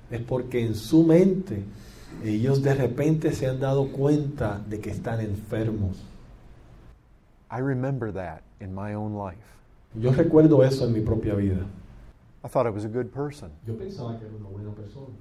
es 0.08 0.20
porque 0.20 0.64
en 0.64 0.76
su 0.76 1.02
mente 1.02 1.64
ellos 2.22 2.62
de 2.62 2.74
repente 2.74 3.32
se 3.32 3.48
han 3.48 3.58
dado 3.58 3.88
cuenta 3.90 4.60
de 4.68 4.78
que 4.78 4.92
están 4.92 5.18
enfermos. 5.18 5.96
I 7.50 7.58
remember 7.58 8.12
that 8.12 8.44
in 8.60 8.72
my 8.72 8.94
own 8.94 9.14
life. 9.14 9.58
Yo 9.96 10.12
recuerdo 10.12 10.64
eso 10.64 10.86
en 10.86 10.92
mi 10.92 11.00
propia 11.00 11.34
vida. 11.34 11.66
I 12.44 12.46
thought 12.46 12.68
I 12.68 12.70
was 12.70 12.84
a 12.84 12.88
good 12.88 13.12
person. 13.12 13.50
Yo 13.66 13.74
pensaba 13.74 14.16
que 14.16 14.26
era 14.28 14.36
una 14.36 14.48
buena 14.48 14.70
persona. 14.70 15.12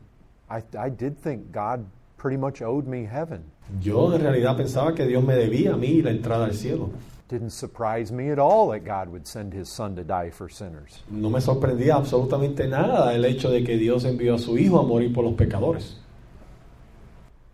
I, 0.52 0.62
I 0.78 0.90
did 0.90 1.18
think 1.18 1.52
God 1.52 1.84
pretty 2.22 2.38
much 2.38 2.62
owed 2.62 2.86
me 2.86 3.04
heaven. 3.04 3.44
Yo 3.82 4.14
en 4.14 4.22
realidad 4.22 4.56
pensaba 4.56 4.96
que 4.96 5.08
Dios 5.08 5.24
me 5.24 5.34
debía 5.34 5.74
a 5.74 5.76
mí 5.76 6.04
la 6.04 6.12
entrada 6.12 6.46
al 6.46 6.54
cielo. 6.54 6.92
Didn't 7.30 7.50
surprise 7.50 8.12
me 8.12 8.30
at 8.30 8.38
all 8.38 8.70
that 8.70 8.86
God 8.86 9.10
would 9.10 9.26
send 9.26 9.54
his 9.54 9.70
son 9.70 9.96
to 9.96 10.04
die 10.04 10.30
for 10.30 10.48
sinners. 10.48 11.02
No 11.10 11.32
me 11.32 11.40
sorprendía 11.40 11.96
absolutamente 11.96 12.70
nada 12.70 13.16
el 13.16 13.26
hecho 13.26 13.50
de 13.50 13.64
que 13.64 13.76
Dios 13.76 14.06
envió 14.06 14.36
a 14.36 14.38
su 14.38 14.56
hijo 14.56 14.80
a 14.80 14.84
morir 14.84 15.12
por 15.12 15.24
los 15.24 15.34
pecadores. 15.34 15.96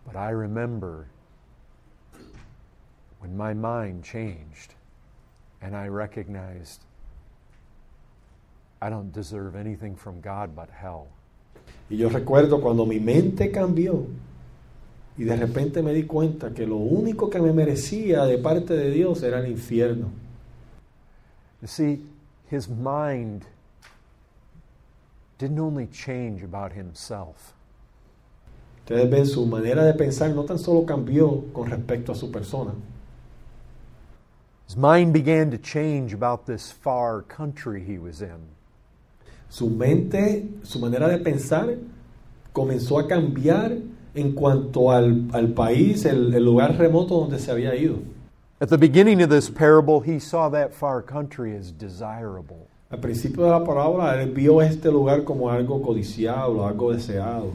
But 0.05 0.17
I 0.17 0.31
remember 0.31 1.07
when 3.19 3.37
my 3.37 3.53
mind 3.53 4.03
changed 4.03 4.73
and 5.61 5.77
I 5.77 5.87
recognized 5.87 6.81
I 8.81 8.89
don't 8.89 9.13
deserve 9.13 9.55
anything 9.55 9.95
from 9.95 10.19
God 10.19 10.53
but 10.53 10.69
hell. 10.69 11.07
Y 11.89 11.95
yo 11.95 12.09
recuerdo 12.09 12.59
cuando 12.59 12.85
mi 12.85 12.99
mente 12.99 13.49
cambió 13.49 14.07
y 15.17 15.23
de 15.23 15.35
repente 15.35 15.81
me 15.81 15.93
di 15.93 16.03
cuenta 16.03 16.53
que 16.53 16.65
lo 16.67 16.77
único 16.77 17.29
que 17.29 17.39
me 17.41 17.51
merecía 17.51 18.25
de 18.25 18.37
parte 18.37 18.75
de 18.75 18.91
Dios 18.91 19.23
era 19.23 19.39
el 19.39 19.47
infierno. 19.47 20.11
You 21.61 21.67
see, 21.67 22.05
his 22.51 22.69
mind 22.69 23.43
didn't 25.39 25.59
only 25.59 25.87
change 25.87 26.43
about 26.43 26.73
himself, 26.73 27.53
Ustedes 28.79 29.09
ven, 29.09 29.25
su 29.25 29.45
manera 29.45 29.83
de 29.83 29.93
pensar 29.93 30.29
no 30.33 30.45
tan 30.45 30.57
solo 30.57 30.85
cambió 30.85 31.51
con 31.51 31.69
respecto 31.69 32.11
a 32.11 32.15
su 32.15 32.31
persona, 32.31 32.73
his 34.67 34.77
mind 34.77 35.13
began 35.13 35.49
to 35.49 35.57
change 35.57 36.13
about 36.13 36.45
this 36.45 36.71
far 36.71 37.21
country 37.23 37.83
he 37.83 37.97
was 37.97 38.21
in. 38.21 38.55
su 39.49 39.69
mente, 39.69 40.47
su 40.63 40.79
manera 40.79 41.07
de 41.07 41.17
pensar 41.19 41.75
comenzó 42.53 42.99
a 42.99 43.07
cambiar 43.07 43.77
en 44.17 44.33
cuanto 44.33 44.91
al, 44.91 45.27
al 45.33 45.53
país, 45.53 46.05
el, 46.05 46.33
el 46.33 46.43
lugar 46.43 46.77
remoto 46.77 47.19
donde 47.19 47.39
se 47.39 47.51
había 47.51 47.75
ido. 47.75 47.99
At 48.59 48.69
the 48.69 48.77
beginning 48.77 49.21
of 49.21 49.29
this 49.29 49.49
parable, 49.49 50.01
he 50.01 50.19
saw 50.19 50.49
that 50.49 50.73
far 50.73 51.03
country 51.03 51.55
as 51.55 51.71
desirable. 51.71 52.67
Al 52.89 52.99
principio 52.99 53.43
de 53.43 53.51
la 53.51 53.63
parábola, 53.63 54.19
él 54.19 54.33
vio 54.33 54.61
este 54.61 54.85
lugar 54.85 55.23
como 55.23 55.49
algo 55.51 55.81
codiciado, 55.81 56.65
algo 56.65 56.91
deseado. 56.91 57.53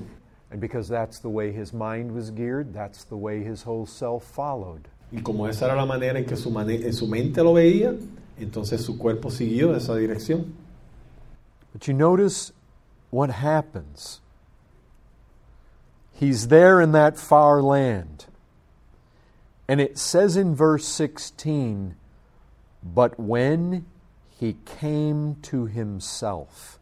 And 0.52 0.60
because 0.60 0.88
that's 0.88 1.18
the 1.18 1.28
way 1.28 1.50
his 1.50 1.72
mind 1.72 2.12
was 2.12 2.30
geared, 2.30 2.72
that's 2.72 3.04
the 3.04 3.16
way 3.16 3.42
his 3.42 3.62
whole 3.62 3.86
self 3.86 4.22
followed. 4.22 4.88
Y 5.10 5.22
como 5.22 5.46
esa 5.46 5.64
era 5.64 5.74
la 5.74 5.86
manera 5.86 6.18
en 6.18 6.24
que 6.24 6.36
su, 6.36 6.56
en 6.56 6.92
su 6.92 7.06
mente 7.06 7.42
lo 7.42 7.54
veía, 7.54 7.94
entonces 8.38 8.82
su 8.82 8.96
cuerpo 8.96 9.30
siguió 9.30 9.74
esa 9.74 9.96
dirección. 9.96 10.54
But 11.72 11.88
you 11.88 11.94
notice 11.94 12.52
what 13.10 13.30
happens. 13.30 14.21
He's 16.22 16.46
there 16.46 16.80
in 16.80 16.92
that 16.92 17.18
far 17.18 17.60
land. 17.60 18.26
And 19.66 19.80
it 19.80 19.98
says 19.98 20.36
in 20.36 20.54
verse 20.54 20.86
16, 20.86 21.96
but 22.84 23.18
when 23.18 23.86
he 24.38 24.54
came 24.64 25.34
to 25.42 25.66
himself. 25.66 26.78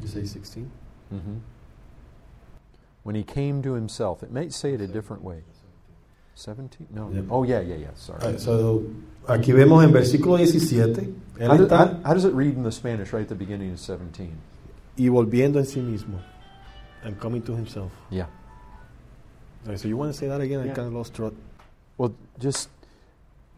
You 0.00 0.06
say 0.06 0.24
16? 0.24 0.70
When 3.02 3.16
he 3.16 3.24
came 3.24 3.60
to 3.62 3.72
himself. 3.72 4.22
It 4.22 4.30
may 4.30 4.50
say 4.50 4.74
it 4.74 4.80
a 4.80 4.86
different 4.86 5.24
way. 5.24 5.42
17? 6.36 6.86
No. 6.94 7.26
Oh, 7.28 7.42
yeah, 7.42 7.58
yeah, 7.58 7.74
yeah. 7.74 7.88
Sorry. 7.96 8.20
Ah, 8.22 8.36
so, 8.38 8.84
aquí 9.26 9.52
vemos 9.52 9.82
en 9.82 9.90
versículo 9.92 10.38
17, 10.38 11.20
How, 11.40 11.56
do- 11.56 11.68
how- 11.68 11.98
how 12.04 12.14
does 12.14 12.24
it 12.24 12.34
read 12.34 12.54
in 12.54 12.62
the 12.62 12.70
Spanish 12.70 13.12
right 13.12 13.22
at 13.22 13.28
the 13.28 13.34
beginning 13.34 13.72
of 13.72 13.80
17? 13.80 14.30
Y 15.00 15.08
volviendo 15.08 15.58
en 15.58 15.64
sí 15.64 15.80
mismo. 15.80 16.20
And 17.04 17.18
coming 17.18 17.40
to 17.42 17.54
himself. 17.54 17.90
Yeah. 18.10 18.26
So 19.76 19.88
you 19.88 19.96
want 19.96 20.12
to 20.12 20.18
say 20.18 20.28
that 20.28 20.42
again? 20.42 20.60
I 20.60 20.74
kind 20.74 20.88
of 20.88 20.92
lost 20.92 21.14
track. 21.14 21.32
Well, 21.96 22.12
just 22.38 22.68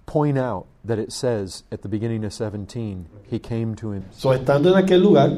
point 0.07 0.39
out 0.39 0.67
that 0.85 1.01
it 1.01 1.13
says 1.13 1.65
at 1.73 1.83
the 1.83 1.89
beginning 1.89 2.25
of 2.25 2.33
17, 2.33 3.07
he 3.29 3.41
came 3.41 3.75
to 3.77 3.91
him. 3.91 4.05
So, 4.13 4.33
estando 4.33 4.69
en 4.71 4.77
aquel 4.77 5.03
lugar 5.03 5.31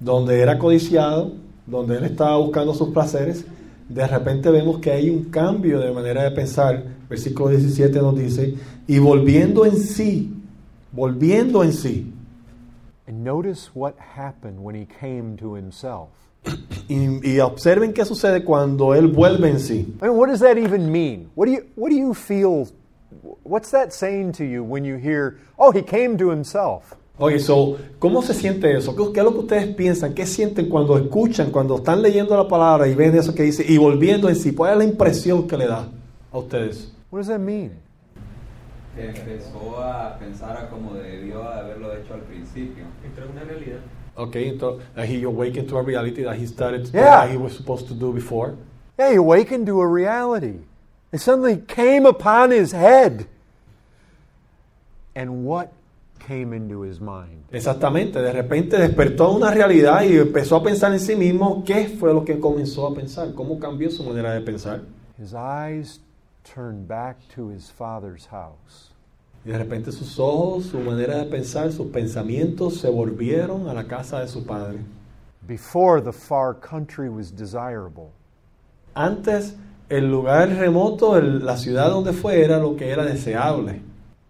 donde 0.00 0.40
era 0.40 0.58
codiciado, 0.58 1.32
donde 1.64 1.96
él 1.98 2.04
estaba 2.04 2.36
buscando 2.38 2.74
sus 2.74 2.88
placeres, 2.88 3.44
de 3.88 4.06
repente 4.08 4.50
vemos 4.50 4.80
que 4.80 4.90
hay 4.90 5.10
un 5.10 5.30
cambio 5.30 5.78
de 5.78 5.92
manera 5.92 6.24
de 6.24 6.32
pensar. 6.32 6.82
Versículo 7.08 7.50
17 7.50 8.00
nos 8.00 8.16
dice, 8.16 8.56
y 8.88 8.98
volviendo 8.98 9.64
en 9.64 9.76
sí, 9.76 10.32
volviendo 10.90 11.62
en 11.62 11.72
sí. 11.72 12.13
Y, 16.88 17.34
y 17.34 17.40
observen 17.40 17.92
qué 17.92 18.04
sucede 18.04 18.44
cuando 18.44 18.94
él 18.94 19.08
vuelve 19.08 19.48
en 19.48 19.58
sí. 19.58 19.94
I 20.02 20.06
mean, 20.06 20.16
what 20.16 20.28
does 20.28 20.40
that 20.40 20.58
even 20.58 20.90
mean? 20.90 21.30
What 21.34 21.46
do 21.46 21.52
you 21.52 21.62
what 21.76 21.90
do 21.90 21.96
you 21.96 22.12
feel? 22.12 22.68
What's 23.44 23.70
that 23.70 23.92
saying 23.92 24.32
to 24.32 24.44
you 24.44 24.62
when 24.62 24.84
you 24.84 24.96
hear, 24.96 25.38
"Oh, 25.56 25.72
he 25.72 25.82
came 25.82 26.18
to 26.18 26.30
himself"? 26.30 26.94
Oye, 27.16 27.38
so, 27.38 27.78
¿cómo 28.00 28.22
se 28.22 28.34
siente 28.34 28.76
eso? 28.76 28.94
¿Qué, 28.96 29.12
qué 29.12 29.20
es 29.20 29.24
lo 29.24 29.32
que 29.32 29.38
ustedes 29.38 29.74
piensan? 29.76 30.14
¿Qué 30.14 30.26
sienten 30.26 30.68
cuando 30.68 30.98
escuchan, 30.98 31.52
cuando 31.52 31.76
están 31.76 32.02
leyendo 32.02 32.36
la 32.36 32.48
palabra 32.48 32.88
y 32.88 32.94
ven 32.94 33.16
eso 33.16 33.32
que 33.34 33.44
dice 33.44 33.64
y 33.66 33.78
volviendo 33.78 34.28
en 34.28 34.34
sí? 34.34 34.52
¿Cuál 34.52 34.72
es 34.72 34.78
la 34.78 34.84
impresión 34.84 35.46
que 35.46 35.56
le 35.56 35.66
da 35.68 35.88
a 36.32 36.38
ustedes? 36.38 36.92
What 37.10 37.20
does 37.20 37.28
that 37.28 37.38
mean? 37.38 37.83
Que 38.94 39.06
empezó 39.08 39.82
a 39.82 40.16
pensar 40.18 40.56
a 40.56 40.68
como 40.68 40.94
debió 40.94 41.42
haberlo 41.42 41.92
hecho 41.96 42.14
al 42.14 42.20
principio. 42.20 42.84
Entró 43.04 43.24
en 43.26 43.32
una 43.32 43.44
realidad. 43.44 43.80
Okay, 44.16 44.48
entonces, 44.50 44.86
that 44.94 45.06
he 45.06 45.24
awakened 45.24 45.68
to 45.68 45.76
a 45.76 45.82
reality 45.82 46.22
that 46.22 46.36
he 46.36 46.46
started 46.46 46.84
to 46.84 46.92
do 46.92 46.98
Yeah. 46.98 47.26
that 47.26 47.30
he 47.30 47.36
was 47.36 47.52
supposed 47.56 47.88
to 47.88 47.94
do 47.94 48.12
before. 48.12 48.54
Yeah, 48.98 49.10
he 49.10 49.16
awakened 49.16 49.66
to 49.66 49.80
a 49.80 49.86
reality. 49.86 50.60
It 51.12 51.18
suddenly 51.20 51.56
came 51.66 52.06
upon 52.06 52.50
his 52.52 52.72
head. 52.72 53.26
And 55.16 55.44
what 55.44 55.72
came 56.20 56.52
into 56.52 56.82
his 56.82 57.00
mind? 57.00 57.44
Exactamente, 57.52 58.20
de 58.20 58.32
repente 58.32 58.78
despertó 58.78 59.32
una 59.32 59.50
realidad 59.50 60.02
y 60.02 60.16
empezó 60.16 60.56
a 60.56 60.62
pensar 60.62 60.92
en 60.92 61.00
sí 61.00 61.14
mismo 61.16 61.62
qué 61.64 61.88
fue 61.88 62.12
lo 62.12 62.24
que 62.24 62.38
comenzó 62.40 62.86
a 62.86 62.94
pensar, 62.94 63.32
cómo 63.34 63.58
cambió 63.58 63.90
su 63.90 64.02
manera 64.04 64.32
de 64.32 64.40
pensar. 64.40 64.82
His 65.18 65.32
eyes 65.34 66.00
turned 66.44 66.86
back 66.86 67.16
to 67.34 67.48
his 67.48 67.70
father's 67.70 68.26
house. 68.26 68.90
Y 69.44 69.50
de 69.50 69.58
repente 69.58 69.92
sus 69.92 70.18
ojos, 70.18 70.66
su 70.66 70.78
manera 70.78 71.16
de 71.18 71.24
pensar, 71.26 71.70
sus 71.72 71.88
pensamientos 71.88 72.80
se 72.80 72.88
volvieron 72.88 73.68
a 73.68 73.74
la 73.74 73.84
casa 73.84 74.20
de 74.20 74.28
su 74.28 74.44
padre. 74.44 74.78
Before 75.46 76.00
the 76.00 76.12
far 76.12 76.54
country 76.54 77.08
was 77.10 77.30
desirable. 77.30 78.12
Antes, 78.94 79.54
el 79.90 80.10
lugar 80.10 80.48
remoto, 80.48 81.16
el- 81.18 81.44
la 81.44 81.56
ciudad 81.56 81.90
donde 81.90 82.12
fue, 82.14 82.42
era 82.42 82.58
lo 82.58 82.74
que 82.76 82.90
era 82.90 83.04
deseable. 83.04 83.82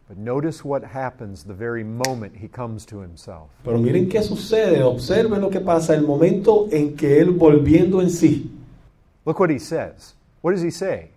But 0.09 0.19
notice 0.19 0.65
what 0.65 0.83
happens 0.83 1.45
the 1.45 1.55
very 1.55 1.85
moment 1.85 2.35
he 2.43 2.49
comes 2.49 2.85
to 2.87 3.01
himself. 3.01 3.51
Pero 3.63 3.79
miren 3.79 4.09
qué 4.09 4.23
sucede, 4.23 4.83
observen 4.83 5.41
lo 5.41 5.49
que 5.51 5.61
pasa 5.61 5.95
el 5.95 6.03
momento 6.03 6.67
en 6.73 6.97
que 6.97 7.21
él 7.21 7.31
volviendo 7.31 8.01
en 8.03 8.11
sí. 8.11 8.51
Look 9.25 9.39
what 9.39 9.51
he 9.51 9.59
says. 9.59 10.15
What 10.43 10.53
does 10.53 10.63
he 10.63 10.71
say? 10.71 11.11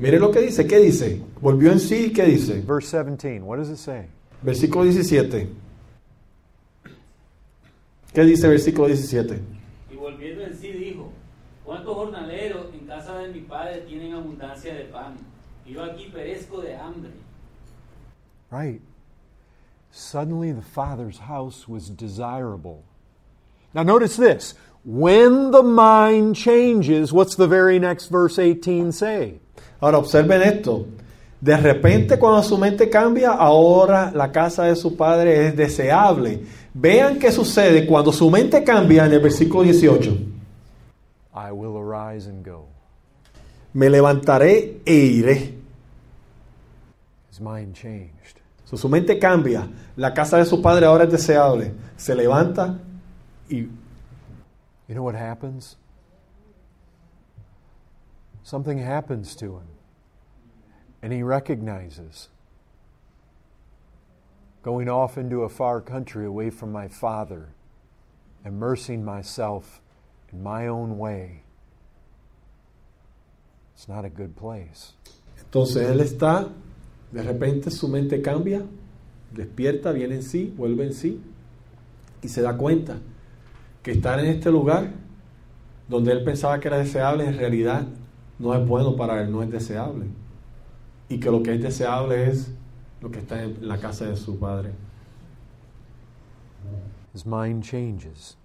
Miren 0.00 0.22
lo 0.22 0.30
que 0.30 0.40
dice, 0.40 0.66
¿qué 0.66 0.78
dice? 0.78 1.20
Volvió 1.42 1.70
en 1.70 1.78
sí, 1.78 2.10
¿qué 2.10 2.24
dice? 2.24 2.62
Verse 2.66 2.96
17. 2.96 3.42
What 3.42 3.58
does 3.58 3.68
it 3.68 3.76
say? 3.76 4.06
Versículo 4.42 4.84
17. 4.84 5.46
¿Qué 8.14 8.22
dice 8.22 8.48
versículo 8.48 8.86
17? 8.86 9.38
Y 9.92 9.96
volviendo 9.96 10.42
en 10.42 10.56
sí 10.56 10.72
dijo, 10.72 11.12
¿cuántos 11.66 11.94
jornaleros 11.94 12.72
en 12.72 12.86
casa 12.86 13.18
de 13.18 13.28
mi 13.28 13.40
padre 13.40 13.82
tienen 13.82 14.14
abundancia 14.14 14.72
de 14.72 14.84
pan? 14.84 15.16
Y 15.66 15.74
yo 15.74 15.84
aquí 15.84 16.06
perezco 16.06 16.62
de 16.62 16.76
hambre. 16.76 17.12
Right. 18.50 18.80
Suddenly 19.90 20.52
the 20.52 20.62
father's 20.62 21.18
house 21.18 21.68
was 21.68 21.90
desirable. 21.90 22.84
Now 23.74 23.82
notice 23.82 24.16
this. 24.16 24.54
When 24.82 25.50
the 25.50 25.62
mind 25.62 26.36
changes, 26.36 27.12
what's 27.12 27.36
the 27.36 27.46
very 27.46 27.78
next 27.78 28.06
verse 28.06 28.38
18 28.38 28.92
say? 28.92 29.40
Ahora 29.80 29.98
observen 29.98 30.42
esto. 30.42 30.86
De 31.40 31.56
repente 31.56 32.18
cuando 32.18 32.42
su 32.42 32.58
mente 32.58 32.90
cambia, 32.90 33.30
ahora 33.30 34.12
la 34.14 34.30
casa 34.30 34.64
de 34.64 34.76
su 34.76 34.96
padre 34.96 35.46
es 35.46 35.56
deseable. 35.56 36.44
Vean 36.74 37.18
qué 37.18 37.32
sucede 37.32 37.86
cuando 37.86 38.12
su 38.12 38.30
mente 38.30 38.62
cambia 38.62 39.06
en 39.06 39.12
el 39.12 39.20
versículo 39.20 39.62
18. 39.64 40.10
I 41.34 41.50
will 41.52 41.76
arise 41.76 42.28
and 42.28 42.44
go. 42.44 42.66
Me 43.72 43.88
levantaré 43.88 44.82
e 44.84 44.94
iré. 44.94 45.54
His 47.30 47.40
mind 47.40 47.74
changed. 47.74 48.40
So, 48.64 48.76
su 48.76 48.88
mente 48.88 49.18
cambia. 49.18 49.66
La 49.96 50.12
casa 50.12 50.36
de 50.36 50.44
su 50.44 50.60
padre 50.60 50.86
ahora 50.86 51.04
es 51.04 51.10
deseable. 51.10 51.72
Se 51.96 52.14
levanta 52.14 52.78
y 53.48 53.68
You 54.90 54.94
know 54.94 55.04
what 55.04 55.14
happens? 55.14 55.76
Something 58.42 58.78
happens 58.78 59.36
to 59.36 59.58
him. 59.58 59.69
And 61.02 61.12
he 61.12 61.22
recognizes 61.22 62.28
going 64.62 64.88
off 64.88 65.16
into 65.16 65.42
a 65.42 65.48
far 65.48 65.80
country 65.80 66.26
away 66.26 66.50
from 66.50 66.70
my 66.72 66.88
father, 66.88 67.48
immersing 68.44 69.04
myself 69.04 69.80
in 70.32 70.42
my 70.42 70.66
own 70.66 70.98
way. 70.98 71.42
It's 73.74 73.88
not 73.88 74.04
a 74.04 74.10
good 74.10 74.36
place. 74.36 74.92
Entonces 75.38 75.88
él 75.88 76.00
está, 76.00 76.50
de 77.10 77.22
repente 77.22 77.70
su 77.70 77.88
mente 77.88 78.20
cambia, 78.20 78.62
despierta, 79.34 79.92
viene 79.92 80.16
en 80.16 80.22
sí, 80.22 80.52
vuelve 80.54 80.86
en 80.86 80.92
sí 80.92 81.20
y 82.22 82.28
se 82.28 82.42
da 82.42 82.56
cuenta 82.56 82.98
que 83.82 83.92
estar 83.92 84.20
en 84.20 84.26
este 84.26 84.50
lugar 84.50 84.92
donde 85.88 86.12
él 86.12 86.22
pensaba 86.22 86.60
que 86.60 86.68
era 86.68 86.78
deseable 86.78 87.24
en 87.24 87.38
realidad 87.38 87.86
no 88.38 88.54
es 88.54 88.66
bueno 88.66 88.96
para 88.96 89.20
él, 89.22 89.32
no 89.32 89.42
es 89.42 89.50
deseable. 89.50 90.06
Y 91.10 91.18
que 91.18 91.30
lo 91.30 91.42
que 91.42 91.54
es 91.56 91.60
deseable 91.62 92.28
es 92.30 92.50
lo 93.02 93.10
que 93.10 93.18
está 93.18 93.42
en 93.42 93.66
la 93.68 93.76
casa 93.78 94.06
de 94.06 94.16
su 94.16 94.38
padre. 94.38 94.70
His 97.14 97.26
mind 97.26 97.62
changes. 97.64 98.36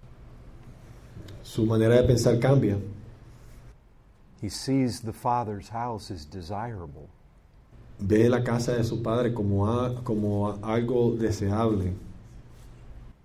Su 1.42 1.64
manera 1.64 1.94
de 1.96 2.02
pensar 2.08 2.38
cambia. 2.40 2.76
He 4.42 4.48
sees 4.48 5.00
the 5.00 5.12
father's 5.12 5.68
house 5.70 6.10
as 6.10 6.24
desirable. 6.28 7.08
Ve 8.00 8.28
la 8.28 8.42
casa 8.42 8.72
de 8.76 8.82
su 8.84 9.00
padre 9.02 9.32
como, 9.32 9.64
a- 9.66 9.94
como 10.02 10.48
a- 10.48 10.58
algo 10.74 11.16
deseable. 11.16 11.94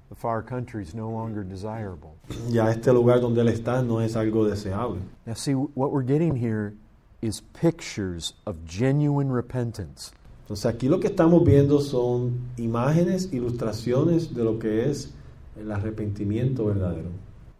The 0.09 0.15
far 0.15 0.43
country 0.43 0.83
is 0.83 0.93
no 0.93 1.09
longer 1.09 1.43
desirable. 1.43 2.11
Ya 2.49 2.69
este 2.69 2.93
lugar 2.93 3.19
donde 3.19 3.41
él 3.41 3.49
está 3.49 3.81
no 3.81 3.99
es 4.01 4.15
algo 4.15 4.45
deseable. 4.47 4.99
Now, 5.25 5.33
see, 5.33 5.53
what 5.55 5.91
we're 5.91 6.03
getting 6.05 6.35
here 6.35 6.73
is 7.21 7.41
pictures 7.53 8.33
of 8.45 8.65
genuine 8.65 9.31
repentance. 9.31 10.11
Entonces 10.43 10.65
aquí 10.65 10.89
lo 10.89 10.99
que 10.99 11.09
estamos 11.09 11.43
viendo 11.45 11.79
son 11.79 12.51
imágenes, 12.57 13.31
ilustraciones 13.31 14.33
de 14.33 14.43
lo 14.43 14.59
que 14.59 14.89
es 14.89 15.13
el 15.59 15.71
arrepentimiento 15.71 16.65
verdadero. 16.65 17.11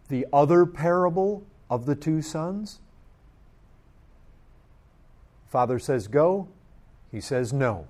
The 0.08 0.26
other 0.32 0.66
parable 0.66 1.42
of 1.70 1.86
the 1.86 1.94
two 1.94 2.20
sons 2.20 2.80
Father 5.52 5.78
says 5.78 6.08
go, 6.08 6.48
he 7.10 7.20
says 7.20 7.52
no. 7.52 7.86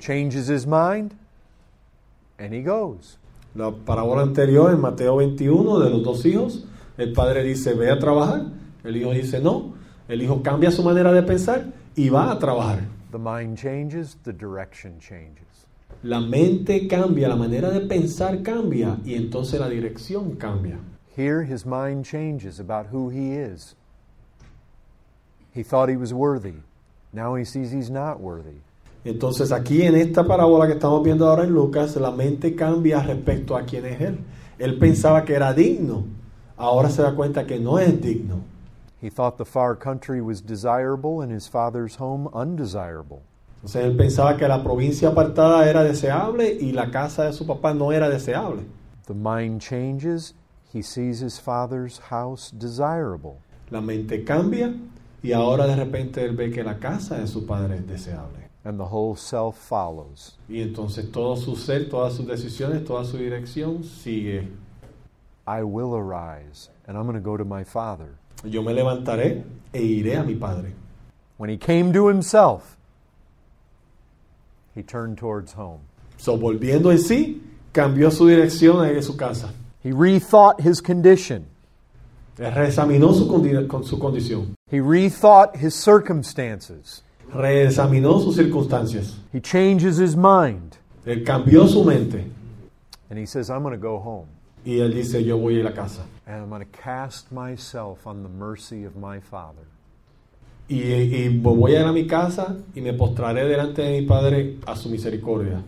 Changes 0.00 0.48
his 0.48 0.66
mind, 0.66 1.14
and 2.38 2.54
he 2.54 2.62
goes. 2.62 3.18
La 3.54 3.70
parábola 3.70 4.22
anterior 4.22 4.70
en 4.70 4.80
Mateo 4.80 5.16
21 5.18 5.80
de 5.80 5.90
los 5.90 6.02
dos 6.02 6.24
hijos, 6.24 6.64
el 6.96 7.12
padre 7.12 7.44
dice 7.44 7.74
ve 7.74 7.90
a 7.90 7.98
trabajar, 7.98 8.46
el 8.84 8.96
hijo 8.96 9.12
dice 9.12 9.38
no, 9.42 9.74
el 10.12 10.20
hijo 10.20 10.42
cambia 10.42 10.70
su 10.70 10.82
manera 10.82 11.10
de 11.10 11.22
pensar 11.22 11.64
y 11.96 12.10
va 12.10 12.30
a 12.30 12.38
trabajar. 12.38 12.80
The 13.12 13.18
mind 13.18 13.56
changes, 13.56 14.18
the 14.24 14.32
direction 14.32 15.00
changes. 15.00 15.66
La 16.02 16.20
mente 16.20 16.86
cambia, 16.86 17.28
la 17.28 17.36
manera 17.36 17.70
de 17.70 17.80
pensar 17.80 18.42
cambia 18.42 18.98
y 19.06 19.14
entonces 19.14 19.58
la 19.58 19.70
dirección 19.70 20.36
cambia. 20.36 20.78
Here, 21.16 21.42
his 21.42 21.64
mind 21.64 22.04
changes 22.04 22.60
about 22.60 22.88
who 22.92 23.08
he 23.08 23.32
is. 23.32 23.74
He 25.54 25.62
thought 25.62 25.88
he 25.88 25.96
was 25.96 26.12
worthy. 26.12 26.60
Now 27.14 27.34
he 27.34 27.44
sees 27.44 27.72
he's 27.72 27.90
not 27.90 28.20
worthy. 28.20 28.60
Entonces 29.06 29.50
aquí 29.50 29.82
en 29.82 29.94
esta 29.94 30.24
parábola 30.24 30.66
que 30.66 30.74
estamos 30.74 31.02
viendo 31.02 31.26
ahora 31.26 31.44
en 31.44 31.54
Lucas, 31.54 31.96
la 31.96 32.10
mente 32.10 32.54
cambia 32.54 33.02
respecto 33.02 33.56
a 33.56 33.62
quién 33.62 33.86
es 33.86 34.00
él. 34.02 34.18
Él 34.58 34.78
pensaba 34.78 35.24
que 35.24 35.32
era 35.32 35.54
digno, 35.54 36.04
ahora 36.58 36.90
se 36.90 37.00
da 37.00 37.14
cuenta 37.14 37.46
que 37.46 37.58
no 37.58 37.78
es 37.78 37.98
digno. 37.98 38.51
He 39.02 39.10
thought 39.10 39.36
the 39.36 39.44
far 39.44 39.74
country 39.74 40.22
was 40.22 40.40
desirable 40.40 41.20
and 41.20 41.32
his 41.32 41.48
father's 41.48 41.96
home 41.96 42.28
undesirable. 42.32 43.24
Entonces 43.56 43.84
él 43.84 43.96
pensaba 43.96 44.38
que 44.38 44.46
la 44.46 44.62
provincia 44.62 45.08
apartada 45.08 45.68
era 45.68 45.82
deseable 45.82 46.56
y 46.60 46.70
la 46.72 46.90
casa 46.90 47.24
de 47.24 47.32
su 47.32 47.44
papá 47.44 47.74
no 47.74 47.90
era 47.90 48.08
deseable. 48.08 48.64
The 49.06 49.14
mind 49.14 49.60
changes, 49.60 50.34
he 50.72 50.82
sees 50.82 51.20
his 51.20 51.40
father's 51.40 51.98
house 52.10 52.52
desirable. 52.52 53.40
La 53.70 53.80
mente 53.80 54.24
cambia 54.24 54.72
Y 55.24 55.32
ahora 55.32 55.68
de 55.68 55.76
repente 55.76 56.24
él 56.24 56.34
ve 56.34 56.50
que 56.50 56.64
la 56.64 56.78
casa 56.78 57.16
de 57.16 57.28
su 57.28 57.46
padre 57.46 57.76
es 57.76 57.86
deseable. 57.86 58.48
And 58.64 58.78
the 58.78 58.86
whole 58.86 59.16
self 59.16 59.56
follows. 59.56 60.36
Y 60.48 60.60
entonces 60.60 61.10
todo 61.12 61.36
su 61.36 61.56
ser, 61.56 61.88
todas 61.88 62.14
sus 62.14 62.26
decisiones, 62.26 62.84
toda 62.84 63.04
su 63.04 63.18
dirección 63.18 63.82
sigue. 63.82 64.48
I 65.46 65.62
will 65.62 65.94
arise 65.96 66.70
and 66.86 66.96
I'm 66.96 67.04
going 67.04 67.14
to 67.14 67.20
go 67.20 67.36
to 67.36 67.44
my 67.44 67.64
father. 67.64 68.18
Yo 68.44 68.62
me 68.62 68.72
levantaré 68.72 69.44
e 69.72 69.80
iré 69.80 70.18
a 70.18 70.24
mi 70.24 70.34
padre. 70.34 70.72
When 71.38 71.48
he 71.50 71.56
came 71.56 71.92
to 71.92 72.08
himself, 72.08 72.76
he 74.74 74.82
turned 74.82 75.18
towards 75.18 75.52
home. 75.52 75.80
So, 76.16 76.36
volviendo 76.36 76.90
en 76.90 76.98
sí, 76.98 77.40
cambió 77.72 78.10
su 78.12 78.26
dirección 78.26 78.84
a 78.84 78.90
ir 78.90 78.98
a 78.98 79.02
su 79.02 79.16
casa. 79.16 79.50
He 79.82 79.92
rethought 79.92 80.60
his 80.60 80.80
condition. 80.80 81.46
Reexaminó 82.38 83.12
su, 83.14 83.26
condi- 83.26 83.66
con 83.68 83.84
su 83.84 83.98
condición. 83.98 84.54
He 84.70 84.80
rethought 84.80 85.56
his 85.56 85.74
circumstances. 85.74 87.02
Reexaminó 87.32 88.20
sus 88.22 88.36
circunstancias. 88.36 89.14
He 89.32 89.40
changes 89.40 89.98
his 89.98 90.16
mind. 90.16 90.76
Él 91.06 91.24
cambió 91.24 91.68
su 91.68 91.84
mente. 91.84 92.24
And 93.10 93.18
he 93.18 93.26
says, 93.26 93.50
I'm 93.50 93.62
going 93.62 93.72
to 93.72 93.78
go 93.78 93.98
home. 93.98 94.28
Y 94.64 94.78
él 94.78 94.94
dice, 94.94 95.24
yo 95.24 95.38
voy 95.38 95.56
a 95.56 95.58
ir 95.60 95.66
a 95.66 95.70
la 95.70 95.74
casa. 95.74 96.04
And 96.26 96.42
I'm 96.42 96.48
going 96.48 96.60
to 96.60 96.78
cast 96.78 97.32
myself 97.32 98.06
on 98.06 98.22
the 98.22 98.28
mercy 98.28 98.84
of 98.84 98.96
my 98.96 99.18
father. 99.18 99.66
Y, 100.68 100.76
y 100.76 101.28
voy 101.28 101.74
a 101.74 101.80
ir 101.80 101.86
a 101.86 101.92
mi 101.92 102.06
casa 102.06 102.56
y 102.74 102.80
me 102.80 102.92
postraré 102.92 103.44
delante 103.44 103.82
de 103.82 104.00
mi 104.00 104.06
padre 104.06 104.58
a 104.66 104.76
su 104.76 104.88
misericordia. 104.88 105.62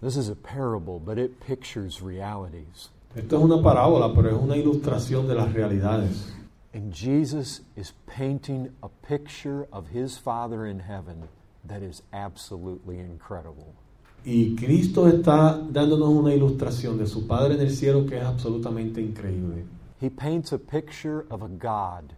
This 0.00 0.16
is 0.16 0.28
a 0.28 0.34
parable, 0.34 0.98
but 0.98 1.18
it 1.18 1.40
pictures 1.40 2.02
realities. 2.02 2.90
Esto 3.14 3.36
es 3.36 3.42
una 3.42 3.62
parábola, 3.62 4.14
pero 4.14 4.28
es 4.28 4.42
una 4.42 4.56
ilustración 4.56 5.28
de 5.28 5.34
las 5.34 5.52
realidades. 5.52 6.32
And 6.72 6.92
Jesus 6.92 7.60
is 7.76 7.92
painting 8.06 8.74
a 8.82 8.88
picture 8.88 9.68
of 9.72 9.88
his 9.88 10.18
Father 10.18 10.66
in 10.66 10.80
heaven 10.80 11.28
that 11.64 11.82
is 11.82 12.02
absolutely 12.12 12.98
incredible. 12.98 13.74
Y 14.26 14.56
Cristo 14.56 15.06
está 15.06 15.58
dándonos 15.70 16.08
una 16.08 16.34
ilustración 16.34 16.96
de 16.96 17.06
su 17.06 17.26
Padre 17.26 17.54
en 17.54 17.60
el 17.60 17.70
cielo 17.70 18.06
que 18.06 18.16
es 18.16 18.24
absolutamente 18.24 19.00
increíble. 19.02 19.66
He 20.00 20.08
paints 20.08 20.52
a 20.52 20.58
picture 20.58 21.26
of 21.28 21.42
a 21.42 21.48
God 21.48 22.14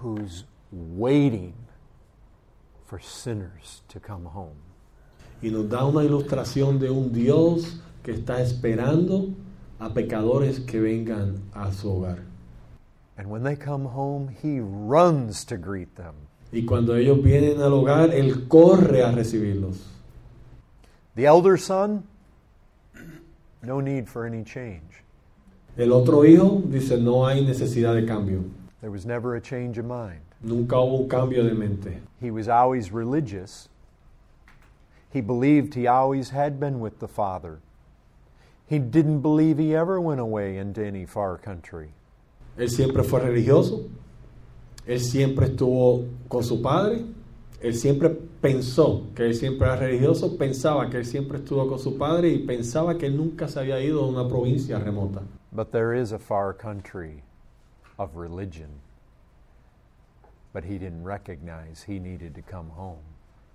who's 0.00 0.44
waiting 0.70 1.54
for 2.86 3.00
sinners 3.00 3.82
to 3.88 3.98
come 3.98 4.26
home. 4.26 4.56
Y 5.42 5.50
nos 5.50 5.68
da 5.68 5.84
una 5.84 6.04
ilustración 6.04 6.78
de 6.78 6.90
un 6.90 7.12
Dios 7.12 7.80
que 8.04 8.12
está 8.12 8.40
esperando 8.40 9.30
a 9.80 9.92
pecadores 9.92 10.60
que 10.60 10.80
vengan 10.80 11.42
a 11.52 11.72
su 11.72 11.90
hogar. 11.90 12.18
And 13.16 13.28
when 13.28 13.42
they 13.42 13.56
come 13.56 13.84
home, 13.84 14.28
he 14.28 14.60
runs 14.60 15.44
to 15.46 15.56
greet 15.56 15.96
them. 15.96 16.14
Y 16.52 16.64
cuando 16.64 16.94
ellos 16.94 17.20
vienen 17.22 17.60
al 17.60 17.72
hogar, 17.72 18.14
Él 18.14 18.46
corre 18.46 19.02
a 19.02 19.10
recibirlos. 19.10 19.97
The 21.18 21.26
elder 21.26 21.56
son, 21.56 22.06
no 23.64 23.80
need 23.80 24.08
for 24.08 24.24
any 24.24 24.44
change. 24.44 25.02
El 25.76 25.92
otro 25.92 26.22
hijo 26.22 26.60
dice, 26.60 26.96
no 26.96 27.26
hay 27.26 27.44
necesidad 27.44 28.00
de 28.00 28.06
cambio. 28.06 28.44
There 28.80 28.92
was 28.92 29.04
never 29.04 29.34
a 29.34 29.40
change 29.40 29.78
of 29.78 29.84
mind. 29.84 30.20
Nunca 30.44 30.76
hubo 30.76 31.00
un 31.00 31.08
cambio 31.08 31.42
de 31.42 31.54
mente. 31.54 31.98
He 32.20 32.30
was 32.30 32.48
always 32.48 32.92
religious. 32.92 33.68
He 35.12 35.20
believed 35.20 35.74
he 35.74 35.88
always 35.88 36.30
had 36.30 36.60
been 36.60 36.78
with 36.78 37.00
the 37.00 37.08
Father. 37.08 37.58
He 38.68 38.78
didn't 38.78 39.20
believe 39.20 39.58
he 39.58 39.74
ever 39.74 40.00
went 40.00 40.20
away 40.20 40.56
into 40.56 40.86
any 40.86 41.04
far 41.04 41.36
country. 41.36 41.88
Él 42.56 42.70
siempre 42.70 43.02
fue 43.02 43.18
religioso. 43.18 43.90
Él 44.86 45.00
siempre 45.00 45.48
estuvo 45.48 46.08
con 46.28 46.44
su 46.44 46.62
padre. 46.62 47.02
Él 47.60 47.74
siempre 47.74 48.10
pensó 48.40 49.06
que 49.14 49.26
él 49.26 49.34
siempre 49.34 49.66
era 49.66 49.76
religioso. 49.76 50.36
Pensaba 50.36 50.88
que 50.88 50.98
él 50.98 51.04
siempre 51.04 51.38
estuvo 51.38 51.66
con 51.68 51.78
su 51.78 51.98
padre 51.98 52.28
y 52.28 52.38
pensaba 52.38 52.96
que 52.96 53.06
él 53.06 53.16
nunca 53.16 53.48
se 53.48 53.58
había 53.58 53.80
ido 53.82 54.04
a 54.04 54.08
una 54.08 54.28
provincia 54.28 54.78
remota. 54.78 55.22
But 55.50 55.72
there 55.72 56.00
is 56.00 56.12
a 56.12 56.18
far 56.18 56.54
country 56.54 57.22
of 57.98 58.14
religion. 58.14 58.68
But 60.52 60.64
he 60.64 60.78
didn't 60.78 61.04
recognize 61.04 61.84
he 61.86 61.98
needed 61.98 62.34
to 62.34 62.42
come 62.42 62.70
home. 62.70 63.02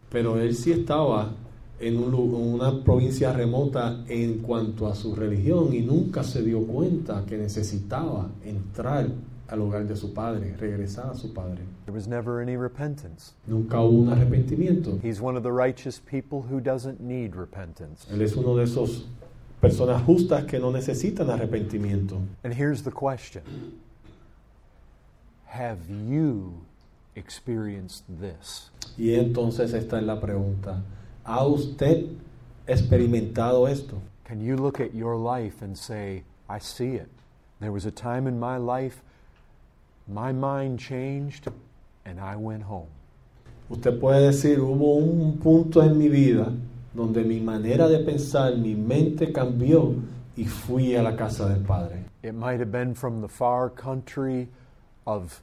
Pero 0.10 0.38
él 0.38 0.54
sí 0.54 0.72
estaba 0.74 1.32
en 1.80 1.97
un 1.97 2.14
una 2.14 2.84
provincia 2.84 3.32
remota 3.34 4.04
en 4.08 4.39
cuanto 4.39 4.88
a 4.88 4.95
su 4.95 5.16
religión 5.16 5.74
y 5.74 5.82
nunca 5.82 6.24
se 6.24 6.43
dio 6.43 6.66
cuenta 6.68 7.26
que 7.26 7.38
necesitaba 7.38 8.30
entrar 8.43 9.08
al 9.54 9.62
hogar 9.62 9.86
de 9.86 9.95
su 9.95 10.14
padre, 10.14 10.56
regresar 10.60 11.12
a 11.12 11.14
su 11.14 11.32
padre. 11.32 11.60
There 11.86 11.93
was 11.93 12.08
never 12.08 12.41
any 12.41 12.58
repentance. 12.58 13.34
Nunca 13.45 13.78
hubo 13.78 14.01
un 14.01 14.10
arrepentimiento. 14.10 14.99
He's 15.04 15.22
one 15.22 15.38
of 15.38 15.43
the 15.43 15.51
righteous 15.51 15.99
people 15.99 16.41
who 16.41 16.60
doesn't 16.60 16.99
need 16.99 17.36
repentance. 17.36 18.08
Él 18.12 18.22
es 18.24 18.36
uno 18.36 18.56
de 18.56 18.64
esos 18.64 19.06
personas 19.62 20.04
justas 20.06 20.45
que 20.47 20.58
no 20.58 20.72
necesitan 20.72 21.30
arrepentimiento. 21.30 22.20
And 22.43 22.56
here's 22.56 22.82
the 22.82 22.91
question 22.91 23.43
Have 25.45 25.88
you 25.88 26.66
experienced 27.16 28.06
this? 28.20 28.72
Y 28.97 29.14
entonces 29.14 29.74
esta 29.76 29.99
es 29.99 30.04
la 30.04 30.20
pregunta. 30.20 30.82
¿Ha 31.26 31.45
usted 31.45 32.08
experimentado 32.66 33.70
esto? 33.70 34.01
Can 34.26 34.41
you 34.41 34.56
look 34.58 34.80
at 34.80 34.95
your 34.95 35.16
life 35.16 35.62
and 35.62 35.78
say, 35.78 36.24
I 36.49 36.58
see 36.58 36.95
it? 36.95 37.10
There 37.60 37.72
was 37.72 37.86
a 37.86 37.91
time 37.91 38.26
in 38.26 38.39
my 38.39 38.58
life, 38.58 39.04
my 40.08 40.32
mind 40.32 40.80
changed, 40.80 41.47
and 42.06 42.20
I 42.20 42.36
went 42.36 42.64
home. 42.64 42.88
Usted 43.70 43.99
puede 43.99 44.32
decir, 44.32 44.58
hubo 44.58 44.97
un 44.97 45.39
punto 45.39 45.82
en 45.82 45.97
mi 45.97 46.10
vida 46.10 46.51
donde 46.93 47.26
mi 47.26 47.39
manera 47.39 47.88
de 47.88 47.99
pensar, 47.99 48.56
mi 48.56 48.76
mente 48.76 49.32
cambió 49.32 49.95
y 50.38 50.43
fui 50.45 50.95
a 50.95 51.01
la 51.01 51.16
casa 51.16 51.47
del 51.47 51.64
Padre. 51.64 52.04
It 52.22 52.34
might 52.36 52.60
have 52.60 52.72
been 52.72 52.93
from 52.93 53.22
the 53.22 53.28
far 53.28 53.70
country 53.70 54.49
of 55.08 55.41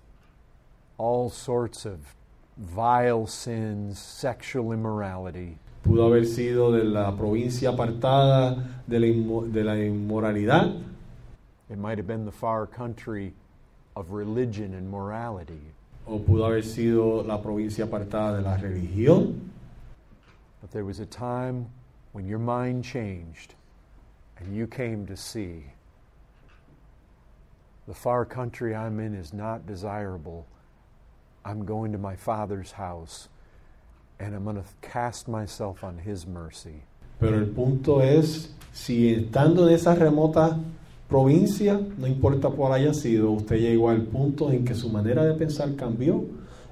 all 0.99 1.31
sorts 1.31 1.85
of 1.85 2.15
vile 2.57 3.27
sins, 3.27 3.99
sexual 3.99 4.73
immorality. 4.73 5.59
Pudo 5.83 6.07
haber 6.07 6.27
sido 6.27 6.73
de 6.73 6.85
la 6.85 7.13
provincia 7.13 7.71
apartada 7.71 8.63
de 8.87 9.01
la, 9.01 9.07
de 9.47 9.65
la 9.65 9.73
inmoralidad, 9.73 10.85
It 11.71 11.79
might 11.79 11.99
have 11.99 12.07
been 12.07 12.25
the 12.25 12.33
far 12.33 12.67
country 12.67 13.33
of 14.01 14.13
religion 14.13 14.75
and 14.75 14.91
morality. 14.91 15.61
o 16.07 16.19
pudo 16.19 16.45
haber 16.45 16.63
sido 16.63 17.23
la 17.27 17.39
provincia 17.39 17.85
apartada 17.85 18.39
de 18.39 18.43
la 18.43 18.57
religión, 18.57 19.39
But 20.61 20.73
there 20.73 20.85
was 20.85 20.99
a 20.99 21.07
time 21.07 21.67
when 22.13 22.27
your 22.27 22.39
mind 22.39 22.85
changed 22.85 23.55
and 24.39 24.55
you 24.57 24.67
came 24.67 25.07
to 25.07 25.17
see 25.17 25.65
the 27.87 27.95
far 27.95 28.25
country 28.25 28.75
I'm 28.75 29.01
in 29.01 29.15
is 29.15 29.33
not 29.33 29.67
desirable. 29.67 30.47
I'm 31.45 31.65
going 31.65 31.93
to 31.93 31.99
my 31.99 32.15
Father's 32.17 32.73
house 32.73 33.29
and 34.19 34.35
I'm 34.35 34.45
going 34.45 34.57
to 34.57 34.65
cast 34.83 35.29
myself 35.29 35.83
on 35.83 35.99
His 35.99 36.27
mercy. 36.27 36.83
Pero 37.19 37.39
el 37.39 37.47
punto 37.47 38.01
es, 38.01 38.49
si 38.73 39.15
estando 39.15 39.67
en 39.67 39.75
esa 39.75 39.95
remota 39.95 40.59
provincia, 41.11 41.81
no 41.99 42.07
importa 42.07 42.49
cuál 42.49 42.73
haya 42.73 42.95
sido, 42.95 43.33
usted 43.33 43.57
llegó 43.57 43.91
al 43.91 44.03
punto 44.03 44.53
en 44.53 44.65
que 44.65 44.75
su 44.75 44.89
manera 44.89 45.25
de 45.25 45.35
pensar 45.35 45.75
cambió 45.75 46.25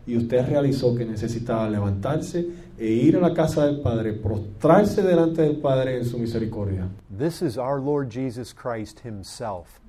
y 0.07 0.17
usted 0.17 0.47
realizó 0.49 0.95
que 0.95 1.05
necesitaba 1.05 1.69
levantarse 1.69 2.49
e 2.79 2.87
ir 2.87 3.17
a 3.17 3.21
la 3.21 3.35
casa 3.35 3.67
del 3.67 3.81
Padre, 3.81 4.13
prostrarse 4.13 5.03
delante 5.03 5.43
del 5.43 5.57
Padre 5.57 5.99
en 5.99 6.07
su 6.07 6.19
misericordia. 6.19 6.89
This 7.19 7.43
is 7.43 7.59
our 7.59 7.81
Lord 7.81 8.11
Jesus 8.11 8.55
Christ 8.55 9.01
Himself 9.05 9.81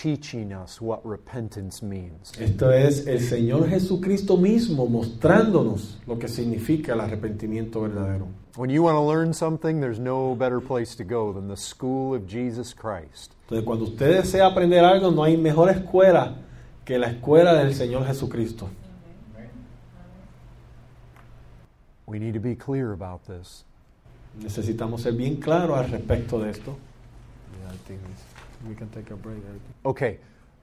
teaching 0.00 0.52
us 0.52 0.80
what 0.80 1.04
repentance 1.04 1.82
means. 1.82 2.32
Esto 2.38 2.70
es 2.70 3.06
el 3.06 3.20
Señor 3.20 3.68
Jesucristo 3.68 4.36
mismo 4.36 4.86
mostrándonos 4.86 5.96
lo 6.06 6.18
que 6.18 6.28
significa 6.28 6.92
el 6.92 7.00
arrepentimiento 7.00 7.82
verdadero. 7.82 8.28
When 8.56 8.70
you 8.70 8.82
want 8.82 8.96
to 8.96 9.02
learn 9.02 9.32
something, 9.32 9.80
there's 9.80 9.98
no 9.98 10.36
better 10.36 10.60
place 10.60 10.94
to 10.96 11.04
go 11.04 11.32
than 11.32 11.48
the 11.48 11.56
school 11.56 12.14
of 12.14 12.26
Jesus 12.28 12.72
Christ. 12.72 13.34
Entonces, 13.48 13.64
cuando 13.64 13.84
usted 13.86 14.22
desea 14.22 14.46
aprender 14.46 14.84
algo, 14.84 15.10
no 15.10 15.24
hay 15.24 15.36
mejor 15.36 15.68
escuela 15.70 16.36
que 16.84 16.98
la 16.98 17.08
escuela 17.08 17.54
del 17.54 17.74
Señor 17.74 18.06
Jesucristo. 18.06 18.68
We 22.06 22.18
need 22.18 22.34
to 22.34 22.40
be 22.40 22.54
clear 22.54 22.92
about 22.92 23.26
this. 23.26 23.64
Necesitamos 24.40 25.02
ser 25.02 25.12
bien 25.12 25.36
claros 25.36 25.76
al 25.76 25.90
respecto 25.90 26.38
de 26.38 26.50
esto. 26.50 26.76
Okay, 29.84 30.18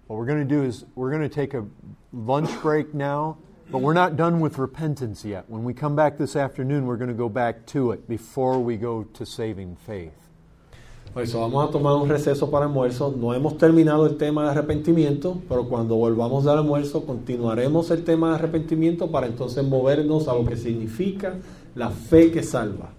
what 0.07 0.17
we're 0.17 0.25
going 0.25 0.47
to 0.47 0.55
do 0.55 0.63
is 0.63 0.85
we're 0.95 1.11
going 1.11 1.27
to 1.27 1.29
take 1.29 1.53
a 1.53 1.65
lunch 2.13 2.49
break 2.61 2.93
now, 2.93 3.37
but 3.71 3.79
we're 3.79 3.93
not 3.93 4.15
done 4.15 4.39
with 4.39 4.57
repentance 4.57 5.25
yet. 5.25 5.49
When 5.49 5.63
we 5.63 5.73
come 5.73 5.95
back 5.95 6.17
this 6.17 6.35
afternoon, 6.35 6.85
we're 6.85 6.97
going 6.97 7.09
to 7.09 7.15
go 7.15 7.29
back 7.29 7.65
to 7.67 7.91
it 7.91 8.07
before 8.07 8.59
we 8.59 8.77
go 8.77 9.03
to 9.03 9.25
saving 9.25 9.75
faith. 9.75 10.13
Por 11.13 11.23
eso 11.23 11.39
vamos 11.39 11.69
a 11.69 11.71
tomar 11.71 11.95
un 11.95 12.09
receso 12.09 12.51
para 12.51 12.65
almuerzo. 12.65 13.15
No 13.15 13.33
hemos 13.33 13.57
terminado 13.57 14.05
el 14.05 14.17
tema 14.17 14.43
de 14.43 14.49
arrepentimiento, 14.49 15.41
pero 15.47 15.69
cuando 15.69 15.95
volvamos 15.95 16.43
del 16.43 16.57
almuerzo 16.57 17.05
continuaremos 17.05 17.89
el 17.91 18.03
tema 18.03 18.29
de 18.29 18.35
arrepentimiento 18.35 19.09
para 19.09 19.27
entonces 19.27 19.63
movernos 19.63 20.27
a 20.27 20.33
lo 20.33 20.45
que 20.45 20.57
significa 20.57 21.35
la 21.73 21.89
fe 21.89 22.31
que 22.31 22.43
salva. 22.43 22.94